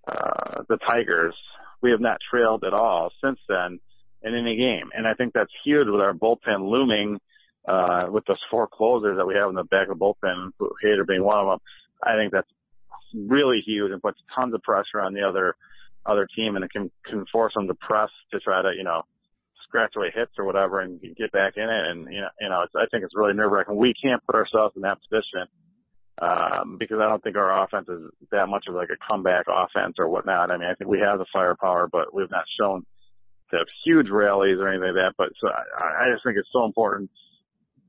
uh, 0.08 0.64
the 0.68 0.78
Tigers. 0.78 1.36
We 1.82 1.92
have 1.92 2.02
not 2.02 2.18
trailed 2.30 2.64
at 2.64 2.74
all 2.74 3.12
since 3.24 3.40
then 3.48 3.80
in 4.22 4.36
any 4.36 4.58
game, 4.58 4.90
and 4.94 5.08
I 5.08 5.14
think 5.14 5.34
that's 5.34 5.52
huge 5.64 5.88
with 5.88 6.02
our 6.02 6.14
bullpen 6.14 6.70
looming 6.70 7.20
uh, 7.68 8.08
with 8.10 8.26
those 8.26 8.40
four 8.52 8.68
closers 8.68 9.18
that 9.18 9.26
we 9.26 9.36
have 9.36 9.50
in 9.50 9.56
the 9.56 9.64
back 9.64 9.88
of 9.90 9.98
the 9.98 10.04
bullpen. 10.04 10.52
Hader 10.84 11.08
being 11.08 11.24
one 11.24 11.40
of 11.40 11.48
them. 11.48 11.60
I 12.04 12.16
think 12.16 12.34
that's 12.34 12.50
really 13.14 13.62
huge 13.66 13.92
and 13.92 14.02
puts 14.02 14.20
tons 14.36 14.54
of 14.54 14.62
pressure 14.64 15.00
on 15.00 15.14
the 15.14 15.22
other 15.22 15.56
other 16.06 16.28
team, 16.36 16.56
and 16.56 16.66
it 16.66 16.72
can 16.72 16.92
can 17.06 17.26
force 17.32 17.54
them 17.54 17.68
to 17.68 17.76
press 17.76 18.10
to 18.32 18.40
try 18.40 18.62
to 18.62 18.72
you 18.76 18.84
know 18.84 19.04
scratch 19.70 19.94
away 19.96 20.12
hits 20.14 20.32
or 20.38 20.46
whatever 20.46 20.80
and 20.82 21.00
get 21.02 21.32
back 21.32 21.54
in 21.56 21.64
it. 21.64 21.92
And 21.92 22.12
you 22.12 22.22
know, 22.22 22.30
you 22.42 22.50
know, 22.50 22.62
it's, 22.64 22.74
I 22.76 22.86
think 22.92 23.04
it's 23.04 23.16
really 23.16 23.34
nerve 23.34 23.52
wracking. 23.52 23.76
We 23.76 23.94
can't 24.02 24.24
put 24.26 24.36
ourselves 24.36 24.76
in 24.76 24.82
that 24.82 24.98
position 25.02 25.48
um, 26.22 26.78
because 26.80 26.98
I 27.00 27.08
don't 27.08 27.24
think 27.24 27.38
our 27.38 27.64
offense 27.64 27.88
is 27.88 28.12
that 28.32 28.48
much 28.50 28.66
of 28.68 28.76
like 28.76 28.90
a 28.90 28.98
comeback 29.10 29.46
offense 29.48 29.96
or 30.00 30.10
whatnot. 30.10 30.52
I 30.52 30.58
mean, 30.58 30.68
I 30.68 30.74
think 30.74 30.90
we 30.90 31.00
have 31.00 31.20
the 31.20 31.26
firepower, 31.32 31.88
but 31.88 32.14
we've 32.14 32.32
not 32.32 32.46
shown 32.60 32.86
to 33.52 33.58
have 33.58 33.68
huge 33.86 34.10
rallies 34.10 34.58
or 34.60 34.68
anything 34.68 34.96
like 34.96 34.96
that. 34.96 35.14
But 35.18 35.30
so 35.40 35.48
I, 35.48 36.06
I 36.06 36.12
just 36.12 36.24
think 36.24 36.38
it's 36.38 36.50
so 36.52 36.66
important 36.66 37.10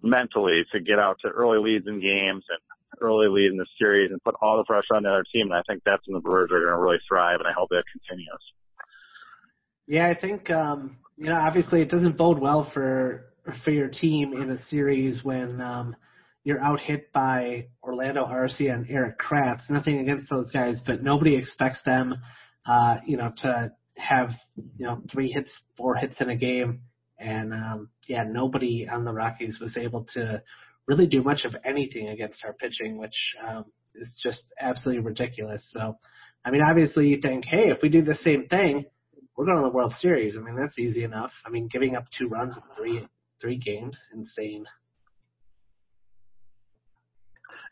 mentally 0.02 0.62
to 0.72 0.80
get 0.80 0.98
out 0.98 1.18
to 1.22 1.28
early 1.28 1.58
leads 1.58 1.86
in 1.86 2.00
games 2.00 2.44
and 2.48 2.60
early 3.00 3.28
lead 3.28 3.50
in 3.50 3.56
the 3.56 3.66
series 3.78 4.10
and 4.10 4.22
put 4.22 4.34
all 4.42 4.56
the 4.56 4.64
pressure 4.64 4.94
on 4.94 5.04
the 5.04 5.08
other 5.08 5.24
team. 5.32 5.46
And 5.50 5.54
I 5.54 5.62
think 5.68 5.82
that's 5.84 6.02
when 6.06 6.14
the 6.14 6.20
Brewers 6.20 6.50
are 6.52 6.60
going 6.60 6.72
to 6.72 6.78
really 6.78 6.98
thrive, 7.08 7.40
and 7.40 7.48
I 7.48 7.52
hope 7.52 7.68
that 7.70 7.84
continues. 7.92 8.40
Yeah, 9.86 10.08
I 10.08 10.14
think 10.14 10.50
um, 10.50 10.98
you 11.16 11.26
know 11.26 11.36
obviously 11.36 11.82
it 11.82 11.90
doesn't 11.90 12.16
bode 12.16 12.38
well 12.38 12.70
for 12.72 13.26
for 13.64 13.70
your 13.70 13.88
team 13.88 14.32
in 14.34 14.50
a 14.50 14.58
series 14.68 15.24
when 15.24 15.60
um, 15.60 15.96
you're 16.44 16.60
out 16.60 16.80
hit 16.80 17.12
by 17.12 17.66
Orlando 17.82 18.24
Arcia 18.24 18.72
and 18.72 18.88
Erik 18.90 19.18
Kratz. 19.18 19.68
Nothing 19.68 19.98
against 19.98 20.30
those 20.30 20.50
guys, 20.50 20.80
but 20.86 21.02
nobody 21.02 21.36
expects 21.36 21.80
them, 21.84 22.14
uh, 22.66 22.98
you 23.06 23.16
know, 23.16 23.32
to 23.38 23.72
have 23.96 24.30
you 24.78 24.86
know 24.86 25.02
three 25.12 25.30
hits, 25.30 25.52
four 25.76 25.96
hits 25.96 26.20
in 26.20 26.30
a 26.30 26.36
game, 26.36 26.82
and 27.18 27.52
um, 27.52 27.88
yeah, 28.06 28.24
nobody 28.24 28.88
on 28.88 29.04
the 29.04 29.12
Rockies 29.12 29.58
was 29.60 29.76
able 29.76 30.04
to 30.14 30.42
really 30.86 31.06
do 31.06 31.22
much 31.22 31.44
of 31.44 31.54
anything 31.64 32.08
against 32.08 32.44
our 32.44 32.52
pitching, 32.52 32.98
which 32.98 33.34
um, 33.46 33.64
is 33.94 34.20
just 34.22 34.42
absolutely 34.60 35.02
ridiculous. 35.02 35.66
So, 35.70 35.96
I 36.44 36.50
mean, 36.50 36.62
obviously 36.62 37.08
you 37.08 37.20
think, 37.20 37.44
hey, 37.44 37.70
if 37.70 37.78
we 37.82 37.88
do 37.88 38.02
the 38.02 38.14
same 38.14 38.46
thing 38.48 38.86
we're 39.40 39.46
going 39.46 39.56
to 39.56 39.62
the 39.62 39.70
World 39.70 39.94
Series. 40.02 40.36
I 40.36 40.40
mean, 40.40 40.54
that's 40.54 40.78
easy 40.78 41.02
enough. 41.02 41.32
I 41.46 41.48
mean, 41.48 41.66
giving 41.72 41.96
up 41.96 42.04
two 42.18 42.28
runs 42.28 42.56
in 42.56 42.62
three 42.76 43.08
three 43.40 43.56
games, 43.56 43.96
insane. 44.12 44.66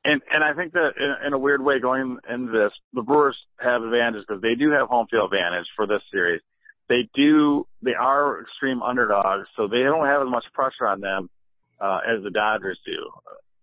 And 0.02 0.22
and 0.32 0.42
I 0.42 0.54
think 0.54 0.72
that 0.72 0.92
in, 0.98 1.26
in 1.26 1.32
a 1.34 1.38
weird 1.38 1.62
way, 1.62 1.78
going 1.78 2.16
into 2.26 2.52
this, 2.52 2.72
the 2.94 3.02
Brewers 3.02 3.36
have 3.60 3.82
advantages 3.82 4.24
because 4.26 4.40
they 4.40 4.54
do 4.54 4.70
have 4.70 4.88
home 4.88 5.08
field 5.10 5.30
advantage 5.30 5.66
for 5.76 5.86
this 5.86 6.00
series. 6.10 6.40
They 6.88 7.10
do. 7.14 7.66
They 7.82 7.92
are 7.92 8.40
extreme 8.40 8.80
underdogs, 8.80 9.46
so 9.54 9.68
they 9.68 9.82
don't 9.82 10.06
have 10.06 10.22
as 10.22 10.30
much 10.30 10.44
pressure 10.54 10.86
on 10.86 11.02
them 11.02 11.28
uh, 11.80 12.00
as 12.06 12.22
the 12.22 12.30
Dodgers 12.30 12.78
do, 12.84 13.10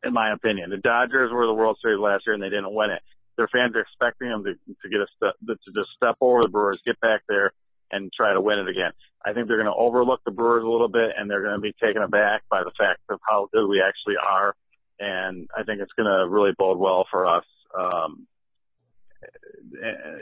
in 0.03 0.13
my 0.13 0.33
opinion. 0.33 0.69
The 0.69 0.77
Dodgers 0.77 1.31
were 1.31 1.47
the 1.47 1.53
World 1.53 1.77
Series 1.81 1.99
last 1.99 2.23
year 2.25 2.33
and 2.33 2.43
they 2.43 2.49
didn't 2.49 2.73
win 2.73 2.91
it. 2.91 3.01
Their 3.37 3.49
fans 3.49 3.75
are 3.75 3.81
expecting 3.81 4.29
them 4.29 4.43
to 4.45 4.53
to 4.53 4.89
get 4.89 5.01
a 5.01 5.07
step 5.17 5.35
to 5.45 5.71
just 5.73 5.89
step 5.95 6.15
over 6.21 6.43
the 6.43 6.49
Brewers, 6.49 6.79
get 6.85 6.99
back 7.01 7.21
there, 7.27 7.51
and 7.91 8.11
try 8.13 8.33
to 8.33 8.41
win 8.41 8.59
it 8.59 8.69
again. 8.69 8.91
I 9.25 9.33
think 9.33 9.47
they're 9.47 9.61
going 9.61 9.71
to 9.71 9.77
overlook 9.77 10.21
the 10.23 10.31
Brewers 10.31 10.63
a 10.63 10.69
little 10.69 10.87
bit, 10.87 11.11
and 11.17 11.29
they're 11.29 11.41
going 11.41 11.55
to 11.55 11.61
be 11.61 11.73
taken 11.81 12.01
aback 12.01 12.43
by 12.49 12.63
the 12.63 12.71
fact 12.77 13.01
of 13.09 13.19
how 13.27 13.49
good 13.51 13.67
we 13.67 13.81
actually 13.81 14.15
are. 14.15 14.55
And 14.99 15.49
I 15.55 15.63
think 15.63 15.81
it's 15.81 15.91
going 15.93 16.07
to 16.07 16.29
really 16.29 16.51
bode 16.57 16.77
well 16.77 17.05
for 17.11 17.25
us. 17.25 17.43
Um, 17.77 18.27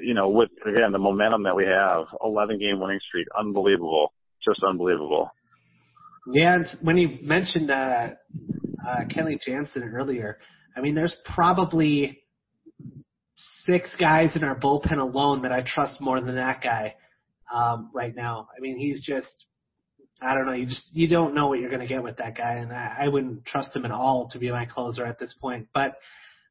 you 0.01 0.13
know, 0.13 0.29
with 0.29 0.49
again 0.65 0.91
the 0.91 0.99
momentum 0.99 1.43
that 1.43 1.55
we 1.55 1.65
have, 1.65 2.05
11 2.23 2.59
game 2.59 2.79
winning 2.79 2.99
streak, 3.07 3.27
unbelievable, 3.37 4.13
just 4.43 4.63
unbelievable. 4.63 5.31
Yeah, 6.31 6.59
when 6.81 6.97
you 6.97 7.17
mentioned 7.21 7.69
uh, 7.69 8.11
uh, 8.87 9.05
Kenley 9.13 9.39
Jansen 9.41 9.83
earlier, 9.83 10.39
I 10.75 10.81
mean, 10.81 10.95
there's 10.95 11.15
probably 11.25 12.19
six 13.65 13.95
guys 13.99 14.35
in 14.35 14.43
our 14.43 14.57
bullpen 14.57 14.99
alone 14.99 15.41
that 15.41 15.51
I 15.51 15.63
trust 15.65 15.95
more 15.99 16.21
than 16.21 16.35
that 16.35 16.61
guy 16.61 16.95
um, 17.53 17.91
right 17.93 18.15
now. 18.15 18.47
I 18.55 18.61
mean, 18.61 18.77
he's 18.77 19.01
just 19.01 19.27
I 20.21 20.33
don't 20.35 20.45
know. 20.45 20.53
You 20.53 20.65
just 20.67 20.85
you 20.93 21.07
don't 21.09 21.35
know 21.35 21.47
what 21.47 21.59
you're 21.59 21.69
going 21.69 21.81
to 21.81 21.87
get 21.87 22.03
with 22.03 22.17
that 22.17 22.37
guy, 22.37 22.53
and 22.55 22.71
I, 22.71 22.95
I 23.01 23.07
wouldn't 23.09 23.45
trust 23.45 23.75
him 23.75 23.83
at 23.83 23.91
all 23.91 24.29
to 24.31 24.39
be 24.39 24.49
my 24.51 24.65
closer 24.65 25.03
at 25.05 25.19
this 25.19 25.33
point. 25.41 25.67
But 25.73 25.95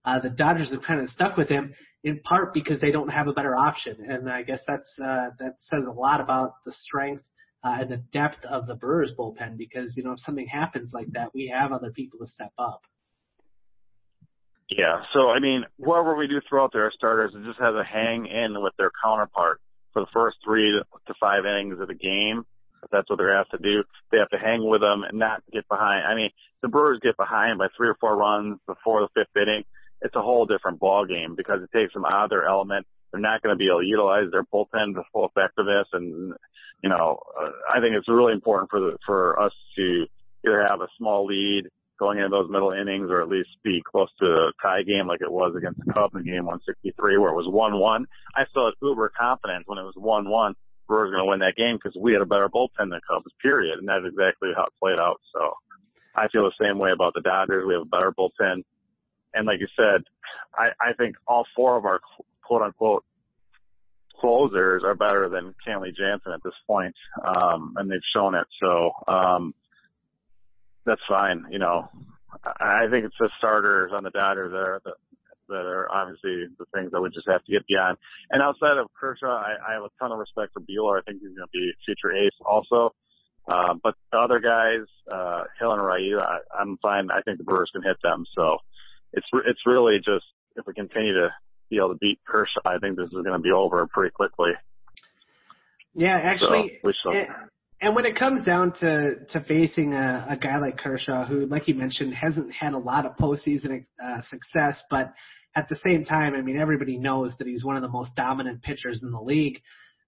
Uh, 0.05 0.19
the 0.19 0.31
Dodgers 0.31 0.73
have 0.73 0.83
kind 0.83 1.01
of 1.01 1.09
stuck 1.09 1.37
with 1.37 1.49
him 1.49 1.73
in 2.03 2.21
part 2.25 2.53
because 2.53 2.81
they 2.81 2.91
don't 2.91 3.09
have 3.09 3.29
a 3.29 3.33
better 3.33 3.57
option, 3.57 3.97
and 4.11 4.29
I 4.29 4.43
guess 4.43 4.61
that's 4.67 4.91
uh, 5.01 5.31
that 5.39 5.55
says 5.61 5.85
a 5.87 5.93
lot 5.93 6.21
about 6.21 6.55
the 6.67 6.73
strength 6.73 7.23
uh, 7.65 7.79
and 7.81 7.91
the 7.91 7.97
depth 7.97 8.45
of 8.45 8.67
the 8.67 8.75
Brewers 8.75 9.13
bullpen 9.17 9.57
because 9.57 9.97
you 9.97 10.03
know 10.03 10.13
if 10.13 10.21
something 10.21 10.47
happens 10.47 10.93
like 10.93 11.11
that, 11.13 11.35
we 11.35 11.53
have 11.55 11.73
other 11.73 11.91
people 11.91 12.19
to 12.21 12.27
step 12.27 12.53
up. 12.59 12.83
Yeah, 14.69 15.03
so 15.13 15.29
I 15.29 15.39
mean, 15.39 15.65
whoever 15.79 16.17
we 16.17 16.27
do 16.27 16.41
throw 16.49 16.65
out 16.65 16.71
there 16.73 16.87
as 16.87 16.95
starters, 16.97 17.33
it 17.35 17.45
just 17.45 17.61
has 17.61 17.75
to 17.75 17.85
hang 17.85 18.27
in 18.27 18.63
with 18.63 18.73
their 18.79 18.91
counterpart 19.05 19.61
for 19.93 20.01
the 20.01 20.11
first 20.13 20.39
three 20.45 20.73
to 20.73 21.15
five 21.21 21.45
innings 21.45 21.79
of 21.81 21.89
the 21.89 21.95
game. 21.95 22.45
If 22.83 22.91
that's 22.91 23.09
what 23.09 23.19
they're 23.19 23.37
asked 23.37 23.53
to 23.53 23.59
do, 23.59 23.85
they 24.11 24.19
have 24.19 24.31
to 24.31 24.39
hang 24.39 24.67
with 24.69 24.81
them 24.81 25.05
and 25.05 25.19
not 25.19 25.43
get 25.53 25.69
behind. 25.69 26.05
I 26.05 26.17
mean, 26.17 26.31
the 26.63 26.69
Brewers 26.69 26.99
get 27.03 27.17
behind 27.17 27.59
by 27.59 27.69
three 27.77 27.89
or 27.89 27.97
four 28.01 28.17
runs 28.17 28.59
before 28.67 29.03
the 29.03 29.09
fifth 29.15 29.37
inning. 29.41 29.65
It's 30.01 30.17
a 30.17 30.23
whole 30.23 30.47
different 30.47 30.81
ball 30.81 31.07
game 31.07 31.37
because 31.37 31.61
it 31.63 31.71
takes 31.77 31.93
them 31.93 32.05
out 32.05 32.25
of 32.25 32.31
their 32.31 32.49
element. 32.49 32.87
They're 33.13 33.21
not 33.21 33.43
going 33.43 33.55
to 33.55 33.59
be 33.59 33.69
able 33.69 33.81
to 33.81 33.87
utilize 33.87 34.31
their 34.33 34.45
bullpen 34.45 34.95
to 34.95 35.03
full 35.13 35.29
effectiveness, 35.29 35.87
and 35.93 36.33
you 36.83 36.89
know, 36.91 37.21
uh, 37.39 37.51
I 37.71 37.81
think 37.81 37.95
it's 37.95 38.09
really 38.09 38.33
important 38.33 38.71
for 38.71 38.81
the 38.81 38.99
for 39.07 39.39
us 39.41 39.53
to 39.77 40.07
either 40.45 40.67
have 40.67 40.81
a 40.81 40.89
small 40.99 41.27
lead 41.27 41.69
going 42.03 42.19
into 42.19 42.31
those 42.31 42.51
middle 42.51 42.73
innings 42.73 43.11
or 43.11 43.23
at 43.23 43.29
least 43.29 43.51
be 43.63 43.81
close 43.81 44.09
to 44.19 44.27
a 44.27 44.53
tie 44.61 44.83
game 44.83 45.07
like 45.07 45.21
it 45.21 45.31
was 45.31 45.55
against 45.57 45.79
the 45.79 45.93
Cubs 45.93 46.17
in 46.17 46.25
game 46.25 46.47
163 46.51 47.17
where 47.19 47.31
it 47.31 47.39
was 47.39 47.47
1-1. 47.47 48.07
I 48.35 48.43
still 48.51 48.67
had 48.67 48.75
uber 48.83 49.13
confidence 49.15 49.65
when 49.67 49.79
it 49.79 49.87
was 49.87 49.95
1-1. 49.95 50.55
Brewers 50.89 51.15
going 51.15 51.23
to 51.23 51.31
win 51.31 51.39
that 51.47 51.55
game 51.55 51.79
because 51.79 51.95
we 51.95 52.13
had 52.13 52.23
a 52.23 52.27
better 52.27 52.49
bullpen 52.49 52.91
than 52.91 52.99
Cubs, 53.07 53.31
period. 53.41 53.79
And 53.79 53.87
that's 53.87 54.03
exactly 54.03 54.51
how 54.57 54.67
it 54.67 54.75
played 54.83 54.99
out. 54.99 55.21
So 55.33 55.55
I 56.17 56.27
feel 56.27 56.43
the 56.43 56.59
same 56.59 56.79
way 56.79 56.91
about 56.91 57.15
the 57.15 57.23
Dodgers. 57.23 57.65
We 57.67 57.75
have 57.75 57.87
a 57.87 57.95
better 57.95 58.11
bullpen. 58.11 58.67
And 59.33 59.47
like 59.47 59.61
you 59.61 59.69
said, 59.79 60.03
I, 60.59 60.75
I 60.83 60.93
think 60.99 61.15
all 61.29 61.47
four 61.55 61.77
of 61.77 61.85
our 61.85 62.01
quote 62.53 62.63
unquote 62.63 63.05
closers 64.21 64.83
are 64.85 64.95
better 64.95 65.29
than 65.31 65.55
Kenley 65.67 65.97
Jansen 65.97 66.33
at 66.33 66.43
this 66.45 66.53
point. 66.67 66.95
Um, 67.25 67.75
and 67.77 67.91
they've 67.91 67.99
shown 68.15 68.35
it. 68.35 68.47
So, 68.63 68.93
um, 69.09 69.55
that's 70.85 71.01
fine. 71.09 71.47
You 71.51 71.59
know, 71.59 71.89
I 72.45 72.89
think 72.91 73.07
it's 73.07 73.15
the 73.19 73.31
starters 73.39 73.93
on 73.95 74.05
the 74.05 74.11
Dodgers 74.11 74.53
that 74.53 74.93
that 75.49 75.67
are 75.67 75.91
obviously 75.91 76.47
the 76.59 76.65
things 76.75 76.93
that 76.93 77.01
we 77.01 77.11
just 77.11 77.29
have 77.29 77.45
to 77.45 77.53
get 77.53 77.67
beyond. 77.67 77.99
And 78.31 78.43
outside 78.43 78.79
of 78.79 78.89
Kershaw, 78.99 79.29
I, 79.29 79.55
I 79.69 79.73
have 79.75 79.83
a 79.83 79.91
ton 79.99 80.13
of 80.13 80.19
respect 80.19 80.53
for 80.53 80.61
Buehler. 80.61 80.99
I 80.99 81.03
think 81.03 81.21
he's 81.21 81.37
going 81.37 81.47
to 81.47 81.53
be 81.53 81.71
a 81.71 81.77
future 81.85 82.13
ace 82.15 82.33
also. 82.45 82.95
Uh, 83.47 83.75
but 83.83 83.95
the 84.11 84.19
other 84.19 84.41
guys, 84.41 84.87
uh, 85.13 85.45
Hill 85.59 85.73
and 85.73 85.85
Ryu, 85.85 86.19
I, 86.19 86.39
I'm 86.59 86.79
fine. 86.79 87.11
I 87.11 87.23
think 87.23 87.39
the 87.39 87.45
Brewers 87.45 87.71
can 87.73 87.83
hit 87.83 87.97
them. 88.03 88.25
So 88.35 88.59
it's 89.13 89.27
it's 89.47 89.61
really 89.67 89.99
just 89.99 90.25
if 90.57 90.67
we 90.67 90.75
continue 90.75 91.15
to 91.15 91.29
be 91.73 91.79
able 91.79 91.91
to 91.91 91.99
beat 92.01 92.21
Kershaw, 92.27 92.61
I 92.65 92.79
think 92.79 92.97
this 92.97 93.07
is 93.07 93.13
going 93.13 93.25
to 93.33 93.39
be 93.39 93.51
over 93.51 93.87
pretty 93.87 94.13
quickly. 94.13 94.51
Yeah, 95.95 96.17
actually, 96.17 96.79
so. 97.03 97.13
It, 97.13 97.29
and 97.81 97.97
when 97.97 98.07
it 98.07 98.17
comes 98.17 98.45
down 98.45 98.73
to 98.81 99.17
to 99.31 99.41
facing 99.47 99.93
a, 99.93 100.27
a 100.31 100.37
guy 100.37 100.59
like 100.59 100.79
Kershaw, 100.79 101.27
who, 101.27 101.47
like 101.47 101.69
you 101.69 101.75
mentioned, 101.75 102.15
hasn't 102.15 102.53
had 102.53 102.73
a 102.75 102.79
lot 102.79 103.05
of 103.05 103.17
postseason 103.17 103.85
uh, 104.03 104.21
success, 104.31 104.83
but 104.89 105.13
at 105.55 105.69
the 105.69 105.79
same 105.85 106.05
time, 106.05 106.35
I 106.35 106.41
mean, 106.41 106.59
everybody 106.59 106.97
knows 106.97 107.35
that 107.39 107.47
he's 107.47 107.65
one 107.65 107.77
of 107.77 107.83
the 107.83 107.89
most 107.89 108.15
dominant 108.15 108.63
pitchers 108.63 109.01
in 109.03 109.11
the 109.11 109.21
league. 109.21 109.61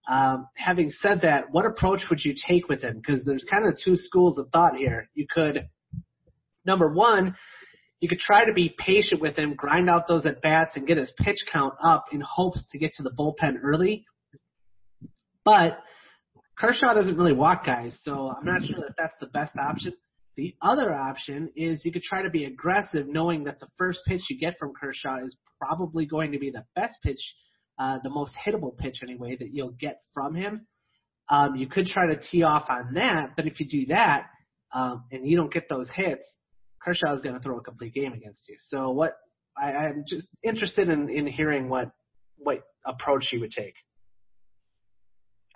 Um, 0.08 0.48
having 0.56 0.90
said 0.90 1.22
that, 1.22 1.50
what 1.50 1.66
approach 1.66 2.02
would 2.10 2.24
you 2.24 2.34
take 2.48 2.68
with 2.68 2.82
him? 2.82 3.00
Because 3.04 3.24
there's 3.24 3.44
kind 3.50 3.66
of 3.66 3.76
two 3.82 3.96
schools 3.96 4.38
of 4.38 4.48
thought 4.50 4.76
here. 4.76 5.10
You 5.14 5.26
could, 5.30 5.68
number 6.64 6.92
one, 6.92 7.34
you 8.00 8.08
could 8.08 8.18
try 8.18 8.44
to 8.44 8.52
be 8.52 8.74
patient 8.78 9.20
with 9.20 9.36
him, 9.36 9.54
grind 9.54 9.88
out 9.88 10.06
those 10.06 10.26
at 10.26 10.42
bats, 10.42 10.72
and 10.76 10.86
get 10.86 10.98
his 10.98 11.10
pitch 11.18 11.38
count 11.50 11.74
up 11.82 12.06
in 12.12 12.20
hopes 12.20 12.62
to 12.70 12.78
get 12.78 12.92
to 12.94 13.02
the 13.02 13.10
bullpen 13.10 13.56
early. 13.62 14.04
But 15.44 15.78
Kershaw 16.58 16.94
doesn't 16.94 17.16
really 17.16 17.32
walk 17.32 17.64
guys, 17.64 17.96
so 18.02 18.30
I'm 18.30 18.44
not 18.44 18.62
sure 18.64 18.78
that 18.80 18.94
that's 18.96 19.16
the 19.20 19.26
best 19.26 19.52
option. 19.56 19.94
The 20.36 20.54
other 20.60 20.92
option 20.92 21.50
is 21.54 21.84
you 21.84 21.92
could 21.92 22.02
try 22.02 22.22
to 22.22 22.30
be 22.30 22.44
aggressive, 22.44 23.06
knowing 23.06 23.44
that 23.44 23.60
the 23.60 23.68
first 23.78 24.00
pitch 24.06 24.22
you 24.28 24.38
get 24.38 24.58
from 24.58 24.72
Kershaw 24.78 25.24
is 25.24 25.36
probably 25.60 26.06
going 26.06 26.32
to 26.32 26.38
be 26.38 26.50
the 26.50 26.64
best 26.74 26.94
pitch, 27.02 27.20
uh, 27.78 27.98
the 28.02 28.10
most 28.10 28.32
hittable 28.46 28.76
pitch 28.76 28.98
anyway 29.02 29.36
that 29.36 29.52
you'll 29.52 29.76
get 29.78 30.00
from 30.12 30.34
him. 30.34 30.66
Um, 31.28 31.56
you 31.56 31.68
could 31.68 31.86
try 31.86 32.08
to 32.08 32.20
tee 32.20 32.42
off 32.42 32.66
on 32.68 32.94
that, 32.94 33.30
but 33.36 33.46
if 33.46 33.60
you 33.60 33.66
do 33.66 33.86
that 33.86 34.26
um, 34.74 35.04
and 35.10 35.26
you 35.26 35.36
don't 35.36 35.52
get 35.52 35.68
those 35.68 35.88
hits, 35.94 36.26
Kershaw 36.84 37.14
is 37.14 37.22
going 37.22 37.34
to 37.34 37.40
throw 37.40 37.58
a 37.58 37.62
complete 37.62 37.94
game 37.94 38.12
against 38.12 38.48
you. 38.48 38.56
So 38.58 38.90
what 38.90 39.16
I, 39.56 39.72
I'm 39.72 40.04
just 40.06 40.28
interested 40.42 40.88
in, 40.88 41.08
in 41.08 41.26
hearing 41.26 41.68
what 41.68 41.90
what 42.36 42.62
approach 42.84 43.28
you 43.32 43.40
would 43.40 43.52
take. 43.52 43.74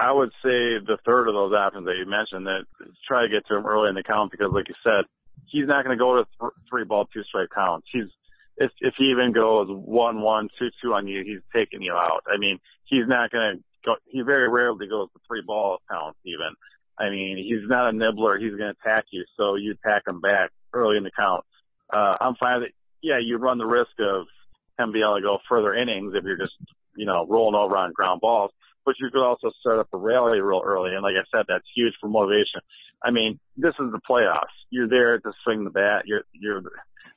I 0.01 0.13
would 0.13 0.31
say 0.45 0.79
the 0.87 0.97
third 1.05 1.27
of 1.29 1.35
those 1.35 1.53
options 1.53 1.85
that 1.87 1.97
you 1.99 2.09
mentioned 2.09 2.47
that 2.47 2.63
try 3.07 3.23
to 3.23 3.29
get 3.29 3.47
to 3.49 3.57
him 3.57 3.67
early 3.67 3.89
in 3.89 3.97
the 3.97 4.05
count 4.05 4.31
because, 4.31 4.49
like 4.53 4.69
you 4.69 4.75
said, 4.85 5.05
he's 5.47 5.67
not 5.67 5.85
going 5.85 5.97
to 5.97 6.01
go 6.01 6.17
to 6.17 6.25
th- 6.41 6.53
three 6.71 6.85
ball, 6.85 7.07
two 7.13 7.25
strike 7.25 7.49
counts. 7.55 7.87
He's 7.93 8.07
if 8.57 8.71
if 8.81 8.95
he 8.97 9.07
even 9.07 9.33
goes 9.33 9.67
one 9.69 10.21
one 10.23 10.49
two 10.59 10.69
two 10.83 10.95
on 10.95 11.07
you, 11.09 11.23
he's 11.25 11.43
taking 11.53 11.83
you 11.83 11.93
out. 11.93 12.23
I 12.33 12.39
mean, 12.39 12.59
he's 12.85 13.07
not 13.07 13.31
going 13.31 13.57
to 13.57 13.63
go. 13.85 13.97
He 14.07 14.23
very 14.23 14.49
rarely 14.49 14.87
goes 14.87 15.09
to 15.13 15.21
three 15.27 15.43
ball 15.45 15.79
counts 15.91 16.19
even. 16.25 16.55
I 16.99 17.11
mean, 17.11 17.37
he's 17.39 17.69
not 17.69 17.91
a 17.91 17.93
nibbler. 17.93 18.39
He's 18.39 18.57
going 18.57 18.75
to 18.75 18.79
attack 18.83 19.05
you, 19.11 19.25
so 19.37 19.55
you 19.55 19.75
attack 19.75 20.03
him 20.07 20.21
back 20.21 20.51
early 20.73 20.97
in 20.97 21.05
the 21.05 21.11
count. 21.17 21.45
Uh, 21.93 22.17
I'm 22.21 22.35
fine 22.37 22.61
that 22.61 22.71
yeah, 23.03 23.19
you 23.23 23.37
run 23.37 23.59
the 23.59 23.67
risk 23.67 23.93
of 24.01 24.27
him 24.79 24.93
being 24.93 25.05
able 25.05 25.17
to 25.17 25.23
go 25.23 25.39
further 25.49 25.75
innings 25.75 26.15
if 26.15 26.25
you're 26.25 26.37
just 26.37 26.55
you 26.97 27.07
know 27.07 27.27
rolling 27.29 27.55
over 27.55 27.77
on 27.77 27.93
ground 27.93 28.21
balls 28.21 28.53
but 28.89 28.95
you 28.99 29.11
could 29.11 29.23
also 29.23 29.51
start 29.61 29.79
up 29.79 29.89
a 29.93 29.99
rally 29.99 30.41
real 30.41 30.63
early. 30.65 30.95
And 30.95 31.03
like 31.03 31.13
I 31.13 31.29
said, 31.31 31.45
that's 31.47 31.67
huge 31.77 31.93
for 32.01 32.09
motivation. 32.09 32.63
I 33.05 33.11
mean, 33.11 33.39
this 33.55 33.75
is 33.79 33.93
the 33.93 34.01
playoffs. 34.09 34.57
You're 34.71 34.89
there 34.89 35.19
to 35.19 35.33
swing 35.45 35.65
the 35.65 35.71
bat. 35.71 36.05
You're, 36.07 36.23
you're, 36.33 36.63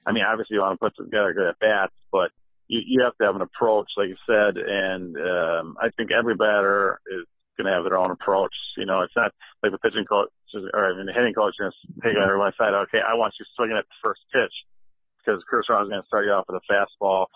I 0.06 0.12
mean, 0.12 0.26
obviously 0.28 0.56
you 0.56 0.60
want 0.60 0.78
to 0.78 0.84
put 0.84 0.98
together 0.98 1.32
good 1.32 1.48
at 1.48 1.60
bats, 1.60 1.94
but 2.12 2.32
you, 2.68 2.82
you 2.86 3.04
have 3.06 3.16
to 3.20 3.24
have 3.24 3.38
an 3.38 3.42
approach, 3.42 3.88
like 3.96 4.10
you 4.10 4.18
said. 4.28 4.58
And, 4.58 5.16
um, 5.16 5.78
I 5.80 5.92
think 5.96 6.12
every 6.12 6.36
batter 6.36 7.00
is 7.08 7.26
going 7.58 7.68
to 7.68 7.74
have 7.74 7.84
their 7.84 7.98
own 7.98 8.12
approach. 8.12 8.54
You 8.78 8.86
know, 8.86 9.02
it's 9.02 9.16
not 9.16 9.32
like 9.64 9.72
the 9.72 9.78
pitching 9.78 10.06
coach 10.06 10.30
or 10.74 10.96
mean, 10.96 11.06
the 11.06 11.14
hitting 11.14 11.34
coach 11.34 11.56
is 11.60 11.60
going 11.60 11.72
to 11.72 12.02
take 12.02 12.18
on 12.18 12.54
side. 12.58 12.74
Okay, 12.88 13.00
I 13.00 13.16
want 13.16 13.34
you 13.40 13.46
swinging 13.56 13.78
at 13.78 13.86
the 13.86 14.00
first 14.04 14.22
pitch 14.34 14.54
because 15.20 15.42
Kershaw 15.50 15.84
is 15.84 15.90
going 15.90 16.02
to 16.02 16.08
start 16.08 16.26
you 16.26 16.32
off 16.32 16.46
with 16.50 16.62
a 16.62 16.66
fastball 16.72 17.28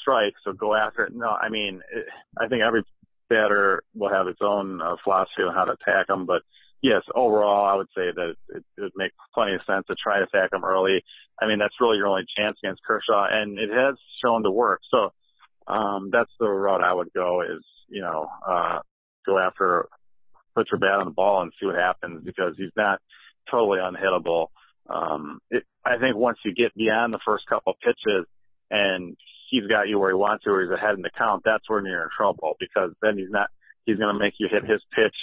strike, 0.00 0.34
so 0.44 0.52
go 0.52 0.74
after 0.74 1.04
it. 1.04 1.12
No, 1.14 1.28
I 1.28 1.48
mean, 1.48 1.80
it, 1.92 2.06
I 2.38 2.48
think 2.48 2.62
every 2.62 2.82
batter 3.28 3.82
will 3.94 4.10
have 4.10 4.26
its 4.26 4.40
own 4.42 4.80
uh, 4.82 4.96
philosophy 5.04 5.42
on 5.42 5.54
how 5.54 5.64
to 5.64 5.72
attack 5.72 6.08
them. 6.08 6.26
But 6.26 6.42
yes, 6.82 7.02
overall, 7.14 7.64
I 7.64 7.74
would 7.74 7.88
say 7.96 8.10
that 8.14 8.34
it, 8.48 8.64
it 8.76 8.80
would 8.80 8.92
make 8.96 9.12
plenty 9.34 9.54
of 9.54 9.60
sense 9.66 9.86
to 9.86 9.94
try 9.94 10.18
to 10.18 10.24
attack 10.24 10.50
them 10.50 10.64
early. 10.64 11.04
I 11.40 11.46
mean, 11.46 11.58
that's 11.58 11.80
really 11.80 11.96
your 11.96 12.08
only 12.08 12.24
chance 12.36 12.58
against 12.62 12.82
Kershaw, 12.84 13.26
and 13.30 13.58
it 13.58 13.70
has 13.70 13.94
shown 14.22 14.42
to 14.42 14.50
work. 14.50 14.80
So 14.90 15.10
um, 15.66 16.10
that's 16.12 16.32
the 16.38 16.48
route 16.48 16.82
I 16.82 16.92
would 16.92 17.12
go 17.14 17.42
is, 17.42 17.64
you 17.88 18.02
know, 18.02 18.28
uh, 18.46 18.80
go 19.26 19.38
after, 19.38 19.88
put 20.54 20.68
your 20.70 20.78
bat 20.78 21.00
on 21.00 21.06
the 21.06 21.12
ball 21.12 21.42
and 21.42 21.52
see 21.58 21.66
what 21.66 21.76
happens 21.76 22.22
because 22.24 22.54
he's 22.56 22.72
not 22.76 23.00
totally 23.50 23.78
unhittable. 23.78 24.48
Um, 24.88 25.40
it, 25.50 25.64
I 25.84 25.98
think 25.98 26.16
once 26.16 26.38
you 26.44 26.54
get 26.54 26.74
beyond 26.74 27.12
the 27.12 27.20
first 27.24 27.44
couple 27.48 27.72
of 27.72 27.78
pitches 27.80 28.26
and 28.70 29.16
he's 29.50 29.66
got 29.66 29.88
you 29.88 29.98
where 29.98 30.10
he 30.10 30.16
wants 30.16 30.44
you 30.46 30.52
or 30.52 30.62
he's 30.62 30.70
ahead 30.70 30.94
in 30.94 31.02
the 31.02 31.10
count, 31.16 31.42
that's 31.44 31.68
when 31.68 31.84
you're 31.84 32.02
in 32.02 32.08
trouble 32.16 32.56
because 32.58 32.90
then 33.02 33.16
he's 33.16 33.30
not, 33.30 33.48
he's 33.84 33.98
going 33.98 34.12
to 34.12 34.18
make 34.18 34.34
you 34.38 34.48
hit 34.50 34.68
his 34.68 34.82
pitch. 34.94 35.16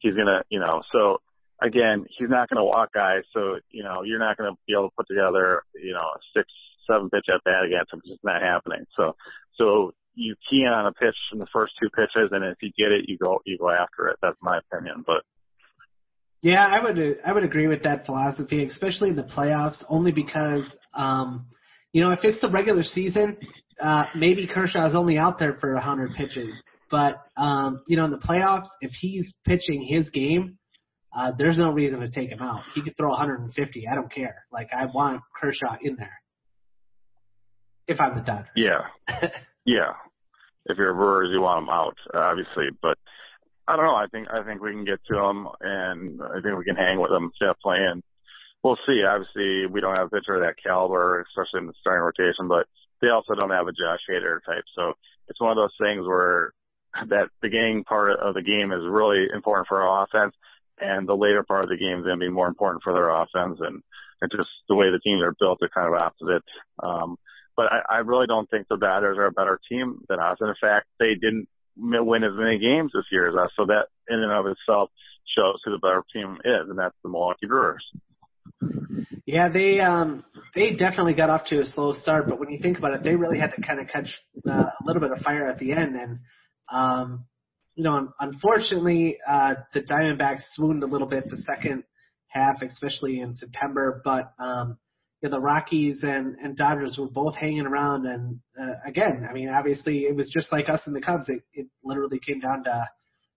He's 0.00 0.14
going 0.14 0.26
to, 0.26 0.42
you 0.48 0.60
know, 0.60 0.82
so 0.92 1.18
again, 1.60 2.06
he's 2.16 2.30
not 2.30 2.48
going 2.48 2.58
to 2.58 2.64
walk 2.64 2.92
guys. 2.92 3.22
So, 3.32 3.58
you 3.70 3.82
know, 3.82 4.02
you're 4.04 4.18
not 4.18 4.36
going 4.36 4.52
to 4.52 4.58
be 4.66 4.74
able 4.74 4.90
to 4.90 4.94
put 4.96 5.08
together, 5.08 5.62
you 5.74 5.92
know, 5.92 6.06
a 6.14 6.18
six, 6.36 6.48
seven 6.86 7.10
pitch 7.10 7.26
at 7.32 7.44
bat 7.44 7.64
against 7.64 7.92
him. 7.92 8.00
It's 8.00 8.12
just 8.12 8.24
not 8.24 8.42
happening. 8.42 8.86
So, 8.96 9.16
so 9.56 9.92
you 10.18 10.34
key 10.50 10.62
in 10.62 10.72
on 10.72 10.86
a 10.86 10.92
pitch 10.92 11.16
in 11.32 11.38
the 11.38 11.46
first 11.52 11.72
two 11.80 11.88
pitches 11.90 12.30
and 12.32 12.44
if 12.44 12.56
you 12.60 12.70
get 12.76 12.92
it, 12.92 13.08
you 13.08 13.16
go, 13.18 13.40
you 13.44 13.58
go 13.58 13.70
after 13.70 14.08
it. 14.08 14.16
That's 14.22 14.36
my 14.42 14.58
opinion, 14.58 15.04
but. 15.06 15.22
Yeah, 16.40 16.64
I 16.64 16.80
would 16.80 17.18
I 17.26 17.32
would 17.32 17.42
agree 17.42 17.66
with 17.66 17.82
that 17.82 18.06
philosophy, 18.06 18.64
especially 18.64 19.08
in 19.08 19.16
the 19.16 19.24
playoffs, 19.24 19.84
only 19.88 20.12
because 20.12 20.62
um, 20.94 21.46
you 21.92 22.02
know, 22.02 22.10
if 22.10 22.20
it's 22.22 22.40
the 22.40 22.50
regular 22.50 22.82
season, 22.82 23.36
uh, 23.80 24.04
maybe 24.14 24.46
Kershaw 24.46 24.88
is 24.88 24.94
only 24.94 25.18
out 25.18 25.38
there 25.38 25.56
for 25.60 25.74
100 25.74 26.14
pitches. 26.14 26.52
But, 26.90 27.16
um, 27.36 27.82
you 27.86 27.96
know, 27.96 28.04
in 28.04 28.10
the 28.10 28.18
playoffs, 28.18 28.68
if 28.80 28.92
he's 28.92 29.34
pitching 29.44 29.86
his 29.88 30.08
game, 30.10 30.58
uh, 31.16 31.32
there's 31.36 31.58
no 31.58 31.70
reason 31.70 32.00
to 32.00 32.08
take 32.08 32.30
him 32.30 32.40
out. 32.40 32.62
He 32.74 32.82
could 32.82 32.96
throw 32.96 33.10
150. 33.10 33.88
I 33.90 33.94
don't 33.94 34.12
care. 34.12 34.44
Like, 34.52 34.68
I 34.72 34.86
want 34.86 35.22
Kershaw 35.40 35.76
in 35.82 35.96
there. 35.96 36.20
If 37.86 38.00
I'm 38.00 38.16
the 38.16 38.22
Dodgers. 38.22 38.48
Yeah. 38.54 38.80
yeah. 39.64 39.92
If 40.68 40.76
you're 40.76 40.90
a 40.90 40.94
Brewers, 40.94 41.30
you 41.32 41.40
want 41.40 41.64
him 41.64 41.70
out, 41.70 41.96
obviously. 42.14 42.68
But 42.80 42.98
I 43.66 43.76
don't 43.76 43.84
know. 43.84 43.96
I 43.96 44.06
think, 44.10 44.28
I 44.30 44.44
think 44.44 44.62
we 44.62 44.72
can 44.72 44.84
get 44.84 45.00
to 45.08 45.18
him 45.18 45.48
and 45.60 46.20
I 46.22 46.40
think 46.40 46.56
we 46.56 46.64
can 46.64 46.76
hang 46.76 47.00
with 47.00 47.10
him 47.10 47.30
definitely. 47.40 47.84
And 47.84 48.02
we'll 48.62 48.78
see. 48.86 49.02
Obviously, 49.04 49.66
we 49.66 49.80
don't 49.80 49.96
have 49.96 50.06
a 50.06 50.10
pitcher 50.10 50.36
of 50.36 50.42
that 50.42 50.62
caliber, 50.62 51.24
especially 51.28 51.60
in 51.60 51.66
the 51.66 51.78
starting 51.80 52.04
rotation, 52.04 52.48
but 52.48 52.66
they 53.00 53.08
also 53.08 53.34
don't 53.34 53.50
have 53.50 53.68
a 53.68 53.72
Josh 53.72 54.02
Hader 54.10 54.40
type. 54.44 54.64
So 54.74 54.94
it's 55.28 55.40
one 55.40 55.50
of 55.50 55.56
those 55.56 55.76
things 55.80 56.06
where 56.06 56.52
that 57.08 57.28
beginning 57.40 57.84
part 57.84 58.18
of 58.18 58.34
the 58.34 58.42
game 58.42 58.72
is 58.72 58.82
really 58.88 59.26
important 59.32 59.68
for 59.68 59.82
our 59.82 60.04
offense, 60.04 60.34
and 60.80 61.06
the 61.06 61.14
later 61.14 61.44
part 61.44 61.64
of 61.64 61.70
the 61.70 61.76
game 61.76 61.98
is 61.98 62.04
going 62.04 62.18
to 62.18 62.26
be 62.26 62.32
more 62.32 62.48
important 62.48 62.82
for 62.82 62.92
their 62.92 63.10
offense. 63.10 63.58
And 63.60 63.82
it's 64.22 64.34
just 64.34 64.48
the 64.68 64.74
way 64.74 64.90
the 64.90 64.98
teams 64.98 65.22
are 65.22 65.36
built 65.38 65.58
are 65.62 65.68
kind 65.68 65.94
of 65.94 66.00
opposite. 66.00 66.44
Um, 66.82 67.16
but 67.58 67.72
I, 67.72 67.96
I 67.96 67.98
really 67.98 68.28
don't 68.28 68.48
think 68.48 68.68
the 68.68 68.76
Dodgers 68.76 69.18
are 69.18 69.26
a 69.26 69.32
better 69.32 69.58
team 69.68 70.02
than 70.08 70.20
us. 70.20 70.36
And 70.38 70.48
in 70.48 70.54
fact, 70.60 70.86
they 71.00 71.14
didn't 71.14 71.48
win 71.76 72.22
as 72.22 72.30
many 72.34 72.60
games 72.60 72.92
this 72.94 73.04
year 73.10 73.28
as 73.28 73.34
us. 73.34 73.50
So 73.56 73.66
that 73.66 73.86
in 74.08 74.20
and 74.20 74.30
of 74.30 74.46
itself 74.46 74.90
shows 75.36 75.60
who 75.64 75.72
the 75.72 75.78
better 75.78 76.04
team 76.12 76.38
is, 76.44 76.70
and 76.70 76.78
that's 76.78 76.94
the 77.02 77.10
Milwaukee 77.10 77.48
Brewers. 77.48 77.84
Yeah, 79.26 79.48
they 79.48 79.80
um 79.80 80.24
they 80.54 80.70
definitely 80.72 81.14
got 81.14 81.30
off 81.30 81.46
to 81.46 81.58
a 81.58 81.66
slow 81.66 81.92
start, 81.92 82.28
but 82.28 82.38
when 82.38 82.48
you 82.48 82.60
think 82.62 82.78
about 82.78 82.94
it, 82.94 83.02
they 83.02 83.16
really 83.16 83.40
had 83.40 83.50
to 83.56 83.60
kind 83.60 83.80
of 83.80 83.88
catch 83.88 84.08
uh, 84.48 84.52
a 84.52 84.84
little 84.84 85.02
bit 85.02 85.10
of 85.10 85.18
fire 85.18 85.46
at 85.48 85.58
the 85.58 85.72
end, 85.72 85.96
and 85.96 86.20
um 86.72 87.26
you 87.74 87.82
know, 87.82 88.08
unfortunately, 88.20 89.18
uh 89.28 89.56
the 89.74 89.80
Diamondbacks 89.80 90.42
swooned 90.52 90.84
a 90.84 90.86
little 90.86 91.08
bit 91.08 91.28
the 91.28 91.38
second 91.38 91.82
half, 92.28 92.62
especially 92.62 93.20
in 93.20 93.34
September, 93.34 94.00
but 94.04 94.32
um 94.38 94.78
you 95.20 95.28
know, 95.28 95.36
the 95.36 95.40
Rockies 95.40 96.00
and 96.02 96.36
and 96.42 96.56
Dodgers 96.56 96.96
were 96.98 97.08
both 97.08 97.34
hanging 97.34 97.66
around, 97.66 98.06
and 98.06 98.38
uh, 98.60 98.74
again, 98.86 99.26
I 99.28 99.32
mean, 99.32 99.48
obviously, 99.48 100.00
it 100.00 100.14
was 100.14 100.30
just 100.30 100.52
like 100.52 100.68
us 100.68 100.80
and 100.86 100.94
the 100.94 101.00
Cubs. 101.00 101.28
It, 101.28 101.42
it 101.52 101.66
literally 101.82 102.20
came 102.24 102.40
down 102.40 102.64
to 102.64 102.88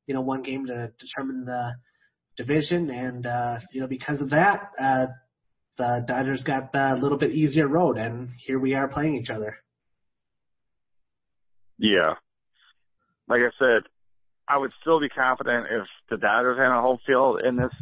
you 0.05 0.13
know 0.13 0.21
one 0.21 0.43
game 0.43 0.65
to 0.67 0.91
determine 0.99 1.45
the 1.45 1.71
division, 2.37 2.91
and 2.91 3.25
uh, 3.25 3.59
you 3.71 3.81
know 3.81 3.87
because 3.87 4.21
of 4.21 4.29
that, 4.29 4.69
uh, 4.79 5.07
the 5.77 6.05
Dodgers 6.07 6.43
got 6.43 6.69
a 6.75 6.95
little 7.01 7.17
bit 7.17 7.31
easier 7.31 7.67
road, 7.67 7.97
and 7.97 8.29
here 8.45 8.59
we 8.59 8.75
are 8.75 8.87
playing 8.87 9.15
each 9.15 9.31
other. 9.31 9.55
Yeah, 11.79 12.13
like 13.27 13.41
I 13.41 13.49
said, 13.57 13.89
I 14.47 14.59
would 14.59 14.71
still 14.81 14.99
be 14.99 15.09
confident 15.09 15.65
if 15.71 15.87
the 16.11 16.17
Dodgers 16.17 16.59
had 16.59 16.77
a 16.77 16.81
home 16.81 16.99
field 17.07 17.41
in 17.43 17.55
this 17.55 17.73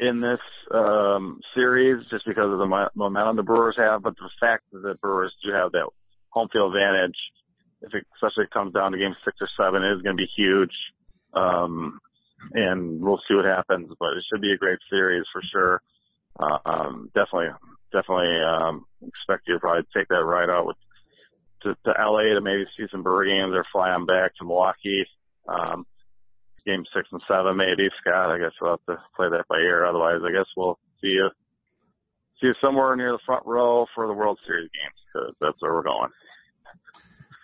in 0.00 0.20
this 0.20 0.40
um, 0.72 1.40
series, 1.54 2.04
just 2.10 2.26
because 2.26 2.50
of 2.50 2.58
the 2.58 2.88
momentum 2.94 3.36
the 3.36 3.42
Brewers 3.42 3.76
have. 3.78 4.02
But 4.02 4.16
the 4.16 4.30
fact 4.40 4.64
that 4.72 4.80
the 4.80 4.94
Brewers 5.00 5.32
do 5.44 5.52
have 5.52 5.72
that 5.72 5.88
home 6.30 6.48
field 6.52 6.74
advantage, 6.74 7.16
if 7.82 7.94
it, 7.94 8.06
especially 8.16 8.44
if 8.44 8.48
it 8.48 8.54
comes 8.54 8.74
down 8.74 8.92
to 8.92 8.98
game 8.98 9.14
six 9.24 9.36
or 9.40 9.48
seven, 9.56 9.84
is 9.84 10.02
going 10.02 10.16
to 10.16 10.22
be 10.22 10.30
huge. 10.36 10.74
Um, 11.34 12.00
and 12.52 13.00
we'll 13.00 13.20
see 13.28 13.34
what 13.34 13.44
happens, 13.44 13.90
but 13.98 14.16
it 14.16 14.24
should 14.28 14.42
be 14.42 14.52
a 14.52 14.58
great 14.58 14.78
series 14.90 15.24
for 15.32 15.42
sure. 15.52 15.82
Uh, 16.38 16.58
um, 16.66 17.10
definitely, 17.14 17.48
definitely, 17.92 18.34
um, 18.42 18.84
expect 19.06 19.46
you 19.46 19.54
to 19.54 19.60
probably 19.60 19.84
take 19.96 20.08
that 20.08 20.24
ride 20.24 20.50
out 20.50 20.66
with, 20.66 20.76
to, 21.62 21.74
to 21.84 21.94
LA 21.98 22.34
to 22.34 22.40
maybe 22.42 22.64
see 22.76 22.84
some 22.90 23.02
Brewer 23.02 23.24
games 23.24 23.54
or 23.54 23.64
fly 23.72 23.90
on 23.90 24.06
back 24.06 24.34
to 24.36 24.44
Milwaukee. 24.44 25.06
Um, 25.48 25.86
game 26.66 26.84
six 26.94 27.08
and 27.12 27.20
seven 27.28 27.56
maybe. 27.56 27.88
Scott, 28.00 28.30
I 28.30 28.38
guess 28.38 28.52
we'll 28.60 28.72
have 28.72 28.86
to 28.86 29.02
play 29.16 29.28
that 29.30 29.44
by 29.48 29.58
ear. 29.58 29.84
Otherwise, 29.84 30.20
I 30.24 30.32
guess 30.32 30.46
we'll 30.56 30.78
see 31.00 31.08
you, 31.08 31.28
see 32.40 32.48
you 32.48 32.54
somewhere 32.60 32.96
near 32.96 33.12
the 33.12 33.24
front 33.26 33.44
row 33.46 33.86
for 33.94 34.06
the 34.06 34.14
World 34.14 34.38
Series 34.46 34.70
games 34.72 35.00
because 35.12 35.34
that's 35.40 35.60
where 35.60 35.74
we're 35.74 35.82
going. 35.82 36.10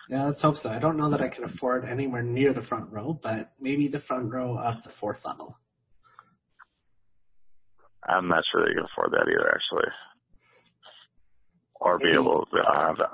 Yeah, 0.09 0.25
let's 0.25 0.41
hope 0.41 0.57
so. 0.57 0.67
I 0.67 0.79
don't 0.79 0.97
know 0.97 1.09
that 1.11 1.21
I 1.21 1.29
can 1.29 1.45
afford 1.45 1.85
anywhere 1.85 2.21
near 2.21 2.53
the 2.53 2.63
front 2.63 2.91
row, 2.91 3.17
but 3.23 3.51
maybe 3.61 3.87
the 3.87 4.01
front 4.01 4.31
row 4.31 4.57
of 4.57 4.83
the 4.83 4.91
fourth 4.99 5.19
level. 5.23 5.57
I'm 8.09 8.27
not 8.27 8.43
sure 8.51 8.61
that 8.61 8.69
you 8.69 8.75
can 8.75 8.87
afford 8.91 9.11
that 9.11 9.29
either, 9.29 9.47
actually, 9.47 9.89
or 11.79 11.97
maybe 11.97 12.11
be 12.11 12.19
able 12.19 12.45
to 12.51 12.57
have 12.73 12.99
uh, 12.99 13.05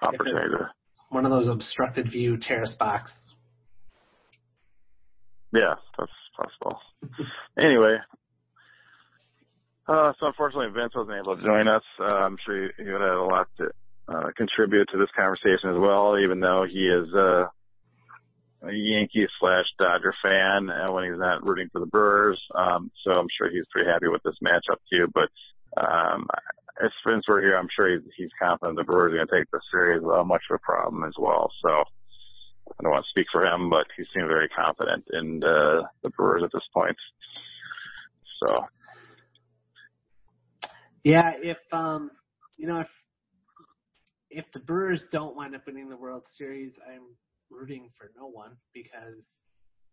the 0.00 0.06
opportunity 0.06 0.48
to. 0.50 0.70
One 1.10 1.24
of 1.24 1.30
those 1.30 1.46
obstructed 1.46 2.10
view 2.10 2.36
terrace 2.36 2.74
box. 2.78 3.14
Yeah, 5.56 5.74
that's 5.96 6.12
possible. 6.36 6.78
anyway, 7.58 7.96
uh, 9.88 10.12
so 10.20 10.26
unfortunately 10.26 10.68
Vince 10.74 10.92
wasn't 10.94 11.16
able 11.16 11.36
to 11.36 11.42
join 11.42 11.66
us. 11.68 11.82
Uh, 11.98 12.04
I'm 12.04 12.36
sure 12.44 12.68
he, 12.76 12.84
he 12.84 12.90
would 12.90 13.00
have 13.00 13.18
a 13.18 13.24
lot 13.24 13.48
to 13.58 13.70
uh, 14.08 14.30
contribute 14.36 14.88
to 14.92 14.98
this 14.98 15.08
conversation 15.16 15.70
as 15.70 15.78
well, 15.78 16.18
even 16.18 16.40
though 16.40 16.66
he 16.68 16.86
is 16.86 17.08
uh, 17.14 17.46
a 18.68 18.72
Yankee 18.72 19.26
slash 19.40 19.66
Dodger 19.78 20.14
fan 20.22 20.68
uh, 20.70 20.92
when 20.92 21.04
he's 21.04 21.18
not 21.18 21.46
rooting 21.46 21.68
for 21.72 21.80
the 21.80 21.86
Brewers. 21.86 22.40
Um, 22.54 22.90
so 23.04 23.12
I'm 23.12 23.28
sure 23.38 23.50
he's 23.50 23.66
pretty 23.72 23.88
happy 23.88 24.08
with 24.08 24.22
this 24.24 24.36
matchup 24.44 24.78
too. 24.90 25.08
But 25.14 25.30
um, 25.80 26.26
as 26.82 26.90
Vince 27.06 27.24
we're 27.28 27.40
here, 27.40 27.56
I'm 27.56 27.68
sure 27.74 27.90
he's, 27.90 28.06
he's 28.16 28.30
confident 28.40 28.76
the 28.76 28.84
Brewers 28.84 29.12
are 29.12 29.16
going 29.16 29.28
to 29.28 29.38
take 29.38 29.50
the 29.50 29.60
series 29.72 30.02
without 30.02 30.26
much 30.26 30.42
of 30.50 30.56
a 30.56 30.58
problem 30.58 31.04
as 31.04 31.14
well. 31.18 31.50
So 31.62 31.84
I 32.78 32.82
don't 32.82 32.92
want 32.92 33.04
to 33.04 33.10
speak 33.10 33.26
for 33.32 33.44
him, 33.44 33.70
but 33.70 33.86
he 33.96 34.04
seemed 34.14 34.28
very 34.28 34.48
confident 34.48 35.04
in 35.12 35.42
uh, 35.42 35.82
the 36.02 36.10
Brewers 36.10 36.42
at 36.44 36.50
this 36.52 36.66
point. 36.74 36.96
So. 38.42 38.66
Yeah, 41.04 41.32
if 41.40 41.58
um, 41.72 42.10
you 42.56 42.66
know, 42.66 42.80
if 42.80 42.90
if 44.30 44.44
the 44.52 44.60
Brewers 44.60 45.04
don't 45.10 45.36
wind 45.36 45.54
up 45.54 45.62
winning 45.66 45.88
the 45.88 45.96
World 45.96 46.24
Series, 46.36 46.74
I'm 46.86 47.04
rooting 47.50 47.88
for 47.96 48.10
no 48.16 48.26
one 48.26 48.56
because 48.74 49.24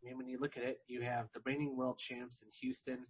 I 0.01 0.07
mean 0.07 0.17
when 0.17 0.27
you 0.27 0.39
look 0.39 0.57
at 0.57 0.63
it, 0.63 0.79
you 0.87 1.01
have 1.01 1.27
the 1.33 1.41
reigning 1.45 1.77
world 1.77 1.99
champs 1.99 2.37
in 2.41 2.49
Houston, 2.61 3.05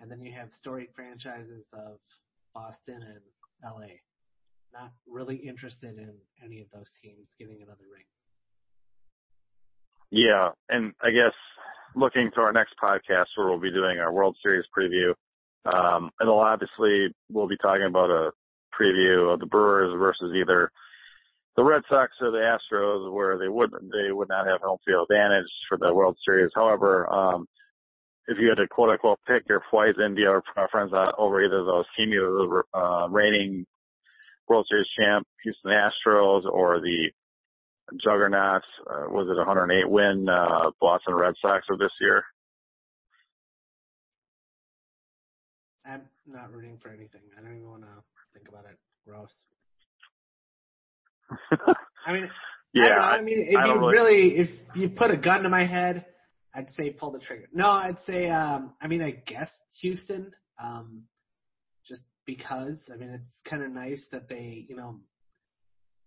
and 0.00 0.10
then 0.10 0.20
you 0.22 0.32
have 0.32 0.52
storied 0.52 0.88
franchises 0.94 1.66
of 1.72 1.98
Boston 2.54 3.02
and 3.02 3.20
LA. 3.62 3.94
Not 4.72 4.92
really 5.06 5.36
interested 5.36 5.98
in 5.98 6.14
any 6.44 6.60
of 6.60 6.66
those 6.72 6.90
teams 7.00 7.34
getting 7.38 7.62
another 7.62 7.84
ring. 7.92 8.04
Yeah, 10.10 10.50
and 10.68 10.92
I 11.02 11.10
guess 11.10 11.34
looking 11.96 12.30
to 12.34 12.40
our 12.40 12.52
next 12.52 12.74
podcast 12.82 13.26
where 13.36 13.48
we'll 13.48 13.60
be 13.60 13.70
doing 13.70 13.98
our 13.98 14.12
World 14.12 14.36
Series 14.42 14.64
preview, 14.76 15.14
um, 15.64 16.10
it'll 16.20 16.38
obviously 16.38 17.14
we'll 17.30 17.48
be 17.48 17.56
talking 17.56 17.86
about 17.86 18.10
a 18.10 18.30
preview 18.78 19.32
of 19.32 19.40
the 19.40 19.46
Brewers 19.46 19.94
versus 19.98 20.34
either 20.34 20.70
the 21.56 21.64
Red 21.64 21.82
Sox 21.88 22.12
or 22.20 22.30
the 22.30 22.38
Astros, 22.38 23.12
where 23.12 23.38
they 23.38 23.48
would 23.48 23.70
they 23.70 24.10
would 24.10 24.28
not 24.28 24.46
have 24.46 24.60
home 24.60 24.78
field 24.84 25.08
advantage 25.10 25.50
for 25.68 25.78
the 25.78 25.94
World 25.94 26.16
Series. 26.24 26.50
However, 26.54 27.10
um, 27.12 27.46
if 28.26 28.38
you 28.40 28.48
had 28.48 28.56
to 28.56 28.68
quote 28.68 28.90
unquote 28.90 29.20
pick 29.26 29.48
your 29.48 29.62
poison, 29.70 30.14
do 30.14 30.22
you 30.22 30.28
have 30.28 30.36
a 30.36 30.52
preference 30.52 30.92
over 31.18 31.44
either 31.44 31.60
of 31.60 31.66
those 31.66 31.84
teams, 31.96 32.12
either 32.12 32.30
the 32.30 32.62
uh, 32.74 33.08
reigning 33.08 33.66
World 34.48 34.66
Series 34.68 34.86
champ 34.98 35.26
Houston 35.44 35.70
Astros 35.70 36.44
or 36.44 36.80
the 36.80 37.10
juggernauts? 38.02 38.66
Uh, 38.86 39.10
was 39.10 39.28
it 39.30 39.36
108 39.36 39.90
win 39.90 40.28
uh, 40.28 40.70
Boston 40.80 41.14
Red 41.14 41.34
Sox 41.40 41.64
of 41.70 41.78
this 41.78 41.92
year? 42.00 42.24
I'm 45.86 46.02
not 46.26 46.52
rooting 46.52 46.78
for 46.82 46.88
anything. 46.88 47.20
I 47.36 47.42
don't 47.42 47.56
even 47.56 47.68
want 47.68 47.82
to 47.82 47.88
think 48.32 48.48
about 48.48 48.64
it. 48.64 48.78
Gross. 49.06 49.30
I 52.06 52.12
mean, 52.12 52.30
yeah. 52.72 52.98
I, 53.00 53.16
I 53.16 53.22
mean, 53.22 53.46
if 53.48 53.64
you 53.64 53.86
really, 53.86 53.92
really, 53.92 54.36
if 54.38 54.50
you 54.74 54.88
put 54.88 55.10
a 55.10 55.16
gun 55.16 55.42
to 55.42 55.48
my 55.48 55.66
head, 55.66 56.06
I'd 56.54 56.70
say 56.72 56.90
pull 56.90 57.10
the 57.10 57.18
trigger. 57.18 57.48
No, 57.52 57.68
I'd 57.68 57.98
say, 58.06 58.28
um, 58.28 58.72
I 58.80 58.86
mean, 58.86 59.02
I 59.02 59.10
guess 59.26 59.48
Houston, 59.80 60.32
um, 60.62 61.02
just 61.86 62.02
because. 62.24 62.78
I 62.92 62.96
mean, 62.96 63.10
it's 63.10 63.40
kind 63.50 63.62
of 63.62 63.70
nice 63.70 64.04
that 64.12 64.28
they, 64.28 64.64
you 64.68 64.76
know, 64.76 65.00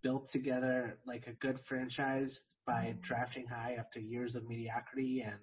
built 0.03 0.31
together 0.31 0.97
like 1.05 1.27
a 1.27 1.33
good 1.33 1.59
franchise 1.67 2.39
by 2.65 2.95
drafting 3.01 3.45
high 3.47 3.75
after 3.79 3.99
years 3.99 4.35
of 4.35 4.47
mediocrity, 4.47 5.23
and 5.25 5.39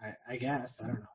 I, 0.00 0.34
I 0.34 0.36
guess 0.36 0.68
I 0.82 0.86
don't 0.86 1.00
know. 1.00 1.14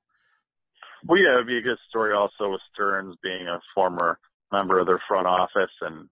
Well, 1.07 1.19
yeah, 1.19 1.36
it'd 1.36 1.47
be 1.47 1.57
a 1.57 1.61
good 1.61 1.77
story 1.89 2.13
also 2.13 2.51
with 2.51 2.61
Stearns 2.73 3.15
being 3.23 3.47
a 3.47 3.59
former 3.73 4.19
member 4.51 4.80
of 4.80 4.88
their 4.88 5.01
front 5.07 5.27
office 5.27 5.71
and 5.82 6.09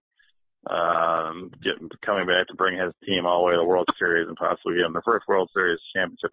um, 0.69 1.51
getting 1.63 1.89
coming 2.05 2.27
back 2.27 2.47
to 2.47 2.55
bring 2.55 2.79
his 2.79 2.93
team 3.05 3.25
all 3.25 3.41
the 3.41 3.45
way 3.47 3.53
to 3.53 3.57
the 3.57 3.65
World 3.67 3.87
Series 3.99 4.27
and 4.27 4.37
possibly 4.37 4.75
get 4.75 4.83
them 4.83 4.93
their 4.93 5.05
first 5.05 5.27
World 5.27 5.49
Series 5.53 5.79
championship 5.95 6.31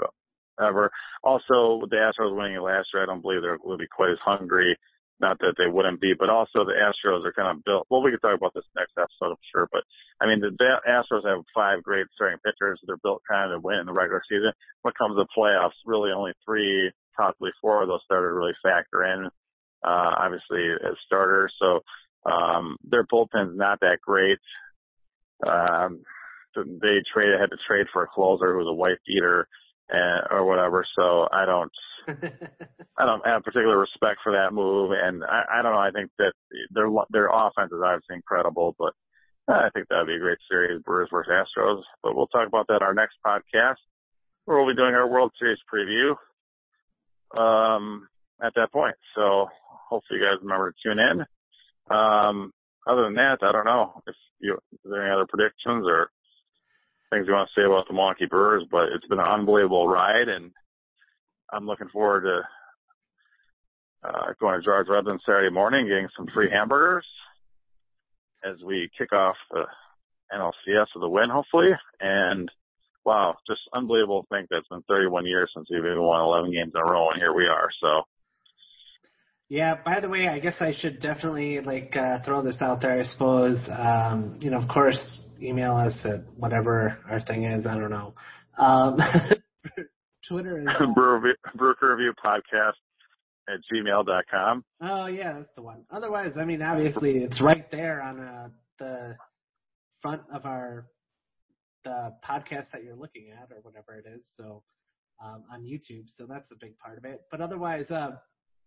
ever. 0.61 0.91
Also, 1.23 1.81
with 1.81 1.91
the 1.91 1.97
Astros 1.97 2.37
winning 2.37 2.57
it 2.57 2.63
last 2.63 2.89
year, 2.93 3.03
I 3.03 3.07
don't 3.07 3.23
believe 3.23 3.43
they're 3.43 3.59
going 3.59 3.79
to 3.79 3.83
be 3.83 3.89
quite 3.95 4.11
as 4.11 4.23
hungry. 4.25 4.77
Not 5.21 5.39
that 5.39 5.55
they 5.57 5.71
wouldn't 5.71 6.01
be, 6.01 6.13
but 6.19 6.29
also 6.29 6.67
the 6.67 6.75
Astros 6.75 7.25
are 7.25 7.33
kind 7.33 7.57
of 7.57 7.65
built. 7.65 7.87
Well, 7.89 8.03
we 8.03 8.11
can 8.11 8.19
talk 8.19 8.35
about 8.37 8.53
this 8.53 8.67
next 8.75 8.99
episode, 8.99 9.33
I'm 9.33 9.47
sure. 9.55 9.69
But 9.71 9.85
I 10.21 10.27
mean, 10.27 10.41
the 10.41 10.51
Astros 10.89 11.25
have 11.25 11.45
five 11.55 11.83
great 11.83 12.07
starting 12.15 12.43
pitchers. 12.45 12.81
They're 12.83 12.99
built 12.99 13.23
kind 13.31 13.53
of 13.53 13.57
to 13.57 13.65
win 13.65 13.79
in 13.79 13.87
the 13.87 13.93
regular 13.95 14.23
season. 14.29 14.51
When 14.83 14.91
it 14.91 14.99
comes 14.99 15.17
to 15.17 15.27
playoffs, 15.31 15.79
really 15.87 16.11
only 16.11 16.33
three, 16.45 16.91
possibly 17.17 17.51
four 17.63 17.83
of 17.83 17.89
those 17.89 18.03
starters 18.05 18.35
really 18.35 18.59
factor 18.63 19.05
in 19.05 19.31
uh, 19.85 20.15
obviously 20.19 20.65
as 20.83 20.97
starters. 21.07 21.53
So 21.61 21.81
um, 22.31 22.77
their 22.83 23.05
bullpen's 23.05 23.57
not 23.57 23.81
that 23.81 23.99
great. 24.01 24.39
Um, 25.47 26.01
they 26.57 27.03
trade 27.13 27.39
had 27.39 27.51
to 27.51 27.59
trade 27.67 27.87
for 27.93 28.05
a 28.05 28.09
closer 28.09 28.53
who 28.53 28.59
was 28.59 28.69
a 28.69 28.75
white 28.75 28.99
beater 29.07 29.47
and, 29.91 30.23
or 30.31 30.45
whatever. 30.45 30.85
So 30.97 31.29
I 31.33 31.45
don't, 31.45 31.73
I 32.99 33.05
don't 33.07 33.27
have 33.27 33.45
particular 33.45 33.79
respect 33.79 34.21
for 34.23 34.33
that 34.33 34.53
move. 34.53 34.93
And 34.93 35.25
I, 35.25 35.59
I 35.59 35.63
don't 35.63 35.73
know. 35.73 35.79
I 35.79 35.91
think 35.91 36.11
that 36.19 36.33
their 36.71 36.89
their 37.11 37.29
offense 37.29 37.73
is 37.73 37.81
obviously 37.85 38.17
incredible, 38.17 38.75
but 38.79 38.93
I 39.49 39.69
think 39.75 39.89
that 39.89 39.99
would 39.99 40.07
be 40.07 40.17
a 40.17 40.21
great 40.21 40.39
series, 40.49 40.83
Brewers 40.83 41.09
versus 41.13 41.33
Astros. 41.33 41.83
But 42.03 42.17
we'll 42.17 42.29
talk 42.29 42.49
about 42.49 42.67
that 42.69 42.83
our 42.83 42.95
next 42.95 43.17
podcast, 43.27 43.77
where 44.45 44.59
we'll 44.59 44.73
be 44.73 44.77
doing 44.77 44.95
our 44.95 45.09
World 45.09 45.33
Series 45.39 45.59
preview 45.73 46.15
um, 47.39 48.09
at 48.43 48.55
that 48.57 48.73
point. 48.73 48.97
So 49.15 49.49
hopefully 49.89 50.21
you 50.21 50.27
guys 50.27 50.43
remember 50.43 50.73
to 50.73 50.77
tune 50.83 50.99
in. 50.99 51.21
Um, 51.95 52.53
other 52.87 53.05
than 53.05 53.15
that, 53.15 53.39
I 53.43 53.53
don't 53.53 53.65
know 53.67 54.03
if 54.07 54.15
you, 54.41 54.55
is 54.55 54.79
there 54.85 55.05
any 55.05 55.15
other 55.15 55.27
predictions 55.29 55.87
or 55.87 56.11
things 57.11 57.27
you 57.27 57.35
want 57.35 57.49
to 57.55 57.61
say 57.61 57.65
about 57.65 57.87
the 57.87 57.95
Milwaukee 57.95 58.27
Brewers, 58.27 58.65
but 58.71 58.89
it's 58.95 59.07
been 59.07 59.21
an 59.21 59.27
unbelievable 59.27 59.89
ride 59.89 60.29
and 60.29 60.51
I'm 61.53 61.67
looking 61.67 61.89
forward 61.89 62.23
to 62.23 64.09
uh, 64.09 64.33
going 64.41 64.59
to 64.59 64.65
George 64.65 64.87
Redland 64.87 65.21
Saturday 65.25 65.53
morning, 65.53 65.87
getting 65.87 66.09
some 66.17 66.27
free 66.35 66.51
hamburgers 66.51 67.07
as 68.45 68.57
we 68.65 68.91
kick 68.99 69.13
off 69.13 69.37
the 69.51 69.65
NLCS 70.33 70.87
with 70.95 71.05
a 71.05 71.09
win, 71.09 71.31
hopefully. 71.31 71.71
And 72.01 72.51
wow, 73.05 73.37
just 73.47 73.61
unbelievable 73.73 74.23
to 74.23 74.29
think 74.29 74.49
that 74.51 74.59
it's 74.59 74.69
been 74.69 74.83
31 74.89 75.27
years 75.27 75.51
since 75.55 75.69
we've 75.71 75.79
even 75.79 76.03
won 76.03 76.21
11 76.21 76.53
games 76.53 76.73
in 76.75 76.81
a 76.81 76.85
row, 76.85 77.11
and 77.11 77.21
here 77.21 77.35
we 77.35 77.47
are. 77.47 77.69
So. 77.81 78.03
Yeah. 79.49 79.77
By 79.85 80.01
the 80.01 80.09
way, 80.09 80.29
I 80.29 80.39
guess 80.39 80.57
I 80.61 80.73
should 80.73 81.01
definitely 81.01 81.61
like 81.61 81.95
uh, 81.97 82.23
throw 82.25 82.43
this 82.43 82.57
out 82.61 82.81
there. 82.81 83.01
I 83.01 83.05
suppose. 83.05 83.59
Um, 83.71 84.39
you 84.41 84.51
know, 84.51 84.59
of 84.59 84.69
course, 84.69 85.01
email 85.41 85.77
us 85.77 85.95
at 86.05 86.25
whatever 86.37 86.99
our 87.09 87.21
thing 87.21 87.45
is. 87.45 87.67
I 87.67 87.75
don't 87.75 87.91
know. 87.91 88.15
Um, 88.59 88.99
Twitter 90.29 90.59
is 90.59 90.67
uh, 90.67 90.87
Brew, 90.95 91.21
Review 91.21 92.13
Podcast 92.25 92.73
at 93.49 93.61
gmail.com. 93.73 94.65
Oh 94.81 95.07
yeah, 95.07 95.35
that's 95.35 95.55
the 95.55 95.63
one. 95.63 95.85
Otherwise, 95.91 96.33
I 96.37 96.45
mean, 96.45 96.63
obviously, 96.63 97.19
it's 97.19 97.41
right 97.43 97.71
there 97.71 98.01
on 98.03 98.21
uh, 98.21 98.49
the 98.79 99.17
front 100.01 100.23
of 100.33 100.47
our 100.47 100.87
the 101.85 102.15
podcast 102.27 102.71
that 102.73 102.83
you're 102.83 102.97
looking 102.97 103.31
at 103.31 103.53
or 103.53 103.61
whatever 103.63 103.95
it 103.95 104.07
is. 104.09 104.23
So 104.39 104.63
um, 105.23 105.45
on 105.53 105.63
YouTube, 105.63 106.07
so 106.17 106.27
that's 106.27 106.51
a 106.51 106.57
big 106.59 106.79
part 106.79 106.97
of 106.97 107.05
it. 107.05 107.23
But 107.31 107.41
otherwise, 107.41 107.91
uh, 107.91 108.13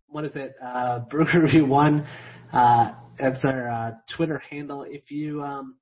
what 0.09 0.25
is 0.25 0.35
it? 0.35 0.55
Uh, 0.61 0.99
Brew 1.09 1.25
Review 1.33 1.65
One. 1.65 2.07
Uh, 2.51 2.93
that's 3.19 3.43
our 3.43 3.69
uh, 3.69 3.91
Twitter 4.15 4.41
handle. 4.49 4.83
If 4.87 5.11
you 5.11 5.41
um, 5.41 5.75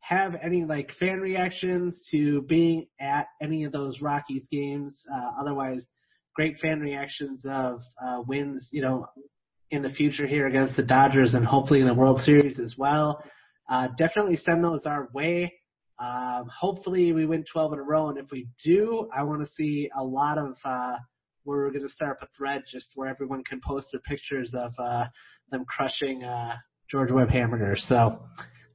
have 0.00 0.36
any 0.42 0.64
like 0.64 0.90
fan 1.00 1.20
reactions 1.20 2.06
to 2.10 2.42
being 2.42 2.86
at 3.00 3.26
any 3.40 3.64
of 3.64 3.72
those 3.72 4.00
Rockies 4.00 4.46
games, 4.50 4.94
uh, 5.12 5.30
otherwise 5.40 5.84
great 6.34 6.58
fan 6.58 6.80
reactions 6.80 7.44
of 7.48 7.80
uh, 8.00 8.22
wins, 8.26 8.68
you 8.70 8.82
know, 8.82 9.06
in 9.70 9.82
the 9.82 9.90
future 9.90 10.26
here 10.26 10.46
against 10.46 10.76
the 10.76 10.82
Dodgers 10.82 11.34
and 11.34 11.44
hopefully 11.44 11.80
in 11.80 11.86
the 11.86 11.94
World 11.94 12.20
Series 12.20 12.60
as 12.60 12.74
well. 12.78 13.22
Uh, 13.68 13.88
definitely 13.98 14.36
send 14.36 14.62
those 14.62 14.82
our 14.86 15.08
way. 15.12 15.52
Um, 15.98 16.48
hopefully 16.54 17.12
we 17.12 17.26
win 17.26 17.44
12 17.50 17.72
in 17.72 17.78
a 17.78 17.82
row, 17.82 18.10
and 18.10 18.18
if 18.18 18.26
we 18.30 18.48
do, 18.62 19.08
I 19.16 19.22
want 19.22 19.42
to 19.42 19.48
see 19.54 19.90
a 19.96 20.04
lot 20.04 20.38
of. 20.38 20.56
Uh, 20.64 20.98
we're 21.46 21.70
going 21.70 21.82
to 21.82 21.88
start 21.88 22.18
up 22.20 22.28
a 22.28 22.32
thread 22.36 22.64
just 22.70 22.88
where 22.94 23.08
everyone 23.08 23.44
can 23.44 23.60
post 23.66 23.86
their 23.92 24.00
pictures 24.00 24.52
of 24.52 24.72
uh, 24.78 25.06
them 25.50 25.64
crushing 25.64 26.24
uh, 26.24 26.56
George 26.90 27.10
Webb 27.12 27.30
hamburgers. 27.30 27.84
So 27.88 28.20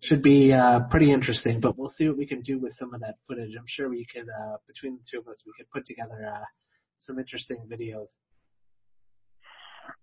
should 0.01 0.23
be 0.23 0.51
uh, 0.51 0.81
pretty 0.89 1.11
interesting. 1.11 1.59
But 1.59 1.77
we'll 1.77 1.93
see 1.95 2.07
what 2.07 2.17
we 2.17 2.25
can 2.25 2.41
do 2.41 2.59
with 2.59 2.73
some 2.79 2.93
of 2.93 3.01
that 3.01 3.15
footage. 3.27 3.51
I'm 3.57 3.65
sure 3.67 3.89
we 3.89 4.07
could, 4.11 4.27
uh, 4.27 4.57
between 4.67 4.95
the 4.95 5.03
two 5.09 5.19
of 5.19 5.27
us, 5.27 5.43
we 5.45 5.53
could 5.57 5.69
put 5.69 5.85
together 5.85 6.25
uh, 6.27 6.45
some 6.97 7.19
interesting 7.19 7.67
videos. 7.71 8.07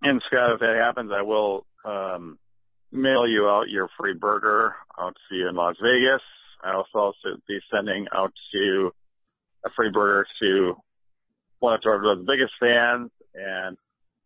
And 0.02 0.22
Scott, 0.26 0.52
if 0.54 0.60
that 0.60 0.76
happens, 0.80 1.10
I 1.12 1.22
will 1.22 1.66
um, 1.84 2.38
mail 2.92 3.26
you 3.26 3.48
out 3.48 3.68
your 3.68 3.88
free 3.98 4.14
burger 4.14 4.74
to 4.98 5.12
see 5.30 5.36
you 5.36 5.48
in 5.48 5.56
Las 5.56 5.76
Vegas. 5.82 6.22
I'll 6.62 6.86
also 6.94 7.38
be 7.46 7.58
sending 7.72 8.06
out 8.14 8.32
to 8.52 8.90
a 9.64 9.70
free 9.76 9.90
burger 9.90 10.26
to 10.42 10.74
one 11.60 11.74
of 11.74 11.82
George's 11.82 12.24
biggest 12.26 12.52
fans 12.60 13.10
and 13.34 13.76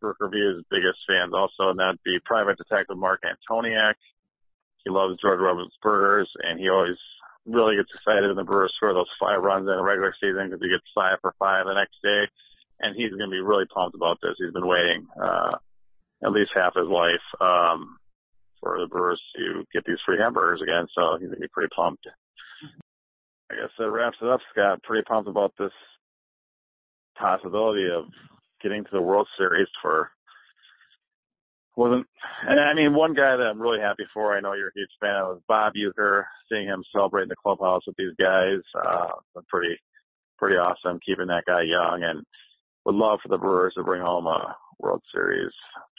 Burger 0.01 0.29
Review's 0.29 0.65
biggest 0.71 0.99
fans 1.07 1.33
also, 1.35 1.71
and 1.71 1.79
that'd 1.79 2.03
be 2.05 2.19
Private 2.25 2.59
Detective 2.59 2.99
Mark 2.99 3.23
Antoniak. 3.23 3.95
He 4.85 4.91
loves 4.91 5.21
George 5.23 5.39
Roberts 5.39 5.77
burgers, 5.81 6.29
and 6.43 6.59
he 6.59 6.69
always 6.69 6.99
really 7.47 7.77
gets 7.77 7.91
excited 7.95 8.27
when 8.27 8.37
the 8.37 8.45
Brewers 8.45 8.73
score 8.77 8.95
those 8.95 9.11
five 9.19 9.43
runs 9.43 9.69
in 9.69 9.75
a 9.75 9.83
regular 9.83 10.15
season 10.21 10.51
because 10.51 10.63
he 10.63 10.71
gets 10.71 10.87
five 10.95 11.19
for 11.23 11.35
five 11.39 11.67
the 11.67 11.75
next 11.75 11.99
day 12.03 12.27
and 12.83 12.97
he's 12.97 13.11
going 13.11 13.31
to 13.31 13.35
be 13.35 13.41
really 13.41 13.65
pumped 13.73 13.95
about 13.95 14.19
this. 14.21 14.35
He's 14.39 14.53
been 14.53 14.67
waiting 14.67 15.07
uh, 15.17 15.57
at 16.23 16.33
least 16.33 16.51
half 16.55 16.75
his 16.75 16.91
life 16.91 17.25
um, 17.41 17.97
for 18.61 18.79
the 18.79 18.91
Brewers 18.91 19.23
to 19.37 19.65
get 19.73 19.85
these 19.87 20.03
free 20.05 20.19
hamburgers 20.19 20.61
again, 20.61 20.87
so 20.95 21.17
he's 21.19 21.31
going 21.31 21.41
to 21.41 21.47
be 21.47 21.55
pretty 21.55 21.71
pumped. 21.75 22.07
I 23.51 23.55
guess 23.55 23.73
that 23.79 23.91
wraps 23.91 24.19
it 24.21 24.29
up, 24.29 24.41
Scott. 24.51 24.83
Pretty 24.83 25.05
pumped 25.05 25.29
about 25.29 25.53
this 25.59 25.73
possibility 27.23 27.87
of 27.87 28.05
getting 28.63 28.85
to 28.85 28.91
the 28.93 29.01
World 29.01 29.29
Series 29.39 29.69
for 29.81 30.11
wasn't 31.75 32.07
and 32.47 32.61
I 32.61 32.75
mean 32.75 32.95
one 32.95 33.15
guy 33.15 33.37
that 33.37 33.47
I'm 33.51 33.63
really 33.63 33.81
happy 33.81 34.05
for, 34.13 34.37
I 34.37 34.41
know 34.41 34.53
you're 34.53 34.69
a 34.69 34.73
huge 34.75 34.91
fan 35.01 35.23
of 35.23 35.41
Bob 35.49 35.73
Uecker, 35.73 36.25
seeing 36.51 36.67
him 36.67 36.85
celebrate 36.93 37.23
in 37.23 37.29
the 37.31 37.37
clubhouse 37.43 37.83
with 37.87 37.97
these 37.97 38.15
guys, 38.19 38.61
uh 38.75 39.09
pretty 39.49 39.77
pretty 40.39 40.57
awesome 40.57 40.99
keeping 41.07 41.29
that 41.29 41.45
guy 41.47 41.63
young 41.63 42.03
and 42.03 42.25
would 42.85 42.97
love 42.97 43.21
for 43.23 43.29
the 43.29 43.39
Brewers 43.39 43.75
to 43.77 43.85
bring 43.85 44.03
home 44.03 44.27
a 44.27 44.57
World 44.81 45.03
Series 45.15 45.53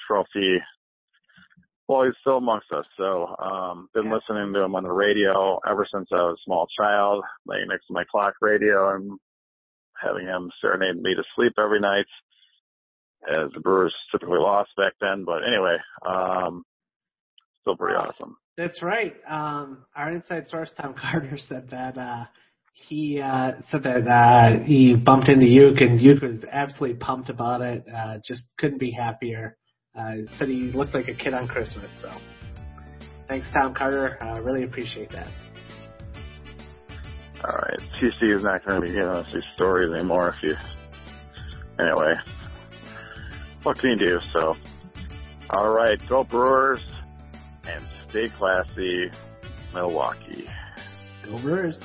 trophy. 0.05 0.59
Well, 1.88 2.03
he's 2.03 2.13
still 2.21 2.38
amongst 2.38 2.71
us, 2.71 2.86
so 2.97 3.36
um, 3.39 3.89
been 3.93 4.05
yeah. 4.05 4.13
listening 4.13 4.53
to 4.53 4.61
him 4.61 4.76
on 4.76 4.84
the 4.84 4.91
radio 4.91 5.59
ever 5.67 5.86
since 5.91 6.07
I 6.11 6.15
was 6.15 6.38
a 6.39 6.43
small 6.45 6.67
child, 6.78 7.24
laying 7.45 7.67
next 7.67 7.88
to 7.88 7.93
my 7.93 8.03
clock 8.09 8.36
radio 8.41 8.95
and 8.95 9.19
having 10.04 10.26
him 10.26 10.51
serenade 10.62 11.01
me 11.01 11.16
to 11.16 11.24
sleep 11.36 11.54
every 11.58 11.80
night. 11.80 12.06
As 13.24 13.49
the 13.54 13.62
Brewers 13.62 13.95
typically 14.12 14.39
lost 14.39 14.72
back 14.76 14.93
then, 14.99 15.24
but 15.24 15.47
anyway, 15.47 15.78
um, 16.06 16.66
still 17.62 17.78
pretty 17.78 17.95
awesome. 17.95 18.36
That's 18.58 18.84
right. 18.84 19.16
Um, 19.28 19.86
our 19.95 20.12
inside 20.12 20.49
source 20.49 20.72
Tom 20.80 20.93
Carter 21.01 21.38
said 21.38 21.70
that 21.72 21.97
uh, 21.97 22.26
he 22.74 23.22
uh, 23.22 23.54
said 23.72 23.84
that 23.84 24.08
uh, 24.08 24.64
he 24.64 24.95
bumped 24.95 25.30
into 25.30 25.47
Uke, 25.47 25.82
and 25.82 26.01
Uke 26.01 26.22
was 26.22 26.43
absolutely 26.51 26.97
pumped 26.97 27.30
about 27.30 27.62
it. 27.62 27.86
Uh, 27.93 28.18
just 28.26 28.43
couldn't 28.58 28.80
be 28.80 28.91
happier. 28.91 29.58
Uh, 29.95 30.16
said 30.38 30.47
he 30.47 30.72
looked 30.72 30.93
like 30.93 31.08
a 31.08 31.14
kid 31.14 31.34
on 31.34 31.47
Christmas. 31.47 31.89
So, 32.01 32.12
thanks, 33.28 33.47
Tom 33.54 33.74
Carter. 33.76 34.18
Uh, 34.24 34.41
really 34.41 34.64
appreciate 34.64 35.10
that. 35.12 35.30
All 37.45 37.55
right, 37.55 37.79
TC 37.99 38.35
is 38.35 38.43
not 38.43 38.65
going 38.65 38.81
to 38.81 38.87
be 38.87 38.93
giving 38.93 39.09
us 39.09 39.31
these 39.33 39.43
stories 39.55 39.91
anymore. 39.93 40.29
If 40.37 40.43
you, 40.43 40.55
anyway, 41.77 42.13
what 43.63 43.77
can 43.79 43.91
you 43.91 43.97
do? 43.97 44.19
So, 44.31 44.55
all 45.49 45.69
right, 45.69 45.99
go 46.07 46.23
Brewers 46.23 46.81
and 47.67 47.85
stay 48.09 48.29
classy, 48.29 49.11
Milwaukee. 49.73 50.49
Go 51.25 51.37
Brewers. 51.39 51.79